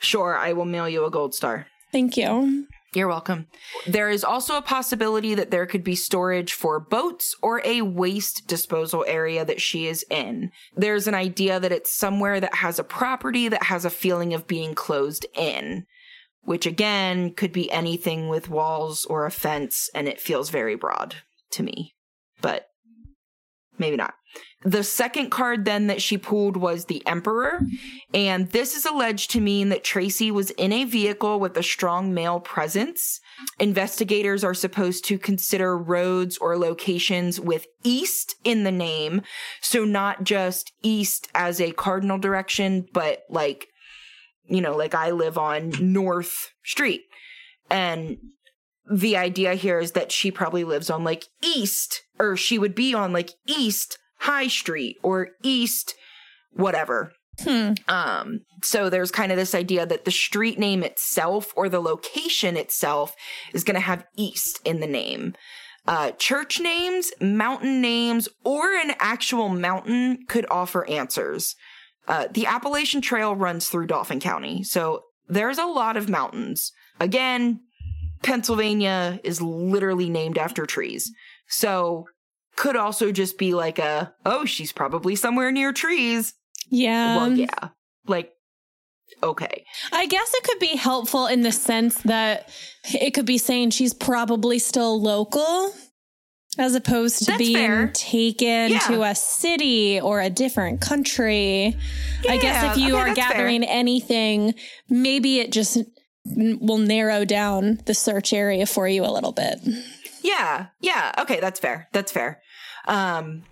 Sure, 0.00 0.36
I 0.36 0.52
will 0.52 0.64
mail 0.64 0.88
you 0.88 1.04
a 1.04 1.10
gold 1.10 1.34
star. 1.34 1.66
Thank 1.92 2.16
you. 2.16 2.66
You're 2.92 3.06
welcome. 3.06 3.46
There 3.86 4.10
is 4.10 4.24
also 4.24 4.56
a 4.56 4.62
possibility 4.62 5.36
that 5.36 5.52
there 5.52 5.66
could 5.66 5.84
be 5.84 5.94
storage 5.94 6.54
for 6.54 6.80
boats 6.80 7.36
or 7.40 7.62
a 7.64 7.82
waste 7.82 8.48
disposal 8.48 9.04
area 9.06 9.44
that 9.44 9.60
she 9.60 9.86
is 9.86 10.04
in. 10.10 10.50
There's 10.74 11.06
an 11.06 11.14
idea 11.14 11.60
that 11.60 11.70
it's 11.70 11.92
somewhere 11.92 12.40
that 12.40 12.56
has 12.56 12.80
a 12.80 12.84
property 12.84 13.46
that 13.46 13.64
has 13.64 13.84
a 13.84 13.90
feeling 13.90 14.34
of 14.34 14.48
being 14.48 14.74
closed 14.74 15.24
in 15.36 15.86
which 16.42 16.66
again 16.66 17.32
could 17.34 17.52
be 17.52 17.70
anything 17.70 18.28
with 18.28 18.50
walls 18.50 19.04
or 19.04 19.26
a 19.26 19.30
fence, 19.30 19.88
and 19.94 20.08
it 20.08 20.20
feels 20.20 20.50
very 20.50 20.74
broad 20.74 21.16
to 21.52 21.62
me, 21.62 21.94
but 22.40 22.66
maybe 23.78 23.96
not. 23.96 24.14
The 24.62 24.84
second 24.84 25.30
card 25.30 25.64
then 25.64 25.86
that 25.86 26.02
she 26.02 26.18
pulled 26.18 26.56
was 26.56 26.84
the 26.84 27.04
Emperor, 27.06 27.60
and 28.12 28.50
this 28.50 28.76
is 28.76 28.84
alleged 28.84 29.30
to 29.30 29.40
mean 29.40 29.70
that 29.70 29.82
Tracy 29.82 30.30
was 30.30 30.50
in 30.52 30.70
a 30.72 30.84
vehicle 30.84 31.40
with 31.40 31.56
a 31.56 31.62
strong 31.62 32.12
male 32.12 32.40
presence. 32.40 33.20
Investigators 33.58 34.44
are 34.44 34.54
supposed 34.54 35.06
to 35.06 35.18
consider 35.18 35.78
roads 35.78 36.36
or 36.38 36.58
locations 36.58 37.40
with 37.40 37.66
east 37.82 38.34
in 38.44 38.64
the 38.64 38.70
name, 38.70 39.22
so 39.62 39.84
not 39.84 40.24
just 40.24 40.72
east 40.82 41.28
as 41.34 41.58
a 41.58 41.72
cardinal 41.72 42.18
direction, 42.18 42.86
but 42.92 43.22
like 43.30 43.68
you 44.50 44.60
know, 44.60 44.76
like 44.76 44.94
I 44.94 45.10
live 45.10 45.38
on 45.38 45.72
North 45.80 46.52
Street. 46.64 47.02
And 47.70 48.18
the 48.90 49.16
idea 49.16 49.54
here 49.54 49.78
is 49.78 49.92
that 49.92 50.10
she 50.12 50.30
probably 50.30 50.64
lives 50.64 50.90
on 50.90 51.04
like 51.04 51.24
East, 51.42 52.02
or 52.18 52.36
she 52.36 52.58
would 52.58 52.74
be 52.74 52.92
on 52.92 53.12
like 53.12 53.30
East 53.46 53.98
High 54.18 54.48
Street 54.48 54.98
or 55.02 55.28
East 55.42 55.94
whatever. 56.52 57.12
Hmm. 57.38 57.72
Um, 57.88 58.40
so 58.62 58.90
there's 58.90 59.10
kind 59.10 59.32
of 59.32 59.38
this 59.38 59.54
idea 59.54 59.86
that 59.86 60.04
the 60.04 60.10
street 60.10 60.58
name 60.58 60.82
itself 60.82 61.52
or 61.56 61.68
the 61.68 61.80
location 61.80 62.56
itself 62.56 63.14
is 63.54 63.64
going 63.64 63.76
to 63.76 63.80
have 63.80 64.04
East 64.16 64.60
in 64.64 64.80
the 64.80 64.86
name. 64.86 65.34
Uh, 65.86 66.10
church 66.12 66.60
names, 66.60 67.12
mountain 67.20 67.80
names, 67.80 68.28
or 68.44 68.74
an 68.74 68.92
actual 68.98 69.48
mountain 69.48 70.26
could 70.28 70.44
offer 70.50 70.86
answers. 70.88 71.54
Uh, 72.08 72.26
the 72.32 72.46
Appalachian 72.46 73.00
Trail 73.00 73.34
runs 73.34 73.68
through 73.68 73.86
Dauphin 73.86 74.20
County. 74.20 74.62
So 74.64 75.04
there's 75.28 75.58
a 75.58 75.66
lot 75.66 75.96
of 75.96 76.08
mountains. 76.08 76.72
Again, 76.98 77.60
Pennsylvania 78.22 79.20
is 79.24 79.40
literally 79.40 80.10
named 80.10 80.38
after 80.38 80.66
trees. 80.66 81.12
So 81.48 82.06
could 82.56 82.76
also 82.76 83.12
just 83.12 83.38
be 83.38 83.54
like 83.54 83.78
a, 83.78 84.12
oh, 84.26 84.44
she's 84.44 84.72
probably 84.72 85.16
somewhere 85.16 85.52
near 85.52 85.72
trees. 85.72 86.34
Yeah. 86.68 87.16
Well, 87.16 87.32
yeah. 87.32 87.68
Like, 88.06 88.32
okay. 89.22 89.64
I 89.92 90.06
guess 90.06 90.34
it 90.34 90.44
could 90.44 90.58
be 90.58 90.76
helpful 90.76 91.26
in 91.26 91.42
the 91.42 91.52
sense 91.52 91.96
that 92.02 92.50
it 92.84 93.14
could 93.14 93.26
be 93.26 93.38
saying 93.38 93.70
she's 93.70 93.94
probably 93.94 94.58
still 94.58 95.00
local 95.00 95.72
as 96.58 96.74
opposed 96.74 97.20
to 97.20 97.24
That's 97.26 97.38
being 97.38 97.56
fair. 97.56 97.90
taken 97.94 98.72
yeah. 98.72 98.78
to 98.80 99.02
a 99.02 99.14
city 99.14 100.00
or 100.00 100.20
a 100.20 100.30
different 100.30 100.80
country. 100.80 101.76
Yeah, 102.24 102.32
I 102.32 102.38
guess 102.38 102.76
if 102.76 102.82
you 102.82 102.96
okay, 102.96 103.10
are 103.10 103.14
gathering 103.14 103.62
fair. 103.62 103.70
anything, 103.70 104.54
maybe 104.88 105.38
it 105.38 105.52
just 105.52 105.78
will 106.24 106.78
narrow 106.78 107.24
down 107.24 107.80
the 107.86 107.94
search 107.94 108.32
area 108.32 108.66
for 108.66 108.88
you 108.88 109.04
a 109.04 109.12
little 109.12 109.32
bit. 109.32 109.60
Yeah. 110.22 110.66
Yeah. 110.80 111.12
Okay. 111.18 111.40
That's 111.40 111.60
fair. 111.60 111.88
That's 111.92 112.12
fair. 112.12 112.42
Um, 112.86 113.44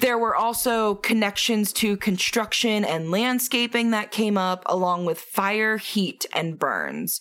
there 0.00 0.18
were 0.18 0.34
also 0.34 0.96
connections 0.96 1.72
to 1.74 1.96
construction 1.96 2.84
and 2.84 3.12
landscaping 3.12 3.92
that 3.92 4.10
came 4.10 4.36
up, 4.36 4.64
along 4.66 5.04
with 5.04 5.20
fire, 5.20 5.76
heat, 5.76 6.26
and 6.34 6.58
burns. 6.58 7.20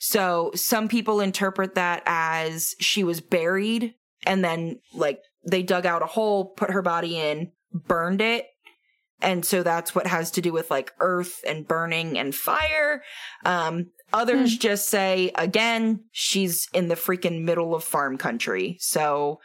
So 0.00 0.50
some 0.54 0.88
people 0.88 1.20
interpret 1.20 1.74
that 1.74 2.02
as 2.06 2.74
she 2.80 3.04
was 3.04 3.20
buried 3.20 3.94
and 4.26 4.44
then, 4.44 4.80
like, 4.94 5.20
they 5.44 5.62
dug 5.62 5.86
out 5.86 6.02
a 6.02 6.06
hole, 6.06 6.46
put 6.46 6.70
her 6.70 6.82
body 6.82 7.18
in, 7.18 7.52
burned 7.72 8.20
it. 8.20 8.46
And 9.20 9.44
so 9.44 9.62
that's 9.62 9.94
what 9.94 10.06
has 10.06 10.32
to 10.32 10.40
do 10.40 10.52
with 10.52 10.70
like 10.70 10.92
earth 10.98 11.42
and 11.46 11.66
burning 11.66 12.18
and 12.18 12.34
fire. 12.34 13.02
Um, 13.44 13.90
others 14.12 14.56
mm. 14.56 14.60
just 14.60 14.88
say, 14.88 15.30
again, 15.36 16.04
she's 16.10 16.68
in 16.74 16.88
the 16.88 16.96
freaking 16.96 17.42
middle 17.42 17.74
of 17.74 17.84
farm 17.84 18.18
country. 18.18 18.76
So 18.80 19.40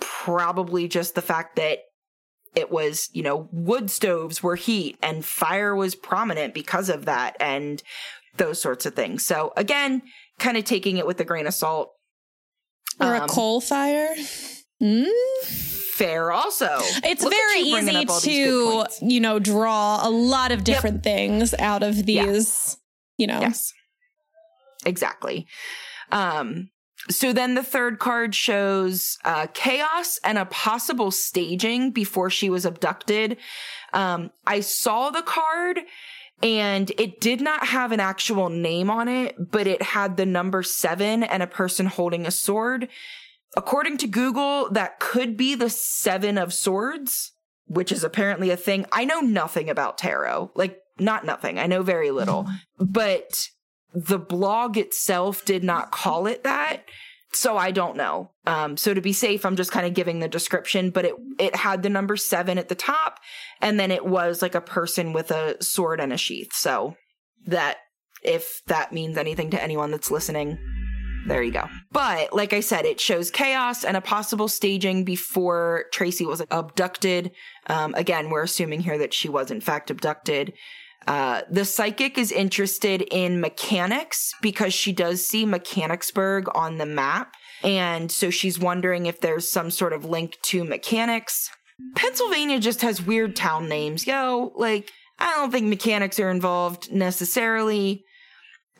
probably 0.00 0.86
just 0.86 1.16
the 1.16 1.22
fact 1.22 1.56
that 1.56 1.80
it 2.54 2.70
was, 2.70 3.10
you 3.12 3.22
know, 3.22 3.48
wood 3.52 3.90
stoves 3.90 4.42
were 4.42 4.56
heat 4.56 4.96
and 5.02 5.24
fire 5.24 5.74
was 5.74 5.94
prominent 5.94 6.54
because 6.54 6.88
of 6.88 7.04
that 7.06 7.36
and 7.40 7.82
those 8.36 8.60
sorts 8.60 8.86
of 8.86 8.94
things. 8.94 9.26
So 9.26 9.52
again, 9.56 10.02
kind 10.38 10.56
of 10.56 10.64
taking 10.64 10.96
it 10.96 11.06
with 11.06 11.20
a 11.20 11.24
grain 11.24 11.48
of 11.48 11.54
salt. 11.54 11.90
Or 13.00 13.16
um, 13.16 13.22
a 13.22 13.26
coal 13.26 13.60
fire. 13.60 14.14
Mm? 14.82 15.06
Fair 15.94 16.30
also. 16.30 16.68
It's 17.04 17.22
Look 17.22 17.32
very 17.32 17.60
easy 17.60 18.04
to, 18.04 18.86
you 19.02 19.20
know, 19.20 19.38
draw 19.38 20.06
a 20.06 20.10
lot 20.10 20.52
of 20.52 20.64
different 20.64 20.96
yep. 20.96 21.04
things 21.04 21.54
out 21.54 21.82
of 21.82 22.06
these, 22.06 22.76
yeah. 23.16 23.22
you 23.22 23.26
know. 23.26 23.40
Yes. 23.40 23.72
Exactly. 24.86 25.46
Um 26.12 26.70
so 27.10 27.32
then 27.32 27.54
the 27.54 27.62
third 27.62 27.98
card 27.98 28.34
shows 28.34 29.18
uh, 29.24 29.46
chaos 29.54 30.18
and 30.24 30.36
a 30.36 30.44
possible 30.46 31.10
staging 31.10 31.90
before 31.90 32.28
she 32.28 32.50
was 32.50 32.66
abducted. 32.66 33.38
Um, 33.92 34.30
I 34.46 34.60
saw 34.60 35.10
the 35.10 35.22
card 35.22 35.80
and 36.42 36.90
it 36.98 37.20
did 37.20 37.40
not 37.40 37.66
have 37.66 37.92
an 37.92 38.00
actual 38.00 38.48
name 38.48 38.90
on 38.90 39.08
it, 39.08 39.50
but 39.50 39.66
it 39.66 39.82
had 39.82 40.16
the 40.16 40.26
number 40.26 40.62
seven 40.62 41.22
and 41.22 41.42
a 41.42 41.48
person 41.48 41.86
holding 41.86 42.26
a 42.26 42.30
sword. 42.30 42.88
According 43.56 43.98
to 43.98 44.06
Google, 44.06 44.70
that 44.70 45.00
could 45.00 45.36
be 45.36 45.54
the 45.54 45.70
seven 45.70 46.38
of 46.38 46.52
swords, 46.52 47.32
which 47.66 47.90
is 47.90 48.04
apparently 48.04 48.50
a 48.50 48.56
thing. 48.56 48.86
I 48.92 49.04
know 49.04 49.20
nothing 49.20 49.68
about 49.68 49.98
tarot, 49.98 50.52
like 50.54 50.78
not 50.98 51.24
nothing. 51.24 51.58
I 51.58 51.66
know 51.66 51.82
very 51.82 52.10
little, 52.10 52.44
mm-hmm. 52.44 52.84
but 52.84 53.48
the 53.92 54.18
blog 54.18 54.76
itself 54.76 55.44
did 55.44 55.64
not 55.64 55.90
call 55.90 56.26
it 56.26 56.44
that. 56.44 56.84
So 57.32 57.56
I 57.56 57.70
don't 57.70 57.96
know. 57.96 58.30
Um, 58.46 58.76
so 58.76 58.94
to 58.94 59.00
be 59.00 59.12
safe, 59.12 59.44
I'm 59.44 59.56
just 59.56 59.70
kind 59.70 59.86
of 59.86 59.94
giving 59.94 60.20
the 60.20 60.28
description, 60.28 60.90
but 60.90 61.04
it, 61.04 61.14
it 61.38 61.54
had 61.54 61.82
the 61.82 61.90
number 61.90 62.16
seven 62.16 62.56
at 62.56 62.68
the 62.68 62.74
top 62.74 63.18
and 63.60 63.78
then 63.78 63.90
it 63.90 64.06
was 64.06 64.40
like 64.40 64.54
a 64.54 64.60
person 64.60 65.12
with 65.12 65.30
a 65.30 65.62
sword 65.62 66.00
and 66.00 66.12
a 66.12 66.16
sheath. 66.16 66.52
So 66.54 66.96
that, 67.46 67.78
if 68.22 68.62
that 68.66 68.92
means 68.92 69.16
anything 69.16 69.50
to 69.50 69.62
anyone 69.62 69.90
that's 69.90 70.10
listening, 70.10 70.58
there 71.26 71.42
you 71.42 71.52
go. 71.52 71.68
But 71.92 72.32
like 72.32 72.52
I 72.52 72.60
said, 72.60 72.86
it 72.86 73.00
shows 73.00 73.30
chaos 73.30 73.84
and 73.84 73.96
a 73.96 74.00
possible 74.00 74.48
staging 74.48 75.04
before 75.04 75.84
Tracy 75.92 76.24
was 76.24 76.42
abducted. 76.50 77.32
Um, 77.66 77.94
again, 77.94 78.30
we're 78.30 78.42
assuming 78.42 78.80
here 78.80 78.98
that 78.98 79.12
she 79.12 79.28
was 79.28 79.50
in 79.50 79.60
fact 79.60 79.90
abducted. 79.90 80.54
Uh, 81.08 81.40
the 81.50 81.64
psychic 81.64 82.18
is 82.18 82.30
interested 82.30 83.00
in 83.00 83.40
mechanics 83.40 84.34
because 84.42 84.74
she 84.74 84.92
does 84.92 85.26
see 85.26 85.46
Mechanicsburg 85.46 86.48
on 86.54 86.76
the 86.76 86.84
map. 86.84 87.32
And 87.64 88.12
so 88.12 88.28
she's 88.28 88.58
wondering 88.58 89.06
if 89.06 89.22
there's 89.22 89.50
some 89.50 89.70
sort 89.70 89.94
of 89.94 90.04
link 90.04 90.36
to 90.42 90.64
mechanics. 90.64 91.48
Pennsylvania 91.96 92.60
just 92.60 92.82
has 92.82 93.00
weird 93.00 93.34
town 93.34 93.70
names. 93.70 94.06
Yo, 94.06 94.52
like, 94.54 94.90
I 95.18 95.34
don't 95.34 95.50
think 95.50 95.66
mechanics 95.66 96.20
are 96.20 96.30
involved 96.30 96.92
necessarily. 96.92 98.04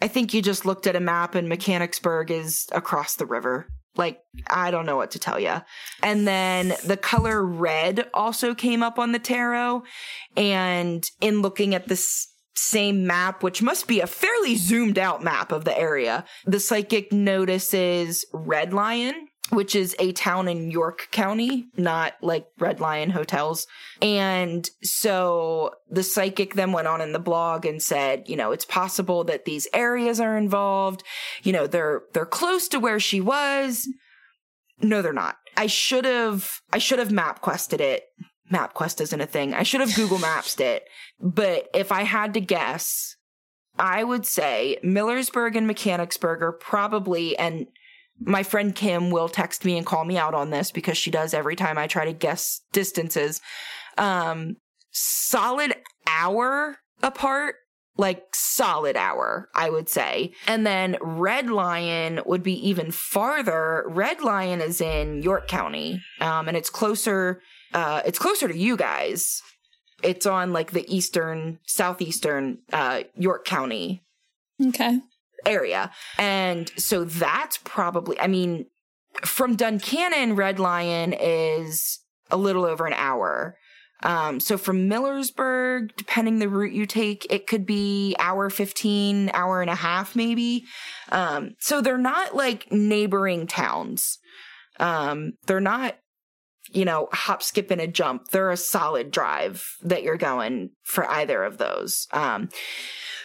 I 0.03 0.09
think 0.09 0.35
you 0.35 0.43
just 0.43 0.67
looked 0.67 0.87
at 0.87 0.97
a 0.97 1.01
map 1.01 1.35
and 1.35 1.49
Mechanicsburg 1.49 2.31
is 2.31 2.67
across 2.73 3.17
the 3.17 3.27
river. 3.27 3.69
Like, 3.99 4.21
I 4.49 4.71
don't 4.71 4.87
know 4.87 4.97
what 4.97 5.11
to 5.11 5.19
tell 5.19 5.39
you. 5.39 5.57
And 6.03 6.27
then 6.27 6.75
the 6.85 6.97
color 6.97 7.45
red 7.45 8.09
also 8.15 8.55
came 8.55 8.83
up 8.83 8.99
on 8.99 9.13
the 9.13 9.19
tarot. 9.19 9.83
And 10.37 11.05
in 11.21 11.43
looking 11.43 11.75
at 11.75 11.89
this 11.89 12.29
same 12.55 13.07
map, 13.07 13.43
which 13.43 13.61
must 13.61 13.87
be 13.87 14.01
a 14.01 14.07
fairly 14.07 14.57
zoomed 14.57 14.99
out 14.99 15.23
map 15.23 15.53
of 15.53 15.65
the 15.65 15.79
area, 15.79 16.25
the 16.47 16.61
psychic 16.61 17.13
notices 17.13 18.25
Red 18.33 18.73
Lion 18.73 19.28
which 19.51 19.75
is 19.75 19.97
a 19.99 20.13
town 20.13 20.49
in 20.49 20.71
York 20.71 21.09
County, 21.11 21.67
not 21.77 22.15
like 22.21 22.47
Red 22.59 22.81
Lion 22.81 23.11
hotels. 23.11 23.67
And 24.03 24.69
so 24.83 25.73
the 25.91 26.03
psychic 26.03 26.55
then 26.55 26.73
went 26.73 26.89
on 26.89 27.01
in 27.01 27.13
the 27.13 27.19
blog 27.19 27.65
and 27.65 27.83
said, 27.83 28.29
you 28.29 28.37
know, 28.37 28.53
it's 28.53 28.65
possible 28.65 29.25
that 29.25 29.45
these 29.45 29.67
areas 29.73 30.21
are 30.21 30.37
involved. 30.37 31.03
You 31.43 31.53
know, 31.53 31.67
they're, 31.67 32.03
they're 32.13 32.27
close 32.27 32.69
to 32.69 32.81
where 32.81 33.01
she 33.01 33.21
was. 33.21 33.89
No, 34.81 35.03
they're 35.03 35.13
not. 35.13 35.37
I 35.57 35.67
should 35.67 36.05
have, 36.05 36.61
I 36.73 36.79
should 36.79 36.99
have 36.99 37.11
map 37.11 37.41
quested 37.41 37.81
it. 37.81 38.05
MapQuest 38.53 39.01
isn't 39.01 39.21
a 39.21 39.27
thing. 39.27 39.55
I 39.55 39.63
should 39.63 39.81
have 39.81 39.95
Google 39.95 40.19
Maps 40.19 40.59
it. 40.61 40.85
But 41.21 41.69
if 41.75 41.93
I 41.93 42.03
had 42.03 42.35
to 42.35 42.41
guess, 42.41 43.17
I 43.79 44.05
would 44.05 44.27
say 44.27 44.79
Millersburg 44.85 45.57
and 45.57 45.67
Mechanicsburg 45.67 46.43
are 46.43 46.53
probably, 46.53 47.37
and 47.39 47.67
my 48.21 48.43
friend 48.43 48.75
Kim 48.75 49.11
will 49.11 49.29
text 49.29 49.65
me 49.65 49.77
and 49.77 49.87
call 49.87 50.05
me 50.05 50.19
out 50.19 50.35
on 50.35 50.51
this 50.51 50.71
because 50.71 50.99
she 50.99 51.11
does 51.11 51.35
every 51.35 51.57
time 51.57 51.79
I 51.79 51.87
try 51.87 52.05
to 52.05 52.13
guess 52.13 52.63
distances. 52.73 53.41
Um, 53.97 54.57
solid 54.91 55.75
hour 56.07 56.79
apart, 57.03 57.57
like 57.97 58.25
solid 58.35 58.97
hour, 58.97 59.49
I 59.55 59.71
would 59.71 59.89
say. 59.89 60.33
And 60.47 60.67
then 60.67 60.97
Red 61.01 61.51
Lion 61.51 62.21
would 62.27 62.43
be 62.43 62.69
even 62.69 62.91
farther. 62.91 63.85
Red 63.87 64.21
Lion 64.21 64.61
is 64.61 64.81
in 64.81 65.23
York 65.23 65.49
County, 65.49 66.03
um, 66.21 66.49
and 66.49 66.57
it's 66.57 66.71
closer. 66.71 67.41
Uh, 67.73 68.03
it's 68.05 68.19
closer 68.19 68.49
to 68.49 68.57
you 68.57 68.77
guys. 68.77 69.43
It's 70.03 70.27
on 70.27 70.53
like 70.53 70.71
the 70.71 70.87
eastern, 70.95 71.59
southeastern, 71.67 72.59
uh, 72.73 73.03
York 73.17 73.45
County. 73.45 74.03
Okay 74.65 75.01
area. 75.47 75.91
And 76.19 76.71
so 76.77 77.05
that's 77.05 77.59
probably, 77.59 78.19
I 78.21 78.27
mean, 78.27 78.67
from 79.25 79.57
Duncannon, 79.57 80.37
Red 80.37 80.59
Lion 80.59 81.13
is 81.13 82.01
a 82.31 82.37
little 82.37 82.65
over 82.65 82.87
an 82.87 82.93
hour. 82.93 83.57
Um, 84.03 84.39
so 84.39 84.57
from 84.57 84.89
Millersburg, 84.89 85.91
depending 85.97 86.39
the 86.39 86.49
route 86.49 86.73
you 86.73 86.87
take, 86.87 87.27
it 87.31 87.47
could 87.47 87.67
be 87.67 88.15
hour 88.19 88.49
15, 88.49 89.31
hour 89.35 89.61
and 89.61 89.71
a 89.71 89.75
half, 89.75 90.15
maybe. 90.15 90.65
Um, 91.11 91.55
so 91.59 91.81
they're 91.81 91.99
not 91.99 92.35
like 92.35 92.71
neighboring 92.71 93.47
towns. 93.49 94.19
Um, 94.79 95.33
they're 95.47 95.61
not, 95.61 95.97
you 96.71 96.85
know, 96.85 97.09
hop, 97.13 97.43
skip, 97.43 97.71
and 97.71 97.81
a 97.81 97.87
jump. 97.87 98.29
They're 98.29 98.51
a 98.51 98.57
solid 98.57 99.11
drive 99.11 99.65
that 99.83 100.03
you're 100.03 100.17
going 100.17 100.71
for 100.83 101.09
either 101.09 101.43
of 101.43 101.59
those. 101.59 102.07
Um, 102.13 102.49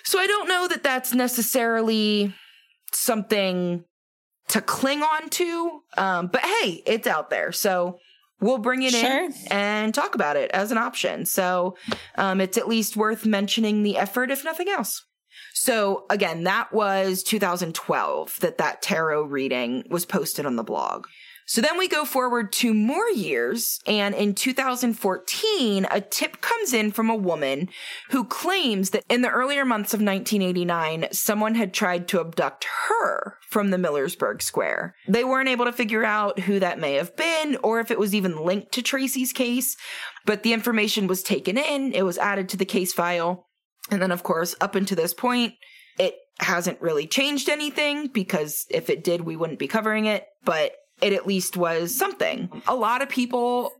so 0.04 0.20
I 0.20 0.28
don't 0.28 0.48
know 0.48 0.68
that 0.68 0.84
that's 0.84 1.14
necessarily 1.14 2.34
something 2.92 3.84
to 4.50 4.62
cling 4.62 5.02
on 5.02 5.30
to. 5.30 5.82
Um, 5.98 6.28
but 6.28 6.42
hey, 6.42 6.84
it's 6.86 7.08
out 7.08 7.30
there. 7.30 7.52
So 7.52 8.00
we'll 8.40 8.58
bring 8.58 8.84
it 8.84 8.92
sure. 8.92 9.26
in 9.26 9.34
and 9.50 9.94
talk 9.94 10.16
about 10.16 10.36
it 10.36 10.52
as 10.52 10.72
an 10.72 10.78
option. 10.78 11.26
So 11.26 11.78
um, 12.16 12.42
it's 12.42 12.58
at 12.58 12.68
least 12.68 12.98
worth 12.98 13.26
mentioning 13.26 13.84
the 13.84 13.98
effort, 13.98 14.32
if 14.32 14.44
nothing 14.44 14.70
else. 14.70 15.06
So 15.54 16.06
again, 16.10 16.44
that 16.44 16.74
was 16.74 17.24
2012 17.24 18.40
that 18.42 18.58
that 18.58 18.82
tarot 18.82 19.24
reading 19.24 19.86
was 19.90 20.06
posted 20.06 20.46
on 20.46 20.56
the 20.56 20.64
blog. 20.64 21.06
So 21.46 21.62
then 21.62 21.78
we 21.78 21.88
go 21.88 22.06
forward 22.06 22.52
to 22.54 22.74
more 22.74 23.10
years, 23.10 23.80
and 23.86 24.16
in 24.16 24.34
2014, 24.34 25.88
a 25.92 26.02
tip 26.02 26.42
comes 26.42 26.74
in 26.74 26.92
from 26.92 27.10
a 27.10 27.16
woman 27.16 27.70
who 28.10 28.24
claims 28.24 28.92
that 28.92 29.04
in 29.10 29.22
the 29.22 29.30
earlier 29.30 29.66
months 29.66 29.94
of 29.94 30.00
1989, 30.00 31.08
someone 31.12 31.56
had 31.56 31.74
tried 31.74 32.08
to 32.10 32.20
abduct 32.20 32.66
her 32.88 33.38
from 33.50 33.72
the 33.72 33.78
Millersburg 33.78 34.42
Square. 34.42 34.96
They 35.08 35.24
weren't 35.24 35.50
able 35.50 35.66
to 35.66 35.74
figure 35.74 36.06
out 36.06 36.40
who 36.40 36.60
that 36.60 36.80
may 36.80 36.94
have 36.94 37.16
been 37.16 37.58
or 37.64 37.80
if 37.80 37.92
it 37.92 38.00
was 38.00 38.16
even 38.16 38.44
linked 38.44 38.72
to 38.74 38.82
Tracy's 38.82 39.34
case, 39.34 39.76
but 40.26 40.44
the 40.44 40.54
information 40.54 41.08
was 41.08 41.24
taken 41.24 41.58
in, 41.58 41.94
it 41.94 42.04
was 42.04 42.18
added 42.18 42.50
to 42.50 42.58
the 42.58 42.66
case 42.66 42.94
file. 42.94 43.48
And 43.92 44.02
then, 44.02 44.12
of 44.12 44.24
course, 44.24 44.56
up 44.62 44.76
until 44.76 44.96
this 44.96 45.14
point, 45.14 45.54
it 46.00 46.16
hasn't 46.40 46.82
really 46.82 47.06
changed 47.06 47.50
anything 47.50 48.08
because 48.08 48.66
if 48.70 48.90
it 48.90 49.04
did, 49.04 49.22
we 49.22 49.36
wouldn't 49.36 49.60
be 49.60 49.68
covering 49.68 50.06
it. 50.06 50.26
But 50.44 50.74
it 51.04 51.14
at 51.14 51.28
least 51.28 51.58
was 51.58 51.94
something. 51.94 52.50
A 52.66 52.76
lot 52.76 53.02
of 53.02 53.10
people 53.10 53.72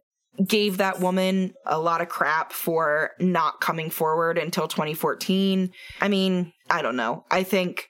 gave 0.46 0.78
that 0.78 1.00
woman 1.00 1.54
a 1.66 1.80
lot 1.80 2.02
of 2.02 2.10
crap 2.10 2.52
for 2.52 3.12
not 3.20 3.62
coming 3.62 3.90
forward 3.90 4.38
until 4.38 4.68
2014. 4.68 5.72
I 6.02 6.08
mean, 6.08 6.52
I 6.70 6.82
don't 6.82 6.98
know. 6.98 7.24
I 7.32 7.44
think 7.44 7.88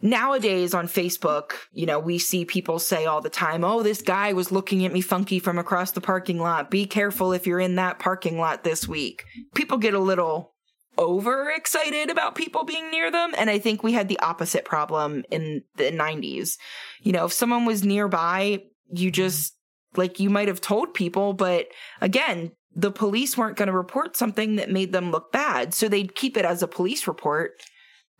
nowadays 0.00 0.72
on 0.72 0.86
Facebook, 0.86 1.52
you 1.72 1.86
know, 1.86 1.98
we 1.98 2.18
see 2.18 2.44
people 2.44 2.78
say 2.78 3.06
all 3.06 3.20
the 3.20 3.30
time, 3.30 3.64
Oh, 3.64 3.82
this 3.82 4.02
guy 4.02 4.34
was 4.34 4.52
looking 4.52 4.84
at 4.84 4.92
me 4.92 5.00
funky 5.00 5.40
from 5.40 5.58
across 5.58 5.90
the 5.90 6.00
parking 6.00 6.38
lot. 6.38 6.70
Be 6.70 6.86
careful 6.86 7.32
if 7.32 7.46
you're 7.46 7.60
in 7.60 7.74
that 7.76 7.98
parking 7.98 8.38
lot 8.38 8.62
this 8.62 8.86
week. 8.86 9.24
People 9.54 9.78
get 9.78 9.94
a 9.94 9.98
little 9.98 10.53
overexcited 10.98 12.10
about 12.10 12.34
people 12.34 12.64
being 12.64 12.90
near 12.90 13.10
them. 13.10 13.32
And 13.36 13.50
I 13.50 13.58
think 13.58 13.82
we 13.82 13.92
had 13.92 14.08
the 14.08 14.18
opposite 14.20 14.64
problem 14.64 15.24
in 15.30 15.62
the 15.76 15.90
90s. 15.90 16.56
You 17.02 17.12
know, 17.12 17.26
if 17.26 17.32
someone 17.32 17.64
was 17.64 17.84
nearby, 17.84 18.62
you 18.90 19.10
just, 19.10 19.54
like, 19.96 20.20
you 20.20 20.30
might 20.30 20.48
have 20.48 20.60
told 20.60 20.94
people, 20.94 21.32
but 21.32 21.66
again, 22.00 22.52
the 22.74 22.90
police 22.90 23.36
weren't 23.36 23.56
going 23.56 23.68
to 23.68 23.72
report 23.72 24.16
something 24.16 24.56
that 24.56 24.70
made 24.70 24.92
them 24.92 25.10
look 25.10 25.30
bad. 25.32 25.74
So 25.74 25.88
they'd 25.88 26.14
keep 26.14 26.36
it 26.36 26.44
as 26.44 26.62
a 26.62 26.68
police 26.68 27.06
report, 27.06 27.52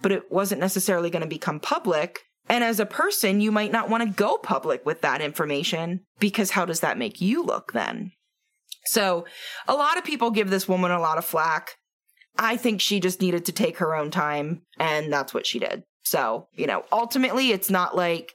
but 0.01 0.13
it 0.13 0.31
wasn't 0.31 0.61
necessarily 0.61 1.11
going 1.11 1.23
to 1.23 1.29
become 1.29 1.61
public. 1.61 2.21
And 2.49 2.63
as 2.63 2.79
a 2.79 2.87
person, 2.87 3.41
you 3.41 3.51
might 3.51 3.73
not 3.73 3.89
want 3.89 4.03
to 4.03 4.09
go 4.11 4.37
public 4.37 4.85
with 4.85 5.01
that 5.01 5.21
information 5.21 6.01
because 6.19 6.51
how 6.51 6.65
does 6.65 6.81
that 6.81 6.99
make 6.99 7.21
you 7.21 7.43
look 7.43 7.73
then? 7.73 8.13
So 8.87 9.25
a 9.67 9.75
lot 9.75 9.97
of 9.97 10.05
people 10.05 10.31
give 10.31 10.51
this 10.51 10.69
woman 10.69 10.91
a 10.91 11.01
lot 11.01 11.19
of 11.19 11.25
flack. 11.25 11.77
I 12.37 12.57
think 12.57 12.81
she 12.81 13.01
just 13.01 13.21
needed 13.21 13.45
to 13.47 13.53
take 13.53 13.79
her 13.79 13.95
own 13.95 14.11
time, 14.11 14.63
and 14.79 15.13
that's 15.13 15.33
what 15.33 15.47
she 15.47 15.59
did. 15.59 15.85
So, 16.03 16.49
you 16.55 16.67
know, 16.67 16.85
ultimately, 16.93 17.51
it's 17.51 17.71
not 17.71 17.97
like 17.97 18.35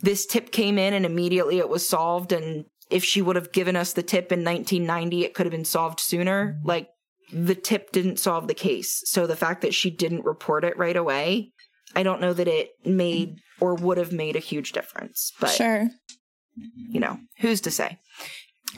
this 0.00 0.26
tip 0.26 0.50
came 0.50 0.78
in 0.78 0.94
and 0.94 1.06
immediately 1.06 1.58
it 1.58 1.68
was 1.68 1.88
solved. 1.88 2.32
And 2.32 2.64
if 2.90 3.04
she 3.04 3.22
would 3.22 3.36
have 3.36 3.52
given 3.52 3.76
us 3.76 3.92
the 3.92 4.02
tip 4.02 4.32
in 4.32 4.44
1990, 4.44 5.24
it 5.24 5.34
could 5.34 5.46
have 5.46 5.52
been 5.52 5.64
solved 5.64 6.00
sooner. 6.00 6.58
Like, 6.64 6.88
the 7.32 7.54
tip 7.54 7.92
didn't 7.92 8.18
solve 8.18 8.48
the 8.48 8.54
case. 8.54 9.02
So 9.06 9.26
the 9.26 9.36
fact 9.36 9.60
that 9.62 9.74
she 9.74 9.90
didn't 9.90 10.24
report 10.24 10.64
it 10.64 10.76
right 10.76 10.96
away, 10.96 11.52
I 11.94 12.02
don't 12.02 12.20
know 12.20 12.32
that 12.32 12.48
it 12.48 12.70
made 12.84 13.38
or 13.60 13.74
would 13.74 13.98
have 13.98 14.12
made 14.12 14.36
a 14.36 14.40
huge 14.40 14.72
difference. 14.72 15.32
But, 15.40 15.50
sure. 15.50 15.88
you 16.56 17.00
know, 17.00 17.18
who's 17.38 17.60
to 17.62 17.70
say? 17.70 17.98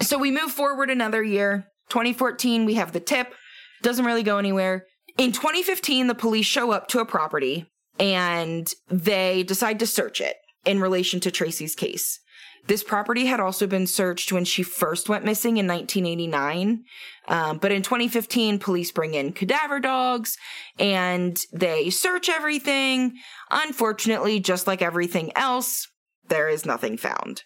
So 0.03 0.19
we 0.19 0.31
move 0.31 0.51
forward 0.51 0.91
another 0.91 1.23
year. 1.23 1.67
2014, 1.89 2.65
we 2.65 2.75
have 2.75 2.93
the 2.93 3.01
tip 3.01 3.35
doesn't 3.83 4.05
really 4.05 4.23
go 4.23 4.39
anywhere. 4.39 4.87
In 5.19 5.33
2015, 5.33 6.07
the 6.07 6.15
police 6.15 6.47
show 6.47 6.71
up 6.71 6.89
to 6.89 7.01
a 7.01 7.07
property 7.07 7.67
and 7.99 8.73
they 8.89 9.43
decide 9.43 9.79
to 9.81 9.87
search 9.87 10.21
it 10.21 10.37
in 10.65 10.81
relation 10.81 11.21
to 11.21 11.31
Tracy's 11.31 11.75
case. 11.75 12.21
This 12.67 12.83
property 12.83 13.27
had 13.27 13.41
also 13.41 13.67
been 13.67 13.87
searched 13.87 14.33
when 14.33 14.45
she 14.45 14.63
first 14.63 15.09
went 15.09 15.25
missing 15.25 15.57
in 15.57 15.67
1989. 15.67 16.85
Um, 17.29 17.59
but 17.59 17.73
in 17.73 17.83
2015, 17.83 18.59
police 18.59 18.93
bring 18.93 19.15
in 19.15 19.33
cadaver 19.33 19.81
dogs 19.81 20.37
and 20.79 21.39
they 21.53 21.91
search 21.91 22.29
everything. 22.29 23.15
Unfortunately, 23.51 24.41
just 24.41 24.67
like 24.67 24.83
everything 24.83 25.33
else, 25.37 25.89
there 26.29 26.49
is 26.49 26.67
nothing 26.67 26.97
found. 26.97 27.43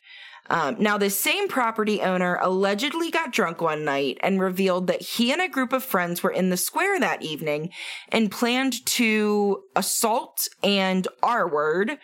Um, 0.50 0.76
now, 0.78 0.98
this 0.98 1.18
same 1.18 1.48
property 1.48 2.02
owner 2.02 2.38
allegedly 2.40 3.10
got 3.10 3.32
drunk 3.32 3.62
one 3.62 3.84
night 3.84 4.18
and 4.20 4.40
revealed 4.40 4.88
that 4.88 5.00
he 5.00 5.32
and 5.32 5.40
a 5.40 5.48
group 5.48 5.72
of 5.72 5.82
friends 5.82 6.22
were 6.22 6.30
in 6.30 6.50
the 6.50 6.56
square 6.56 7.00
that 7.00 7.22
evening 7.22 7.70
and 8.10 8.30
planned 8.30 8.84
to 8.86 9.62
assault 9.74 10.48
and 10.62 11.08
R 11.22 11.48
word 11.48 11.98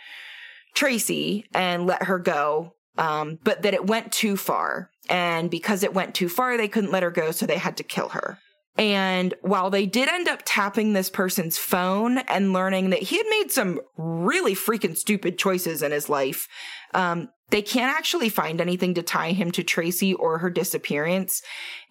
Tracy 0.75 1.47
and 1.53 1.87
let 1.87 2.05
her 2.05 2.19
go. 2.19 2.75
Um, 2.97 3.39
but 3.43 3.63
that 3.63 3.75
it 3.75 3.87
went 3.87 4.13
too 4.13 4.37
far. 4.37 4.91
And 5.09 5.51
because 5.51 5.83
it 5.83 5.95
went 5.95 6.15
too 6.15 6.29
far, 6.29 6.57
they 6.57 6.69
couldn't 6.69 6.93
let 6.93 7.03
her 7.03 7.11
go, 7.11 7.31
so 7.31 7.47
they 7.47 7.59
had 7.59 7.77
to 7.79 7.83
kill 7.83 8.11
her. 8.11 8.39
And 8.77 9.35
while 9.43 9.69
they 9.69 9.85
did 9.85 10.09
end 10.09 10.29
up 10.29 10.43
tapping 10.45 10.93
this 10.93 11.11
person's 11.11 11.59
phone 11.59 12.19
and 12.19 12.53
learning 12.53 12.91
that 12.91 13.03
he 13.03 13.17
had 13.19 13.27
made 13.29 13.51
some 13.51 13.81
really 13.97 14.55
freaking 14.55 14.97
stupid 14.97 15.39
choices 15.39 15.83
in 15.83 15.93
his 15.93 16.09
life, 16.09 16.49
um, 16.95 17.29
they 17.51 17.63
can't 17.63 17.95
actually 17.95 18.29
find 18.29 18.61
anything 18.61 18.95
to 18.95 19.03
tie 19.03 19.33
him 19.33 19.51
to 19.53 19.65
Tracy 19.65 20.15
or 20.15 20.39
her 20.39 20.51
disappearance. 20.51 21.43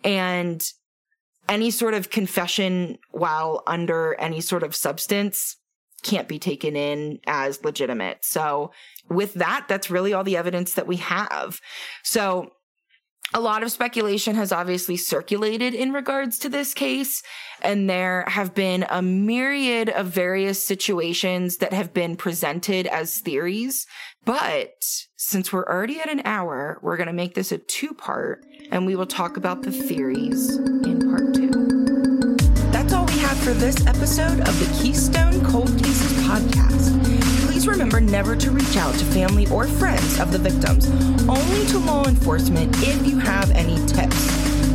And 0.04 0.66
any 1.50 1.72
sort 1.72 1.96
of 1.96 2.10
confession 2.10 2.98
while 3.12 3.64
under 3.68 4.14
any 4.16 4.40
sort 4.40 4.64
of 4.64 4.76
substance 4.76 5.58
can't 6.04 6.28
be 6.28 6.40
taken 6.40 6.76
in 6.76 7.20
as 7.28 7.64
legitimate. 7.64 8.24
So 8.24 8.72
with 9.10 9.34
that, 9.34 9.66
that's 9.68 9.90
really 9.90 10.14
all 10.14 10.24
the 10.24 10.38
evidence 10.38 10.76
that 10.76 10.88
we 10.88 10.98
have. 10.98 11.60
So 12.04 12.52
a 13.34 13.40
lot 13.40 13.64
of 13.64 13.72
speculation 13.72 14.36
has 14.36 14.52
obviously 14.52 14.98
circulated 14.98 15.74
in 15.74 15.94
regards 15.94 16.40
to 16.40 16.50
this 16.50 16.74
case, 16.74 17.22
and 17.62 17.90
there 17.90 18.24
have 18.28 18.56
been 18.56 18.86
a 18.90 19.02
myriad 19.02 19.90
of 19.90 20.08
various 20.08 20.64
situations 20.64 21.58
that 21.58 21.74
have 21.74 21.94
been 21.94 22.16
presented 22.16 22.88
as 22.88 23.20
theories. 23.20 23.86
But 24.26 24.84
since 25.16 25.54
we're 25.54 25.66
already 25.66 26.00
at 26.00 26.10
an 26.10 26.22
hour, 26.26 26.80
we're 26.82 26.98
going 26.98 27.08
to 27.08 27.14
make 27.14 27.36
this 27.36 27.52
a 27.52 27.58
two 27.60 27.94
part, 27.94 28.46
and 28.72 28.86
we 28.86 28.96
will 28.96 29.06
talk 29.06 29.38
about 29.38 29.62
the 29.62 29.72
theories 29.72 30.58
in 30.58 31.00
part 31.10 31.34
two. 31.34 31.50
That's 32.72 32.94
all 32.94 33.06
we 33.06 33.20
have 33.20 33.38
for 33.38 33.54
this 33.54 33.86
episode 33.86 34.40
of 34.42 34.60
the 34.60 34.82
Keystone 34.82 35.46
Cold 35.46 35.70
Cases 35.84 36.14
podcast 36.24 36.79
remember 37.70 38.02
never 38.02 38.36
to 38.36 38.52
reach 38.52 38.76
out 38.78 38.94
to 38.96 39.06
family 39.06 39.48
or 39.48 39.68
friends 39.68 40.20
of 40.20 40.32
the 40.32 40.40
victims, 40.40 40.90
only 41.30 41.66
to 41.68 41.78
law 41.78 42.06
enforcement 42.06 42.76
if 42.82 43.06
you 43.06 43.20
have 43.20 43.52
any 43.52 43.76
tips. 43.86 44.26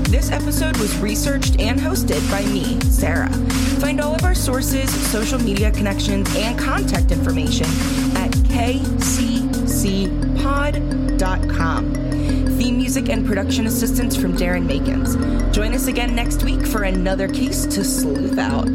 This 0.09 0.31
episode 0.31 0.77
was 0.77 0.97
researched 0.99 1.59
and 1.59 1.79
hosted 1.79 2.31
by 2.31 2.43
me, 2.53 2.81
Sarah. 2.83 3.33
Find 3.81 4.01
all 4.01 4.15
of 4.15 4.23
our 4.23 4.35
sources, 4.35 4.89
social 5.11 5.41
media 5.41 5.73
connections, 5.73 6.33
and 6.37 6.57
contact 6.59 7.11
information 7.11 7.67
at 8.17 8.31
kccpod.com. 8.31 9.15
Theme 12.59 12.79
music 12.79 13.09
and 13.09 13.27
production 13.27 13.67
assistance 13.67 14.15
from 14.17 14.37
Darren 14.37 14.69
Makins. 14.69 15.53
Join 15.53 15.75
us 15.75 15.89
again 15.89 16.15
next 16.15 16.45
week 16.45 16.65
for 16.65 16.85
another 16.85 17.27
case 17.27 17.67
to 17.67 17.83
sleuth 17.83 18.39
out. 18.39 18.69